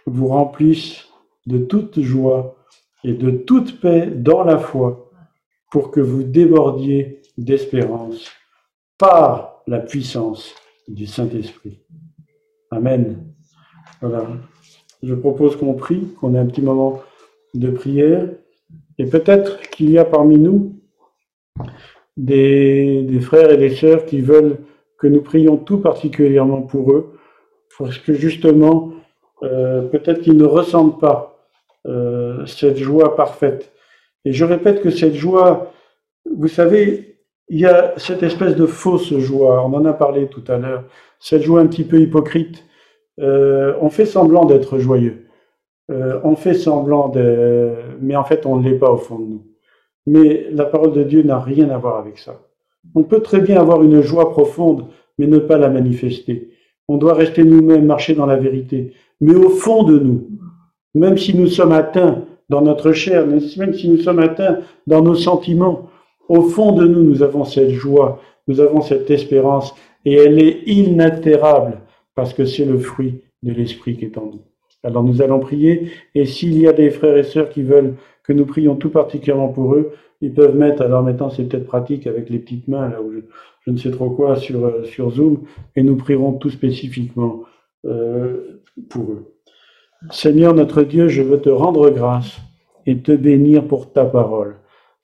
vous 0.05 0.28
remplisse 0.28 1.07
de 1.47 1.57
toute 1.57 1.99
joie 2.01 2.55
et 3.03 3.13
de 3.13 3.32
toute 3.32 3.82
paix 3.82 4.11
dans 4.13 4.43
la 4.43 4.59
foi 4.59 5.05
pour 5.76 5.91
que 5.91 5.99
vous 5.99 6.23
débordiez 6.23 7.21
d'espérance 7.38 8.32
par 8.97 9.61
la 9.67 9.80
puissance 9.80 10.55
du 10.88 11.05
Saint-Esprit. 11.05 11.82
Amen. 12.71 13.26
Voilà. 13.99 14.26
Je 15.03 15.13
propose 15.13 15.57
qu'on 15.57 15.73
prie, 15.73 16.13
qu'on 16.17 16.34
ait 16.34 16.39
un 16.39 16.45
petit 16.45 16.61
moment 16.61 17.01
de 17.55 17.69
prière. 17.71 18.26
Et 18.97 19.05
peut-être 19.05 19.59
qu'il 19.69 19.89
y 19.89 19.97
a 19.97 20.05
parmi 20.05 20.38
nous 20.38 20.80
des, 22.15 23.19
frères 23.19 23.51
et 23.51 23.57
des 23.57 23.76
sœurs 23.76 24.05
qui 24.05 24.21
veulent 24.21 24.59
que 24.97 25.07
nous 25.07 25.23
prions 25.23 25.57
tout 25.57 25.80
particulièrement 25.80 26.61
pour 26.61 26.93
eux, 26.93 27.17
parce 27.78 27.97
que 27.97 28.13
justement, 28.13 28.93
euh, 29.43 29.82
peut-être 29.82 30.21
qu'ils 30.21 30.38
ne 30.38 30.45
ressentent 30.45 31.01
pas 31.01 31.38
euh, 31.86 32.45
cette 32.45 32.78
joie 32.78 33.17
parfaite. 33.17 33.74
Et 34.26 34.34
je 34.34 34.43
répète 34.43 34.82
que 34.82 34.89
cette 34.89 35.13
joie, 35.13 35.71
vous 36.30 36.47
savez, 36.47 37.19
il 37.47 37.59
y 37.59 37.65
a 37.65 37.93
cette 37.97 38.23
espèce 38.23 38.55
de 38.55 38.65
fausse 38.65 39.13
joie, 39.17 39.63
on 39.63 39.73
en 39.73 39.86
a 39.86 39.93
parlé 39.93 40.28
tout 40.28 40.43
à 40.47 40.57
l'heure, 40.57 40.84
cette 41.19 41.43
joie 41.43 41.61
un 41.61 41.67
petit 41.67 41.84
peu 41.84 42.01
hypocrite. 42.01 42.65
Euh, 43.21 43.76
on 43.80 43.89
fait 43.89 44.05
semblant 44.05 44.45
d'être 44.45 44.80
joyeux, 44.80 45.28
euh, 45.91 46.19
on 46.23 46.36
fait 46.36 46.55
semblant 46.55 47.09
de... 47.09 47.73
Mais 48.01 48.15
en 48.15 48.23
fait, 48.23 48.45
on 48.45 48.57
ne 48.57 48.67
l'est 48.67 48.78
pas 48.78 48.91
au 48.91 48.97
fond 48.97 49.19
de 49.19 49.26
nous. 49.26 49.43
Mais 50.07 50.47
la 50.51 50.65
parole 50.65 50.93
de 50.93 51.03
Dieu 51.03 51.23
n'a 51.23 51.39
rien 51.39 51.69
à 51.69 51.78
voir 51.78 51.97
avec 51.97 52.17
ça. 52.17 52.41
On 52.93 53.03
peut 53.03 53.21
très 53.21 53.41
bien 53.41 53.59
avoir 53.59 53.84
une 53.84 54.01
joie 54.01 54.32
profonde, 54.32 54.88
mais 55.17 55.28
ne 55.28 55.39
pas 55.39 55.57
la 55.57 55.69
manifester. 55.69 56.49
On 56.88 56.97
doit 56.97 57.13
rester 57.13 57.43
nous-mêmes, 57.43 57.86
marcher 57.86 58.13
dans 58.13 58.26
la 58.26 58.36
vérité. 58.36 58.93
Mais 59.21 59.36
au 59.36 59.49
fond 59.49 59.84
de 59.84 59.97
nous, 59.97 60.28
même 60.93 61.17
si 61.17 61.36
nous 61.36 61.47
sommes 61.47 61.71
atteints 61.71 62.26
dans 62.50 62.62
notre 62.62 62.91
chair, 62.91 63.26
même 63.26 63.74
si 63.74 63.89
nous 63.89 63.98
sommes 63.98 64.20
atteints 64.20 64.60
dans 64.88 65.02
nos 65.02 65.16
sentiments, 65.16 65.89
au 66.30 66.41
fond 66.41 66.72
de 66.72 66.88
nous, 66.88 67.04
nous 67.04 67.24
avons 67.24 67.46
cette 67.46 67.72
joie, 67.72 68.22
nous 68.48 68.60
avons 68.60 68.82
cette 68.82 69.10
espérance, 69.10 69.74
et 70.06 70.14
elle 70.14 70.41
est 70.41 70.64
inaltérable, 70.68 71.80
parce 72.14 72.34
que 72.34 72.46
c'est 72.46 72.66
le 72.66 72.78
fruit 72.78 73.22
de 73.43 73.52
l'Esprit 73.52 73.98
qui 73.98 74.06
est 74.06 74.18
en 74.18 74.26
nous. 74.26 74.41
Alors 74.84 75.04
nous 75.04 75.22
allons 75.22 75.39
prier, 75.39 75.89
et 76.14 76.26
s'il 76.26 76.60
y 76.60 76.68
a 76.68 76.74
des 76.74 76.91
frères 76.91 77.18
et 77.18 77.24
sœurs 77.24 77.50
qui 77.50 77.64
veulent 77.64 77.96
que 78.24 78.34
nous 78.34 78.46
prions 78.46 78.76
tout 78.76 78.89
particulièrement 78.89 79.50
pour 79.50 79.74
eux, 79.74 79.93
ils 80.22 80.34
peuvent 80.34 80.56
mettre, 80.56 80.82
alors 80.82 81.04
maintenant 81.04 81.30
c'est 81.30 81.43
peut-être 81.43 81.66
pratique 81.66 82.08
avec 82.08 82.30
les 82.30 82.39
petites 82.39 82.68
mains, 82.68 82.89
là 82.89 83.02
où 83.02 83.12
je, 83.12 83.72
ne 83.72 83.78
sais 83.78 83.91
trop 83.91 84.12
quoi, 84.12 84.36
sur, 84.36 84.66
euh, 84.66 84.84
sur 84.84 85.12
Zoom, 85.12 85.43
et 85.76 85.84
nous 85.84 85.96
prierons 85.96 86.34
tout 86.34 86.52
spécifiquement 86.52 87.43
euh, 87.86 88.62
pour 88.89 89.12
eux. 89.12 89.35
Seigneur 90.12 90.53
notre 90.53 90.84
Dieu, 90.84 91.08
je 91.08 91.22
veux 91.22 91.39
te 91.39 91.49
rendre 91.49 91.89
grâce 91.89 92.39
et 92.86 92.99
te 92.99 93.12
bénir 93.12 93.68
pour 93.68 93.91
ta 93.91 94.06
parole. 94.06 94.58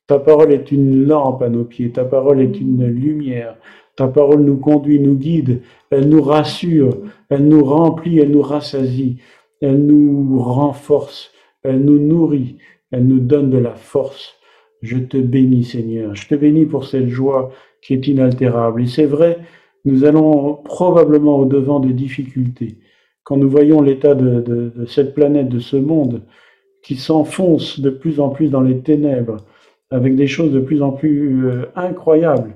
Ta 0.08 0.20
parole 0.20 0.52
est 0.52 0.72
une 0.72 1.06
lampe 1.06 1.42
à 1.42 1.50
nos 1.50 1.64
pieds, 1.64 1.92
ta 1.92 2.06
parole 2.06 2.42
est 2.42 2.60
une 2.60 2.86
lumière, 2.86 3.58
Ta 3.96 4.08
parole 4.08 4.42
nous 4.42 4.58
conduit, 4.58 5.00
nous 5.00 5.16
guide, 5.16 5.62
elle 5.90 6.08
nous 6.08 6.22
rassure, 6.22 6.98
elle 7.30 7.48
nous 7.48 7.64
remplit, 7.64 8.20
elle 8.20 8.32
nous 8.32 8.42
rassasie, 8.42 9.18
elle 9.62 9.86
nous 9.86 10.40
renforce, 10.40 11.32
elle 11.64 11.82
nous 11.82 12.00
nourrit, 12.00 12.58
elle 12.92 13.06
nous 13.06 13.20
donne 13.20 13.50
de 13.50 13.58
la 13.58 13.76
force. 13.76 14.36
Je 14.82 14.98
te 14.98 15.18
bénis 15.18 15.66
Seigneur, 15.66 16.16
je 16.16 16.28
te 16.28 16.36
bénis 16.36 16.66
pour 16.66 16.86
cette 16.86 17.10
joie 17.10 17.52
qui 17.82 17.94
est 17.94 18.08
inaltérable. 18.08 18.82
Et 18.82 18.88
c'est 18.88 19.06
vrai, 19.06 19.40
nous 19.86 20.06
allons 20.06 20.56
probablement 20.56 21.38
au-devant 21.38 21.80
des 21.80 21.94
difficultés. 21.94 22.78
Quand 23.24 23.38
nous 23.38 23.50
voyons 23.50 23.82
l'état 23.82 24.16
de, 24.16 24.72
cette 24.88 25.14
planète, 25.14 25.50
de 25.50 25.60
ce 25.60 25.78
monde, 25.78 26.22
qui 26.84 26.96
s'enfonce 26.96 27.80
de 27.80 27.90
plus 27.90 28.20
en 28.20 28.30
plus 28.30 28.50
dans 28.50 28.62
les 28.62 28.80
ténèbres, 28.80 29.38
avec 29.92 30.16
des 30.16 30.28
choses 30.28 30.52
de 30.52 30.60
plus 30.60 30.82
en 30.82 30.92
plus 30.92 31.46
euh, 31.46 31.66
incroyables, 31.76 32.56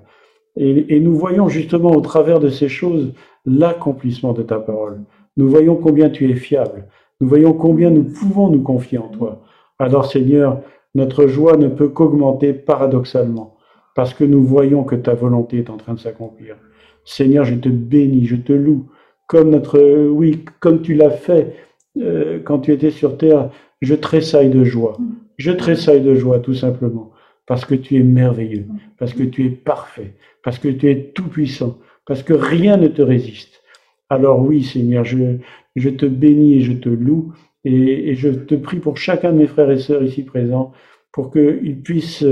et, 0.57 0.99
nous 1.01 1.15
voyons 1.15 1.49
justement 1.49 1.91
au 1.91 1.99
travers 1.99 2.39
de 2.39 2.47
ces 2.47 2.69
choses 2.69 3.11
l'accomplissement 3.45 4.31
de 4.31 4.41
ta 4.41 4.57
parole. 4.57 5.01
Nous 5.35 5.49
voyons 5.49 5.75
combien 5.75 6.09
tu 6.09 6.29
es 6.31 6.35
fiable. 6.35 6.85
Nous 7.19 7.27
voyons 7.27 7.51
combien 7.51 7.89
nous 7.89 8.05
pouvons 8.05 8.49
nous 8.49 8.61
confier 8.61 8.97
en 8.97 9.09
toi. 9.09 9.41
Alors 9.79 10.05
Seigneur, 10.05 10.61
notre 10.95 11.27
joie 11.27 11.57
ne 11.57 11.67
peut 11.67 11.89
qu'augmenter 11.89 12.53
paradoxalement, 12.53 13.57
parce 13.95 14.13
que 14.13 14.23
nous 14.23 14.43
voyons 14.43 14.85
que 14.85 14.95
ta 14.95 15.13
volonté 15.13 15.57
est 15.57 15.69
en 15.69 15.77
train 15.77 15.93
de 15.93 15.99
s'accomplir. 15.99 16.55
Seigneur, 17.03 17.43
je 17.43 17.55
te 17.55 17.69
bénis, 17.69 18.25
je 18.25 18.37
te 18.37 18.53
loue, 18.53 18.85
comme 19.27 19.49
notre, 19.49 20.07
oui, 20.09 20.45
comme 20.59 20.81
tu 20.81 20.93
l'as 20.93 21.11
fait 21.11 21.55
euh, 21.97 22.39
quand 22.43 22.59
tu 22.59 22.71
étais 22.71 22.91
sur 22.91 23.17
terre. 23.17 23.49
Je 23.81 23.95
tressaille 23.95 24.49
de 24.49 24.63
joie. 24.63 24.97
Je 25.37 25.51
tressaille 25.51 26.01
de 26.01 26.15
joie, 26.15 26.39
tout 26.39 26.53
simplement, 26.53 27.11
parce 27.45 27.65
que 27.65 27.75
tu 27.75 27.97
es 27.97 28.03
merveilleux, 28.03 28.65
parce 28.97 29.13
que 29.13 29.23
tu 29.23 29.45
es 29.45 29.49
parfait, 29.49 30.13
parce 30.43 30.59
que 30.59 30.69
tu 30.69 30.89
es 30.89 31.11
tout-puissant, 31.13 31.77
parce 32.05 32.23
que 32.23 32.33
rien 32.33 32.77
ne 32.77 32.87
te 32.87 33.01
résiste. 33.01 33.61
Alors 34.09 34.41
oui, 34.41 34.63
Seigneur, 34.63 35.03
je, 35.03 35.37
je 35.75 35.89
te 35.89 36.05
bénis 36.05 36.55
et 36.55 36.61
je 36.61 36.73
te 36.73 36.89
loue, 36.89 37.33
et, 37.65 38.09
et, 38.09 38.15
je 38.15 38.29
te 38.29 38.55
prie 38.55 38.77
pour 38.77 38.97
chacun 38.97 39.33
de 39.33 39.37
mes 39.39 39.47
frères 39.47 39.71
et 39.71 39.79
sœurs 39.79 40.03
ici 40.03 40.23
présents, 40.23 40.71
pour 41.11 41.31
qu'ils 41.31 41.81
puissent 41.81 42.25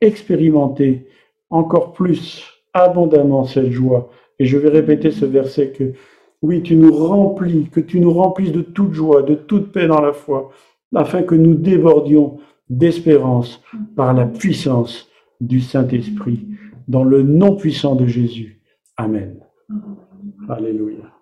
expérimenter 0.00 1.06
encore 1.50 1.92
plus 1.92 2.44
abondamment 2.72 3.44
cette 3.44 3.70
joie. 3.70 4.10
Et 4.38 4.46
je 4.46 4.56
vais 4.56 4.70
répéter 4.70 5.10
ce 5.10 5.26
verset 5.26 5.70
que, 5.70 5.92
oui, 6.42 6.62
tu 6.62 6.76
nous 6.76 6.94
remplis, 6.94 7.68
que 7.70 7.80
tu 7.80 8.00
nous 8.00 8.12
remplisses 8.12 8.52
de 8.52 8.62
toute 8.62 8.94
joie, 8.94 9.22
de 9.22 9.34
toute 9.34 9.72
paix 9.72 9.86
dans 9.86 10.00
la 10.00 10.12
foi, 10.12 10.50
afin 10.94 11.22
que 11.22 11.34
nous 11.34 11.54
débordions 11.54 12.38
d'espérance 12.68 13.62
par 13.96 14.14
la 14.14 14.26
puissance 14.26 15.08
du 15.40 15.60
Saint-Esprit 15.60 16.46
dans 16.88 17.04
le 17.04 17.22
nom 17.22 17.56
puissant 17.56 17.94
de 17.94 18.06
Jésus. 18.06 18.60
Amen. 18.96 19.40
Alléluia. 20.48 21.19